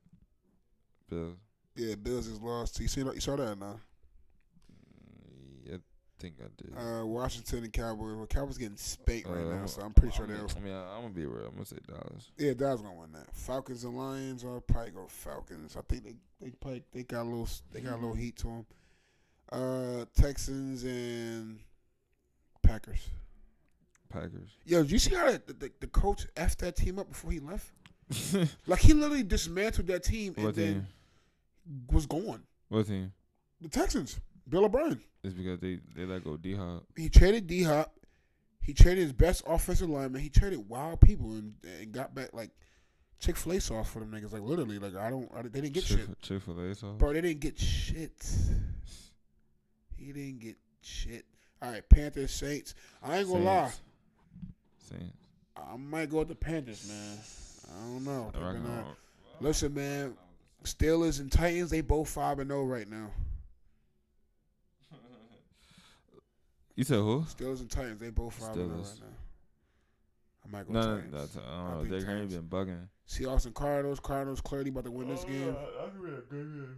Bills. 1.10 1.36
Yeah, 1.76 1.96
Bills 1.96 2.26
is 2.26 2.40
lost. 2.40 2.80
You 2.80 2.88
see 2.88 3.02
that? 3.02 3.14
You 3.14 3.20
saw 3.20 3.36
that 3.36 3.58
now? 3.58 3.78
Think 6.24 6.36
I 6.40 6.46
did. 6.56 6.72
Uh, 7.02 7.04
Washington 7.04 7.64
and 7.64 7.72
Cowboys. 7.72 8.16
Well, 8.16 8.26
Cowboys 8.26 8.56
getting 8.56 8.78
spanked 8.78 9.28
right 9.28 9.44
now, 9.44 9.64
Uh, 9.64 9.66
so 9.66 9.82
I'm 9.82 9.92
pretty 9.92 10.16
sure 10.16 10.26
they'll. 10.26 10.48
I 10.56 10.60
mean, 10.60 10.72
I, 10.72 10.96
I'm 10.96 11.02
gonna 11.02 11.12
be 11.12 11.26
real. 11.26 11.44
I'm 11.48 11.52
gonna 11.52 11.66
say 11.66 11.76
Dallas. 11.86 12.30
Yeah, 12.38 12.54
Dallas 12.54 12.80
gonna 12.80 12.94
win 12.98 13.12
that. 13.12 13.26
Falcons 13.34 13.84
and 13.84 13.94
Lions. 13.94 14.42
I'll 14.42 14.62
probably 14.62 14.92
go 14.92 15.04
Falcons. 15.06 15.76
I 15.76 15.82
think 15.82 16.04
they 16.04 16.14
they 16.40 16.50
probably 16.52 16.82
they 16.94 17.02
got 17.02 17.24
a 17.24 17.28
little 17.28 17.46
they 17.72 17.80
got 17.82 17.92
a 17.92 17.96
little 17.96 18.14
heat 18.14 18.36
to 18.38 18.46
them. 18.46 18.66
Uh, 19.52 20.06
Texans 20.18 20.84
and 20.84 21.58
Packers. 22.62 23.10
Packers. 24.08 24.56
Yo, 24.64 24.80
did 24.80 24.92
you 24.92 24.98
see 24.98 25.14
how 25.14 25.30
the, 25.30 25.42
the, 25.46 25.70
the 25.80 25.86
coach 25.88 26.26
effed 26.36 26.56
that 26.58 26.76
team 26.76 26.98
up 26.98 27.10
before 27.10 27.32
he 27.32 27.40
left? 27.40 27.70
Like 28.66 28.80
he 28.80 28.94
literally 28.94 29.24
dismantled 29.24 29.88
that 29.88 30.04
team 30.04 30.32
and 30.38 30.46
what 30.46 30.54
then 30.54 30.86
was 31.92 32.06
gone. 32.06 32.44
What 32.70 32.86
team? 32.86 33.12
The 33.60 33.68
Texans, 33.68 34.18
Bill 34.48 34.64
O'Brien. 34.66 35.00
It's 35.22 35.34
because 35.34 35.58
they 35.60 35.80
they 35.96 36.04
let 36.04 36.24
go 36.24 36.36
D 36.36 36.54
Hop. 36.54 36.84
He 36.96 37.08
traded 37.08 37.46
D 37.46 37.62
Hop. 37.62 37.94
He 38.60 38.72
traded 38.72 39.04
his 39.04 39.12
best 39.12 39.42
offensive 39.46 39.88
lineman. 39.90 40.20
He 40.22 40.28
traded 40.30 40.68
wild 40.68 41.00
people 41.00 41.32
and, 41.32 41.54
and 41.80 41.92
got 41.92 42.14
back 42.14 42.30
like 42.32 42.50
Chick 43.20 43.36
Fil 43.36 43.52
A 43.52 43.60
sauce 43.60 43.88
for 43.88 44.00
them 44.00 44.10
niggas. 44.10 44.32
Like 44.32 44.42
literally, 44.42 44.78
like 44.78 44.96
I 44.96 45.10
don't, 45.10 45.30
I, 45.36 45.42
they 45.42 45.60
didn't 45.60 45.72
get 45.74 45.84
shit, 45.84 46.20
Chick 46.22 46.42
Fil 46.42 46.58
A 46.60 46.74
sauce. 46.74 46.96
bro. 46.98 47.12
They 47.12 47.20
didn't 47.20 47.40
get 47.40 47.58
shit. 47.58 48.12
He 49.96 50.12
didn't 50.12 50.40
get 50.40 50.56
shit. 50.82 51.24
All 51.62 51.70
right, 51.70 51.88
Panthers, 51.88 52.30
Saints. 52.32 52.74
I 53.02 53.18
ain't 53.18 53.28
gonna 53.28 53.44
lie. 53.44 53.64
Saints. 53.68 53.80
Saints. 54.90 55.16
I 55.56 55.76
might 55.76 56.10
go 56.10 56.18
with 56.18 56.28
the 56.28 56.34
Panthers, 56.34 56.86
man. 56.88 57.18
I 57.70 57.80
don't 57.86 58.04
know. 58.04 58.30
I 58.34 58.46
reckon 58.46 58.64
They're 58.64 58.72
not- 58.76 58.96
Listen, 59.40 59.74
man. 59.74 60.14
Steelers 60.64 61.20
and 61.20 61.30
Titans, 61.30 61.70
they 61.70 61.80
both 61.80 62.08
five 62.08 62.38
and 62.38 62.50
zero 62.50 62.64
right 62.64 62.88
now. 62.88 63.10
You 66.76 66.84
said 66.84 66.96
who? 66.96 67.20
Steelers 67.22 67.60
and 67.60 67.70
Titans, 67.70 68.00
they 68.00 68.10
both 68.10 68.34
five 68.34 68.48
and 68.56 68.56
zero 68.56 68.68
Steelers. 68.68 69.00
right 69.00 69.00
now. 69.00 69.06
I 70.44 70.48
might 70.50 70.66
go 70.66 70.72
No, 70.74 70.80
no, 70.80 70.94
Titans. 70.96 71.12
that's, 71.12 71.36
I 71.36 71.40
I 71.40 71.56
don't 71.56 71.70
know. 71.70 71.76
think 71.78 71.90
Derrick 71.90 72.06
Henry 72.06 72.20
Titans. 72.26 72.34
been 72.34 72.48
bugging. 72.48 72.88
Seahawks 73.08 73.46
and 73.46 73.54
Cardinals. 73.54 74.00
Cardinals 74.00 74.40
clearly 74.40 74.70
about 74.70 74.84
to 74.84 74.90
win 74.90 75.08
this 75.08 75.24
game. 75.24 75.54
That's 75.54 75.92
gonna 75.94 76.02
be 76.02 76.08
a 76.08 76.20
good 76.20 76.52
game. 76.52 76.76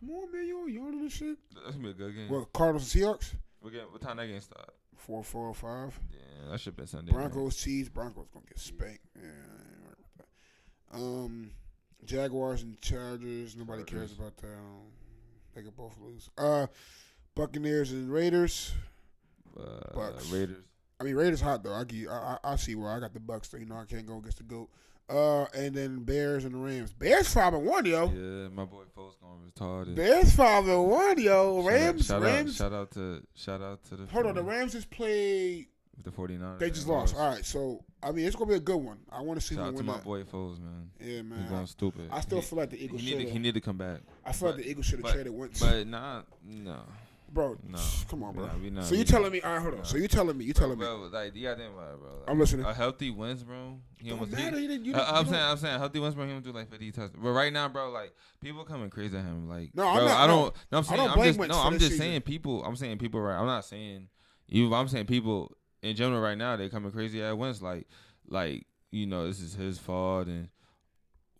Come 0.00 0.10
on, 0.10 0.32
man, 0.32 0.46
you 0.46 0.66
you 0.68 0.82
on 0.86 1.02
this 1.02 1.12
shit? 1.12 1.36
That's 1.54 1.76
gonna 1.76 1.84
be 1.84 1.90
a 1.90 1.94
good 1.94 2.14
game. 2.16 2.28
Well, 2.28 2.48
Cardinals 2.52 2.94
and 2.94 3.02
Seahawks. 3.04 3.32
What, 3.60 3.72
game, 3.72 3.82
what 3.90 4.00
time 4.00 4.16
that 4.16 4.26
game 4.26 4.40
start? 4.40 4.70
Four, 4.96 5.22
four, 5.22 5.48
or 5.48 5.54
five. 5.54 5.98
Yeah, 6.12 6.50
that 6.50 6.60
should 6.60 6.76
been 6.76 6.86
Sunday. 6.86 7.12
Broncos, 7.12 7.56
Chiefs. 7.56 7.88
Broncos 7.88 8.26
gonna 8.32 8.46
get 8.46 8.58
spanked. 8.58 9.04
Yeah. 9.16 9.22
I 9.22 9.26
ain't 9.28 9.82
worried 9.84 9.96
about 10.16 10.26
that. 10.92 10.98
Um, 10.98 11.50
Jaguars 12.04 12.62
and 12.62 12.80
Chargers. 12.80 13.56
Nobody 13.56 13.84
cares 13.84 14.12
about 14.12 14.36
that. 14.38 14.48
Um, 14.52 14.90
they 15.54 15.62
could 15.62 15.76
both 15.76 15.96
lose. 16.00 16.28
Uh, 16.36 16.66
Buccaneers 17.34 17.92
and 17.92 18.12
Raiders. 18.12 18.72
Uh, 19.58 19.94
Bucks. 19.94 20.30
Raiders. 20.30 20.64
I 21.00 21.04
mean, 21.04 21.14
Raiders 21.16 21.40
hot 21.40 21.62
though. 21.64 21.74
I 21.74 21.84
give, 21.84 22.08
I, 22.08 22.38
I 22.44 22.56
see 22.56 22.74
where 22.74 22.90
I 22.90 23.00
got 23.00 23.12
the 23.12 23.20
Bucks. 23.20 23.48
Though. 23.48 23.58
You 23.58 23.66
know, 23.66 23.76
I 23.76 23.84
can't 23.84 24.06
go 24.06 24.18
against 24.18 24.38
the 24.38 24.44
goat. 24.44 24.68
Uh, 25.10 25.44
and 25.54 25.74
then 25.74 26.04
Bears 26.04 26.44
and 26.44 26.54
the 26.54 26.58
Rams. 26.58 26.92
Bears 26.92 27.28
five 27.32 27.52
and 27.54 27.66
one, 27.66 27.84
yo. 27.84 28.06
Yeah, 28.06 28.48
my 28.48 28.64
boy 28.64 28.84
Foles 28.96 29.14
going 29.20 29.40
retarded. 29.54 29.96
Bears 29.96 30.32
five 30.34 30.66
and 30.66 30.86
one, 30.88 31.20
yo. 31.20 31.60
Shout 31.60 31.64
out- 31.64 31.66
Rams, 31.66 32.06
Shout, 32.06 32.22
Rams. 32.22 32.50
out, 32.60 32.64
shout 32.64 32.72
out 32.72 32.90
to 32.92 33.22
shout 33.34 33.62
out 33.62 33.84
to 33.84 33.96
the. 33.96 34.06
Hold 34.06 34.26
on, 34.26 34.34
the 34.36 34.42
Rams 34.42 34.72
just 34.72 34.90
played. 34.90 35.66
The 36.04 36.10
49ers. 36.10 36.58
They 36.58 36.70
just 36.70 36.88
lost. 36.88 37.14
All 37.14 37.30
right, 37.30 37.44
so 37.44 37.84
I 38.02 38.10
mean, 38.12 38.26
it's 38.26 38.34
gonna 38.34 38.48
be 38.48 38.56
a 38.56 38.60
good 38.60 38.76
one. 38.76 38.98
I 39.10 39.20
want 39.20 39.38
to 39.40 39.46
see 39.46 39.54
Shout 39.54 39.64
who 39.66 39.70
out 39.72 39.76
to 39.76 39.82
my 39.84 39.92
that. 39.94 40.04
boy 40.04 40.22
Foles, 40.24 40.58
man. 40.58 40.90
Yeah, 40.98 41.06
He's 41.16 41.22
man. 41.24 41.48
going 41.48 41.66
stupid. 41.66 42.08
I 42.10 42.20
still 42.20 42.38
he, 42.40 42.44
feel 42.46 42.58
like 42.58 42.70
the 42.70 42.82
Eagles 42.82 43.00
he 43.02 43.14
need 43.14 43.24
to, 43.26 43.30
he 43.30 43.38
need 43.38 43.54
to 43.54 43.60
come 43.60 43.76
back. 43.76 44.00
I 44.24 44.32
feel 44.32 44.48
like 44.48 44.58
the 44.58 44.68
Eagles 44.70 44.86
should 44.86 45.04
have 45.04 45.12
traded 45.12 45.32
Wentz. 45.32 45.60
But 45.60 45.86
not 45.86 46.26
no. 46.44 46.80
Bro, 47.32 47.56
no. 47.66 47.78
come 48.10 48.24
on, 48.24 48.34
bro. 48.34 48.46
Nah, 48.46 48.52
we 48.62 48.68
not- 48.68 48.84
so 48.84 48.94
you 48.94 49.04
telling 49.04 49.32
me? 49.32 49.40
All 49.40 49.52
right, 49.54 49.60
hold 49.62 49.72
on. 49.72 49.78
Nah. 49.80 49.84
So 49.86 49.96
you 49.96 50.06
telling 50.06 50.36
me? 50.36 50.44
You 50.44 50.52
telling 50.52 50.78
me? 50.78 50.84
Bro, 50.84 51.08
like 51.12 51.34
you 51.34 51.42
gotta 51.44 51.56
think 51.62 51.72
about 51.74 51.98
bro. 51.98 52.10
Like, 52.10 52.28
I'm 52.30 52.38
listening. 52.38 52.66
A 52.66 52.74
healthy 52.74 53.10
Wentz, 53.10 53.42
bro. 53.42 53.78
He 53.98 54.10
Don't 54.10 54.18
almost. 54.18 54.32
matter. 54.36 54.56
He, 54.56 54.62
You 54.64 54.68
didn't- 54.68 54.84
you 54.84 54.92
I, 54.94 54.98
didn't- 54.98 55.08
I'm 55.08 55.24
you 55.24 55.30
saying, 55.30 55.42
don't- 55.42 55.50
I'm 55.50 55.56
saying, 55.56 55.78
healthy 55.78 55.98
Wentz, 56.00 56.14
bro. 56.14 56.24
He 56.26 56.30
gonna 56.30 56.40
do 56.44 56.52
like 56.52 56.70
50 56.70 56.92
touchdowns. 56.92 57.22
But 57.24 57.30
right 57.30 57.52
now, 57.52 57.68
bro, 57.70 57.90
like 57.90 58.12
people 58.40 58.64
coming 58.64 58.90
crazy 58.90 59.16
at 59.16 59.24
him. 59.24 59.48
Like, 59.48 59.70
No, 59.74 59.88
I'm 59.88 59.96
bro, 59.96 60.04
not- 60.08 60.20
I 60.20 60.26
don't. 60.26 60.54
No, 60.70 60.78
I'm 60.78 60.84
I 60.84 60.86
saying, 60.86 60.96
don't 60.98 61.10
I'm 61.18 61.24
just, 61.24 61.38
no, 61.38 61.58
I'm 61.58 61.72
just 61.78 61.84
season. 61.92 61.98
saying 61.98 62.20
people. 62.22 62.64
I'm 62.64 62.76
saying 62.76 62.98
people. 62.98 63.20
Right. 63.20 63.38
I'm 63.38 63.46
not 63.46 63.64
saying 63.64 64.08
you. 64.46 64.74
I'm 64.74 64.88
saying 64.88 65.06
people 65.06 65.56
in 65.82 65.96
general 65.96 66.20
right 66.20 66.36
now. 66.36 66.56
They 66.56 66.68
coming 66.68 66.92
crazy 66.92 67.22
at 67.22 67.36
Wentz. 67.38 67.62
Like, 67.62 67.86
like 68.28 68.66
you 68.90 69.06
know, 69.06 69.26
this 69.26 69.40
is 69.40 69.54
his 69.54 69.78
fault 69.78 70.26
and. 70.26 70.48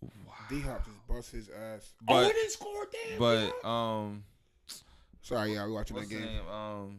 Wow. 0.01 0.33
D 0.49 0.61
Hop 0.63 0.85
just 0.85 1.07
bust 1.07 1.33
his 1.33 1.49
ass. 1.51 1.93
But- 2.01 2.15
oh, 2.15 2.23
he 2.27 2.33
didn't 2.33 2.51
score. 2.51 2.89
Damn. 2.91 3.19
But 3.19 3.41
D-Hop. 3.45 3.65
um. 3.67 4.25
Sorry, 5.23 5.55
yeah, 5.55 5.65
we 5.67 5.73
watching 5.73 5.97
What's 5.97 6.09
that 6.09 6.15
the 6.15 6.21
game. 6.21 6.33
name? 6.35 6.49
Um. 6.49 6.99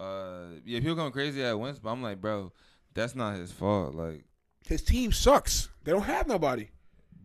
Uh, 0.00 0.46
yeah, 0.64 0.80
people 0.80 0.96
going 0.96 1.12
crazy 1.12 1.42
at 1.44 1.58
Wentz, 1.58 1.78
but 1.78 1.90
I'm 1.90 2.02
like, 2.02 2.20
bro, 2.20 2.52
that's 2.94 3.14
not 3.14 3.36
his 3.36 3.52
fault. 3.52 3.94
Like, 3.94 4.24
His 4.66 4.82
team 4.82 5.12
sucks. 5.12 5.68
They 5.84 5.92
don't 5.92 6.02
have 6.02 6.26
nobody. 6.26 6.70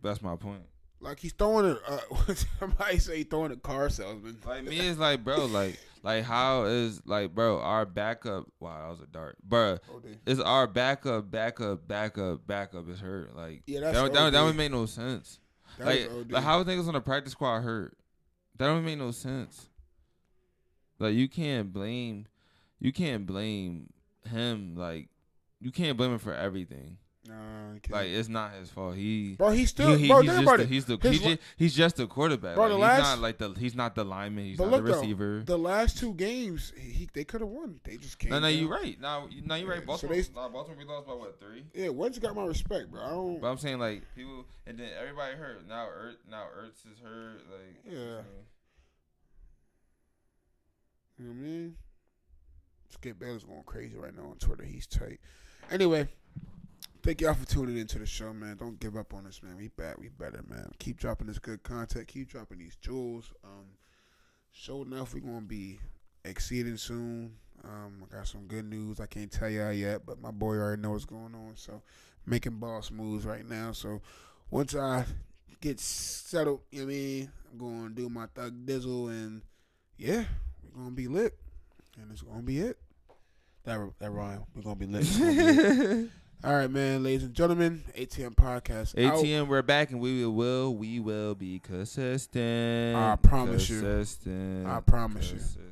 that's 0.02 0.22
my 0.22 0.36
point. 0.36 0.62
Like 1.00 1.20
he's 1.20 1.32
throwing 1.32 1.66
it. 1.66 1.78
Uh, 1.86 2.34
somebody 2.58 2.98
say 2.98 3.18
he 3.18 3.24
throwing 3.24 3.52
a 3.52 3.56
car 3.56 3.88
salesman. 3.88 4.38
Like 4.46 4.64
me, 4.64 4.78
it's 4.80 4.98
like, 4.98 5.22
bro, 5.24 5.46
like, 5.46 5.78
like 6.02 6.24
how 6.24 6.64
is 6.64 7.00
like, 7.06 7.34
bro, 7.34 7.60
our 7.60 7.86
backup? 7.86 8.46
Wow, 8.58 8.82
that 8.82 8.90
was 8.90 9.00
a 9.00 9.06
dart, 9.06 9.36
bro. 9.44 9.78
Oh, 9.92 10.02
It's 10.26 10.40
our 10.40 10.66
backup, 10.66 11.30
backup, 11.30 11.86
backup, 11.86 12.46
backup 12.48 12.88
is 12.88 12.98
hurt. 13.00 13.34
Like, 13.36 13.62
Yeah, 13.66 13.80
that, 13.80 13.94
that, 13.94 14.02
would- 14.24 14.34
that 14.34 14.42
would 14.42 14.56
make 14.56 14.72
no 14.72 14.86
sense. 14.86 15.38
That 15.78 15.86
like, 15.86 16.10
like 16.30 16.42
how 16.42 16.62
niggas 16.64 16.88
on 16.88 16.94
the 16.94 17.00
practice 17.00 17.32
squad 17.32 17.60
hurt? 17.60 17.96
That 18.58 18.66
don't 18.66 18.84
make 18.84 18.98
no 18.98 19.12
sense. 19.12 19.68
Like 20.98 21.14
you 21.14 21.28
can't 21.28 21.72
blame, 21.72 22.26
you 22.80 22.92
can't 22.92 23.24
blame 23.24 23.92
him. 24.28 24.74
Like 24.76 25.08
you 25.60 25.70
can't 25.70 25.96
blame 25.96 26.12
him 26.12 26.18
for 26.18 26.34
everything. 26.34 26.98
Nah. 27.28 27.74
Like 27.90 28.08
it's 28.08 28.28
not 28.30 28.54
his 28.54 28.70
fault. 28.70 28.94
He. 28.96 29.34
bro, 29.36 29.50
he's 29.50 29.68
still. 29.68 29.94
he, 29.94 30.04
he- 30.04 30.08
bro, 30.08 30.22
he's, 30.22 30.30
think 30.30 30.36
just 30.38 30.42
about 30.44 30.56
the, 30.56 30.62
it. 30.62 30.68
he's 30.70 30.84
the 30.86 30.98
he's, 31.02 31.20
la- 31.22 31.28
just, 31.28 31.40
he's 31.58 31.74
just 31.74 31.96
the 31.96 32.06
quarterback. 32.06 32.54
Bro, 32.54 32.64
Like, 32.64 32.70
the 32.70 32.76
he's 32.76 32.82
last- 32.82 33.00
not 33.02 33.18
like 33.18 33.38
the 33.38 33.50
he's 33.58 33.74
not 33.74 33.94
the 33.94 34.04
lineman. 34.04 34.44
He's 34.46 34.58
not 34.58 34.64
the 34.70 34.76
look 34.78 34.86
though, 34.86 35.00
receiver. 35.00 35.42
the 35.44 35.58
last 35.58 35.98
two 35.98 36.14
games, 36.14 36.72
he 36.78 37.06
they 37.12 37.24
could 37.24 37.42
have 37.42 37.50
won. 37.50 37.80
They 37.84 37.98
just 37.98 38.18
can't. 38.18 38.30
no, 38.30 38.38
no, 38.40 38.48
you're 38.48 38.70
right. 38.70 38.98
Now, 38.98 39.26
you- 39.30 39.42
no, 39.42 39.56
you're 39.56 39.74
Yeah, 39.74 39.80
right. 39.86 39.98
so 40.00 40.06
they- 40.06 40.24
nah, 40.34 40.48
Baltimore, 40.48 40.78
we 40.78 40.84
lost 40.84 41.06
by 41.06 41.12
what 41.12 41.38
three? 41.38 41.64
Yeah, 41.74 41.90
Wentz 41.90 42.18
got 42.18 42.34
my 42.34 42.46
respect, 42.46 42.90
bro. 42.90 43.02
I 43.02 43.10
don't. 43.10 43.40
But 43.42 43.48
I'm 43.48 43.58
saying 43.58 43.78
like 43.78 44.02
people, 44.16 44.46
and 44.66 44.78
then 44.78 44.88
everybody 44.98 45.36
hurt. 45.36 45.68
Now 45.68 45.86
Ertz, 45.86 46.16
now 46.30 46.44
Ertz 46.58 46.90
is 46.90 46.98
hurt. 47.04 47.42
Like 47.52 47.92
Yeah. 47.92 48.22
You 51.18 51.24
know 51.24 51.30
what 51.30 51.30
I 51.30 51.32
mean? 51.34 51.74
Skip 52.90 53.18
Bayless 53.18 53.44
going 53.44 53.62
crazy 53.66 53.96
right 53.96 54.16
now 54.16 54.30
on 54.30 54.36
Twitter. 54.38 54.62
He's 54.64 54.86
tight. 54.86 55.20
Anyway, 55.70 56.08
thank 57.08 57.22
y'all 57.22 57.32
for 57.32 57.46
tuning 57.46 57.78
into 57.78 57.98
the 57.98 58.04
show, 58.04 58.34
man. 58.34 58.54
Don't 58.58 58.78
give 58.78 58.94
up 58.94 59.14
on 59.14 59.24
us, 59.24 59.40
man. 59.42 59.56
We 59.56 59.68
back. 59.68 59.96
We 59.96 60.10
better, 60.10 60.44
man. 60.46 60.70
Keep 60.78 60.98
dropping 60.98 61.28
this 61.28 61.38
good 61.38 61.62
content. 61.62 62.06
Keep 62.06 62.28
dropping 62.28 62.58
these 62.58 62.76
jewels. 62.76 63.32
Um, 63.42 63.64
show 64.52 64.82
enough. 64.82 65.14
we 65.14 65.22
going 65.22 65.40
to 65.40 65.46
be 65.46 65.80
exceeding 66.26 66.76
soon. 66.76 67.32
Um, 67.64 68.04
I 68.04 68.16
got 68.16 68.28
some 68.28 68.42
good 68.42 68.66
news. 68.66 69.00
I 69.00 69.06
can't 69.06 69.32
tell 69.32 69.48
y'all 69.48 69.72
yet, 69.72 70.04
but 70.04 70.20
my 70.20 70.30
boy 70.30 70.56
already 70.56 70.82
knows 70.82 70.92
what's 70.92 71.04
going 71.06 71.34
on. 71.34 71.52
So, 71.54 71.80
making 72.26 72.58
boss 72.58 72.90
moves 72.90 73.24
right 73.24 73.48
now. 73.48 73.72
So, 73.72 74.02
once 74.50 74.76
I 74.76 75.06
get 75.62 75.80
settled, 75.80 76.60
you 76.70 76.80
know 76.80 76.84
what 76.84 76.92
I 76.92 76.94
mean? 76.94 77.32
I'm 77.58 77.88
to 77.88 78.02
do 78.02 78.10
my 78.10 78.26
thug 78.34 78.66
dizzle 78.66 79.08
and 79.08 79.40
yeah, 79.96 80.24
we're 80.76 80.84
to 80.84 80.90
be 80.90 81.08
lit. 81.08 81.38
And 81.98 82.12
it's 82.12 82.20
to 82.20 82.42
be 82.42 82.58
it. 82.58 82.76
That, 83.64 83.92
that 83.98 84.10
rhyme. 84.10 84.44
We're 84.54 84.60
to 84.60 84.74
be 84.74 84.84
lit. 84.84 86.10
It's 86.40 86.44
gonna 86.44 86.54
be 86.54 86.54
it. 86.54 86.54
All 86.54 86.56
right, 86.56 86.70
man, 86.70 87.02
ladies 87.02 87.24
and 87.24 87.34
gentlemen, 87.34 87.84
ATM 87.96 88.34
podcast. 88.36 89.04
out. 89.04 89.24
ATM, 89.24 89.48
we're 89.48 89.62
back 89.62 89.90
and 89.90 90.00
we 90.00 90.24
will, 90.24 90.74
we 90.74 91.00
will 91.00 91.34
be 91.34 91.58
consistent. 91.58 92.96
I 92.96 93.16
promise 93.16 93.68
you. 93.68 93.80
consistent, 93.80 94.66
I 94.66 94.80
promise 94.80 95.30
you. 95.32 95.38
consistent. 95.38 95.67